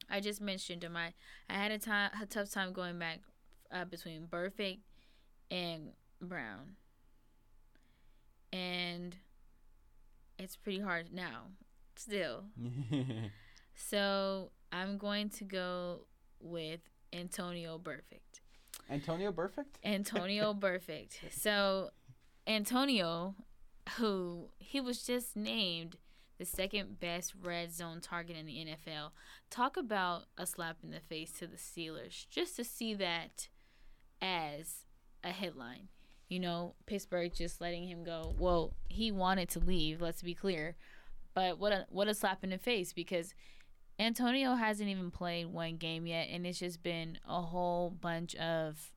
i 0.09 0.19
just 0.19 0.41
mentioned 0.41 0.81
to 0.81 0.89
my 0.89 1.13
i 1.49 1.53
had 1.53 1.71
a 1.71 1.77
time 1.79 2.11
a 2.21 2.25
tough 2.25 2.49
time 2.51 2.73
going 2.73 2.97
back 2.99 3.19
uh, 3.71 3.85
between 3.85 4.27
Burfict 4.27 4.79
and 5.51 5.91
Brown. 6.21 6.75
And 8.51 9.15
it's 10.37 10.55
pretty 10.55 10.79
hard 10.79 11.13
now, 11.13 11.47
still. 11.95 12.45
So 13.81 14.51
I'm 14.73 14.97
going 14.97 15.29
to 15.29 15.45
go 15.45 16.01
with 16.41 16.81
Antonio 17.13 17.77
Perfect. 17.77 18.41
Antonio 18.89 19.31
Perfect? 19.31 19.79
Antonio 19.85 20.53
Perfect. 20.59 21.21
So 21.31 21.91
Antonio, 22.45 23.35
who 23.97 24.49
he 24.59 24.79
was 24.81 25.03
just 25.03 25.35
named 25.35 25.97
the 26.37 26.45
second 26.45 26.99
best 26.99 27.33
red 27.43 27.73
zone 27.73 27.99
target 28.01 28.37
in 28.37 28.45
the 28.45 28.65
NFL. 28.65 29.11
Talk 29.49 29.77
about 29.77 30.23
a 30.37 30.45
slap 30.45 30.77
in 30.83 30.91
the 30.91 31.01
face 31.01 31.31
to 31.33 31.47
the 31.47 31.57
Steelers. 31.57 32.27
Just 32.29 32.55
to 32.55 32.63
see 32.63 32.93
that 32.95 33.49
as 34.21 34.85
a 35.23 35.29
headline. 35.29 35.89
You 36.29 36.39
know, 36.39 36.75
Pittsburgh 36.85 37.33
just 37.33 37.59
letting 37.59 37.87
him 37.87 38.03
go. 38.03 38.35
Well, 38.37 38.73
he 38.87 39.11
wanted 39.11 39.49
to 39.49 39.59
leave, 39.59 40.01
let's 40.01 40.21
be 40.21 40.33
clear. 40.33 40.75
But 41.33 41.59
what 41.59 41.73
a 41.73 41.85
what 41.89 42.07
a 42.07 42.13
slap 42.13 42.43
in 42.43 42.51
the 42.51 42.57
face 42.57 42.93
because 42.93 43.33
Antonio 43.99 44.55
hasn't 44.55 44.89
even 44.89 45.11
played 45.11 45.47
one 45.47 45.77
game 45.77 46.07
yet 46.07 46.27
and 46.31 46.45
it's 46.47 46.59
just 46.59 46.81
been 46.81 47.19
a 47.27 47.41
whole 47.41 47.89
bunch 47.89 48.35
of 48.35 48.91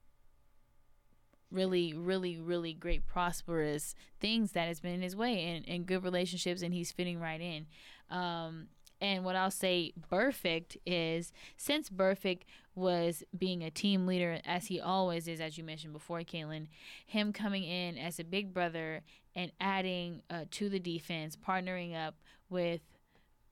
really, 1.53 1.94
really, 1.94 2.38
really 2.38 2.72
great 2.72 3.07
prosperous 3.07 3.94
things 4.20 4.53
that 4.53 4.68
has 4.68 4.80
been 4.80 4.94
in 4.94 5.03
his 5.03 5.16
way 5.16 5.44
and, 5.44 5.68
and 5.68 5.86
good 5.86 6.03
relationships 6.03 6.62
and 6.62 6.72
he's 6.74 6.92
fitting 6.92 7.20
right 7.20 7.40
in. 7.40 7.66
Um 8.11 8.68
And 9.00 9.24
what 9.24 9.34
I'll 9.34 9.50
say, 9.50 9.92
Burfict 10.11 10.76
is 10.86 11.32
since 11.57 11.90
Burfict 11.90 12.42
was 12.74 13.24
being 13.36 13.62
a 13.64 13.70
team 13.70 14.07
leader 14.07 14.40
as 14.44 14.68
he 14.68 14.80
always 14.80 15.26
is, 15.26 15.40
as 15.40 15.59
you 15.59 15.64
mentioned 15.64 15.92
before, 15.92 16.20
Kaylin, 16.20 16.68
him 17.05 17.32
coming 17.32 17.64
in 17.64 17.98
as 17.98 18.18
a 18.18 18.24
big 18.24 18.55
brother 18.55 19.03
and 19.34 19.50
adding 19.59 20.22
uh, 20.30 20.44
to 20.53 20.68
the 20.68 20.78
defense, 20.78 21.36
partnering 21.36 21.94
up 21.94 22.14
with 22.48 22.80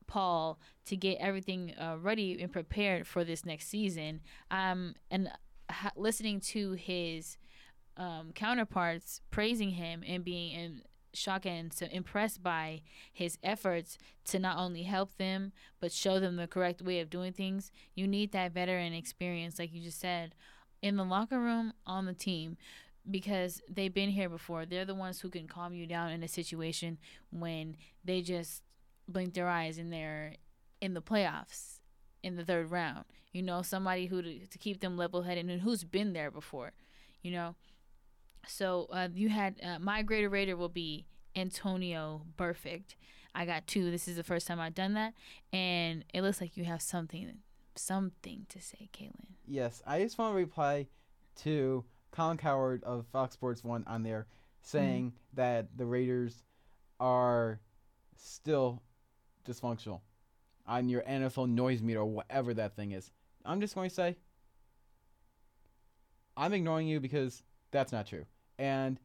Paul 0.07 0.57
to 0.85 0.95
get 0.95 1.17
everything 1.19 1.73
uh, 1.77 1.97
ready 1.99 2.41
and 2.41 2.51
prepared 2.51 3.05
for 3.05 3.23
this 3.23 3.45
next 3.45 3.67
season. 3.67 4.21
Um, 4.49 4.95
and 5.09 5.29
ha- 5.69 5.91
listening 5.95 6.39
to 6.53 6.71
his 6.73 7.37
um, 7.97 8.31
counterparts 8.33 9.21
praising 9.31 9.71
him 9.71 10.03
and 10.05 10.23
being 10.23 10.51
in 10.51 10.81
shock 11.13 11.45
and 11.45 11.73
so 11.73 11.87
impressed 11.91 12.41
by 12.41 12.81
his 13.11 13.37
efforts 13.43 13.97
to 14.23 14.39
not 14.39 14.57
only 14.57 14.83
help 14.83 15.17
them 15.17 15.51
but 15.79 15.91
show 15.91 16.19
them 16.19 16.37
the 16.37 16.47
correct 16.47 16.81
way 16.81 16.99
of 16.99 17.09
doing 17.09 17.33
things. 17.33 17.71
You 17.95 18.07
need 18.07 18.31
that 18.31 18.53
veteran 18.53 18.93
experience, 18.93 19.59
like 19.59 19.73
you 19.73 19.81
just 19.81 19.99
said, 19.99 20.35
in 20.81 20.95
the 20.95 21.03
locker 21.03 21.39
room, 21.39 21.73
on 21.85 22.05
the 22.05 22.13
team, 22.13 22.57
because 23.09 23.61
they've 23.69 23.93
been 23.93 24.09
here 24.09 24.29
before. 24.29 24.65
They're 24.65 24.85
the 24.85 24.95
ones 24.95 25.19
who 25.19 25.29
can 25.29 25.47
calm 25.47 25.73
you 25.73 25.85
down 25.85 26.11
in 26.11 26.23
a 26.23 26.27
situation 26.27 26.97
when 27.29 27.75
they 28.03 28.21
just 28.21 28.63
blink 29.07 29.33
their 29.33 29.49
eyes 29.49 29.77
and 29.77 29.91
they're 29.91 30.35
in 30.79 30.93
the 30.93 31.01
playoffs 31.01 31.79
in 32.23 32.35
the 32.35 32.45
third 32.45 32.71
round. 32.71 33.05
You 33.31 33.41
know, 33.41 33.61
somebody 33.61 34.07
who 34.07 34.21
to, 34.21 34.45
to 34.45 34.57
keep 34.57 34.81
them 34.81 34.97
level 34.97 35.23
headed 35.23 35.49
and 35.49 35.61
who's 35.61 35.83
been 35.83 36.13
there 36.13 36.31
before. 36.31 36.73
You 37.21 37.31
know, 37.31 37.55
so 38.47 38.87
uh, 38.91 39.09
you 39.13 39.29
had 39.29 39.55
uh, 39.63 39.79
my 39.79 40.01
greater 40.01 40.29
raider 40.29 40.55
will 40.55 40.69
be 40.69 41.05
Antonio 41.35 42.21
Perfect. 42.37 42.95
I 43.33 43.45
got 43.45 43.67
two. 43.67 43.91
This 43.91 44.07
is 44.07 44.17
the 44.17 44.23
first 44.23 44.47
time 44.47 44.59
I've 44.59 44.75
done 44.75 44.93
that, 44.95 45.13
and 45.53 46.03
it 46.13 46.21
looks 46.21 46.41
like 46.41 46.57
you 46.57 46.65
have 46.65 46.81
something, 46.81 47.37
something 47.75 48.45
to 48.49 48.61
say, 48.61 48.89
Kaylin. 48.93 49.35
Yes, 49.47 49.81
I 49.87 50.01
just 50.01 50.17
want 50.17 50.33
to 50.33 50.37
reply 50.37 50.87
to 51.43 51.85
Colin 52.11 52.37
Cowherd 52.37 52.83
of 52.83 53.05
Fox 53.07 53.33
Sports 53.33 53.63
One 53.63 53.85
on 53.87 54.03
there 54.03 54.27
saying 54.61 55.07
mm-hmm. 55.07 55.35
that 55.35 55.77
the 55.77 55.85
Raiders 55.85 56.43
are 56.99 57.59
still 58.15 58.81
dysfunctional 59.47 60.01
on 60.67 60.89
your 60.89 61.01
NFL 61.01 61.49
noise 61.49 61.81
meter 61.81 61.99
or 61.99 62.05
whatever 62.05 62.53
that 62.53 62.75
thing 62.75 62.91
is. 62.91 63.11
I'm 63.43 63.61
just 63.61 63.75
going 63.75 63.89
to 63.89 63.95
say 63.95 64.17
I'm 66.37 66.53
ignoring 66.53 66.87
you 66.87 66.99
because 66.99 67.43
that's 67.71 67.91
not 67.91 68.07
true. 68.07 68.25
And 68.59 68.99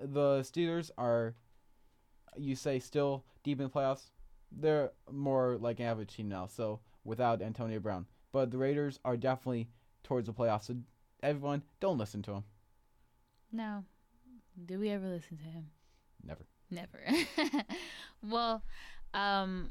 the 0.00 0.40
Steelers 0.40 0.90
are, 0.98 1.34
you 2.36 2.54
say, 2.54 2.78
still 2.78 3.24
deep 3.42 3.60
in 3.60 3.64
the 3.64 3.70
playoffs. 3.70 4.10
They're 4.52 4.92
more 5.10 5.56
like 5.60 5.80
an 5.80 5.86
average 5.86 6.16
team 6.16 6.28
now, 6.28 6.46
so 6.46 6.80
without 7.04 7.42
Antonio 7.42 7.80
Brown. 7.80 8.06
But 8.32 8.50
the 8.50 8.58
Raiders 8.58 8.98
are 9.04 9.16
definitely 9.16 9.68
towards 10.02 10.26
the 10.26 10.32
playoffs. 10.32 10.64
So 10.64 10.76
everyone, 11.22 11.62
don't 11.80 11.98
listen 11.98 12.22
to 12.22 12.32
him. 12.32 12.44
No. 13.52 13.84
Do 14.64 14.78
we 14.78 14.90
ever 14.90 15.06
listen 15.06 15.38
to 15.38 15.44
him? 15.44 15.66
Never. 16.24 16.44
Never. 16.70 17.00
well, 18.22 18.62
um, 19.14 19.70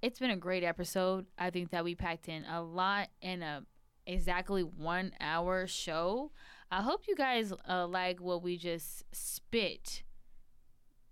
it's 0.00 0.18
been 0.18 0.30
a 0.30 0.36
great 0.36 0.64
episode. 0.64 1.26
I 1.38 1.50
think 1.50 1.70
that 1.70 1.84
we 1.84 1.94
packed 1.94 2.28
in 2.28 2.44
a 2.44 2.62
lot 2.62 3.08
in 3.20 3.42
a 3.42 3.64
exactly 4.06 4.62
one 4.62 5.12
hour 5.20 5.66
show. 5.66 6.32
I 6.72 6.80
hope 6.80 7.02
you 7.06 7.14
guys 7.14 7.52
uh, 7.68 7.86
like 7.86 8.18
what 8.18 8.42
we 8.42 8.56
just 8.56 9.04
spit. 9.12 10.02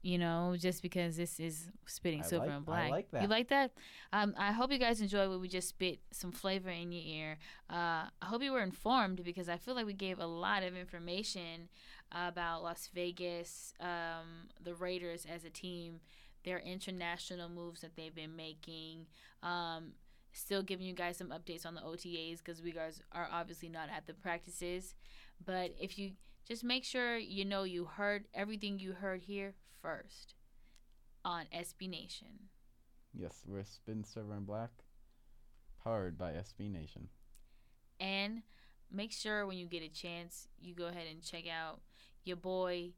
You 0.02 0.16
know, 0.16 0.56
just 0.58 0.80
because 0.80 1.18
this 1.18 1.38
is 1.38 1.68
spitting 1.84 2.22
silver 2.22 2.46
like, 2.46 2.56
and 2.56 2.64
black. 2.64 2.86
I 2.86 2.90
like 2.90 3.10
that. 3.10 3.22
You 3.22 3.28
like 3.28 3.48
that? 3.48 3.72
Um, 4.14 4.34
I 4.38 4.52
hope 4.52 4.72
you 4.72 4.78
guys 4.78 5.02
enjoy 5.02 5.28
what 5.28 5.42
we 5.42 5.48
just 5.48 5.68
spit 5.68 5.98
some 6.10 6.32
flavor 6.32 6.70
in 6.70 6.90
your 6.90 7.02
ear. 7.04 7.38
Uh, 7.68 8.08
I 8.22 8.24
hope 8.24 8.42
you 8.42 8.52
were 8.52 8.62
informed 8.62 9.22
because 9.22 9.50
I 9.50 9.58
feel 9.58 9.74
like 9.74 9.84
we 9.84 9.92
gave 9.92 10.18
a 10.18 10.26
lot 10.26 10.62
of 10.62 10.74
information 10.74 11.68
about 12.10 12.62
Las 12.62 12.88
Vegas, 12.94 13.74
um, 13.78 14.48
the 14.64 14.74
Raiders 14.74 15.26
as 15.30 15.44
a 15.44 15.50
team, 15.50 16.00
their 16.46 16.60
international 16.60 17.50
moves 17.50 17.82
that 17.82 17.94
they've 17.94 18.14
been 18.14 18.34
making. 18.34 19.04
Um, 19.42 19.92
still 20.32 20.62
giving 20.62 20.86
you 20.86 20.94
guys 20.94 21.16
some 21.16 21.28
updates 21.28 21.66
on 21.66 21.74
the 21.74 21.80
OTAs 21.80 22.38
because 22.38 22.62
we 22.62 22.72
guys 22.72 23.02
are 23.12 23.28
obviously 23.30 23.68
not 23.68 23.88
at 23.94 24.06
the 24.06 24.14
practices. 24.14 24.94
But 25.44 25.74
if 25.80 25.98
you 25.98 26.12
just 26.46 26.64
make 26.64 26.84
sure 26.84 27.16
you 27.16 27.44
know 27.44 27.62
you 27.62 27.84
heard 27.84 28.26
everything 28.34 28.78
you 28.78 28.92
heard 28.92 29.22
here 29.22 29.54
first 29.80 30.34
on 31.24 31.44
SB 31.54 31.88
Nation. 31.88 32.28
Yes, 33.12 33.42
we're 33.46 33.64
Spin 33.64 34.04
Silver 34.04 34.34
and 34.34 34.46
Black, 34.46 34.70
powered 35.82 36.18
by 36.18 36.32
SB 36.32 36.70
Nation. 36.70 37.08
And 37.98 38.42
make 38.90 39.12
sure 39.12 39.46
when 39.46 39.58
you 39.58 39.66
get 39.66 39.82
a 39.82 39.88
chance, 39.88 40.48
you 40.60 40.74
go 40.74 40.86
ahead 40.86 41.06
and 41.10 41.22
check 41.22 41.44
out 41.48 41.80
your 42.24 42.36
boy 42.36 42.90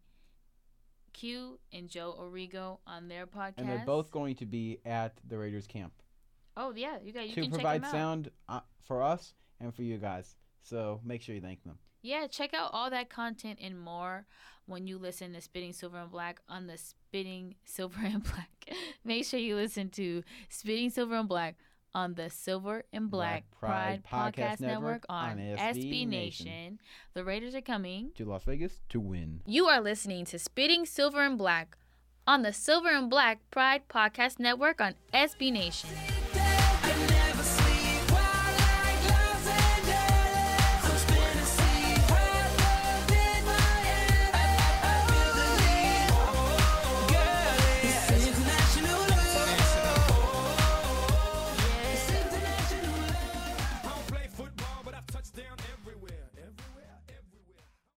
Q 1.13 1.59
and 1.73 1.89
Joe 1.89 2.15
Origo 2.19 2.81
on 2.87 3.09
their 3.09 3.27
podcast. 3.27 3.55
And 3.59 3.69
they're 3.69 3.85
both 3.85 4.11
going 4.11 4.37
to 4.37 4.47
be 4.47 4.79
at 4.85 5.15
the 5.29 5.39
Raiders 5.39 5.67
camp. 5.67 5.93
Oh 6.57 6.73
yeah, 6.75 6.99
you 7.03 7.13
got 7.13 7.29
you 7.29 7.45
to 7.45 7.51
provide 7.51 7.87
sound 7.87 8.31
uh, 8.49 8.61
for 8.87 9.03
us 9.03 9.35
and 9.61 9.75
for 9.75 9.83
you 9.83 9.97
guys. 9.99 10.37
So 10.63 11.01
make 11.05 11.23
sure 11.23 11.35
you 11.35 11.41
thank 11.41 11.65
them 11.65 11.79
yeah, 12.03 12.27
check 12.27 12.53
out 12.55 12.71
all 12.73 12.91
that 12.91 13.09
content 13.11 13.59
and 13.63 13.79
more 13.79 14.27
when 14.67 14.87
you 14.87 14.99
listen 14.99 15.33
to 15.33 15.41
Spitting 15.41 15.73
Silver 15.73 15.99
and 15.99 16.11
Black 16.11 16.41
on 16.49 16.67
the 16.67 16.77
Spitting 16.79 17.55
Silver 17.65 18.01
and 18.05 18.23
Black. 18.23 18.51
Make 19.05 19.25
sure 19.25 19.41
you 19.41 19.57
listen 19.57 19.89
to 19.91 20.23
Spitting 20.49 20.91
Silver 20.91 21.15
and 21.17 21.29
Black 21.29 21.57
on 21.95 22.15
the 22.15 22.31
Silver 22.31 22.85
and 22.93 23.11
Black, 23.11 23.45
Black 23.61 23.61
Pride, 23.61 24.05
Pride, 24.05 24.35
Podcast, 24.35 24.57
Podcast 24.57 24.61
Network, 24.61 25.05
on, 25.09 25.31
on 25.33 25.39
SB 25.39 26.07
Nation. 26.09 26.47
Nation. 26.47 26.79
The 27.15 27.25
Raiders 27.25 27.55
are 27.55 27.61
coming 27.61 28.13
to 28.17 28.25
Las 28.25 28.45
Vegas 28.45 28.81
to 28.91 29.01
win. 29.01 29.43
You 29.47 29.67
are 29.67 29.81
listening 29.81 30.25
to 30.27 30.39
Spitting 30.39 30.87
Silver 30.87 31.23
and 31.23 31.37
Black 31.37 31.77
on 32.27 32.43
the 32.43 32.53
Silver 32.53 32.89
and 32.89 33.11
Black 33.11 33.41
Pride 33.51 33.83
Podcast 33.89 34.39
Network 34.39 34.81
on 34.81 34.95
SB 35.13 35.53
Nation. 35.53 35.91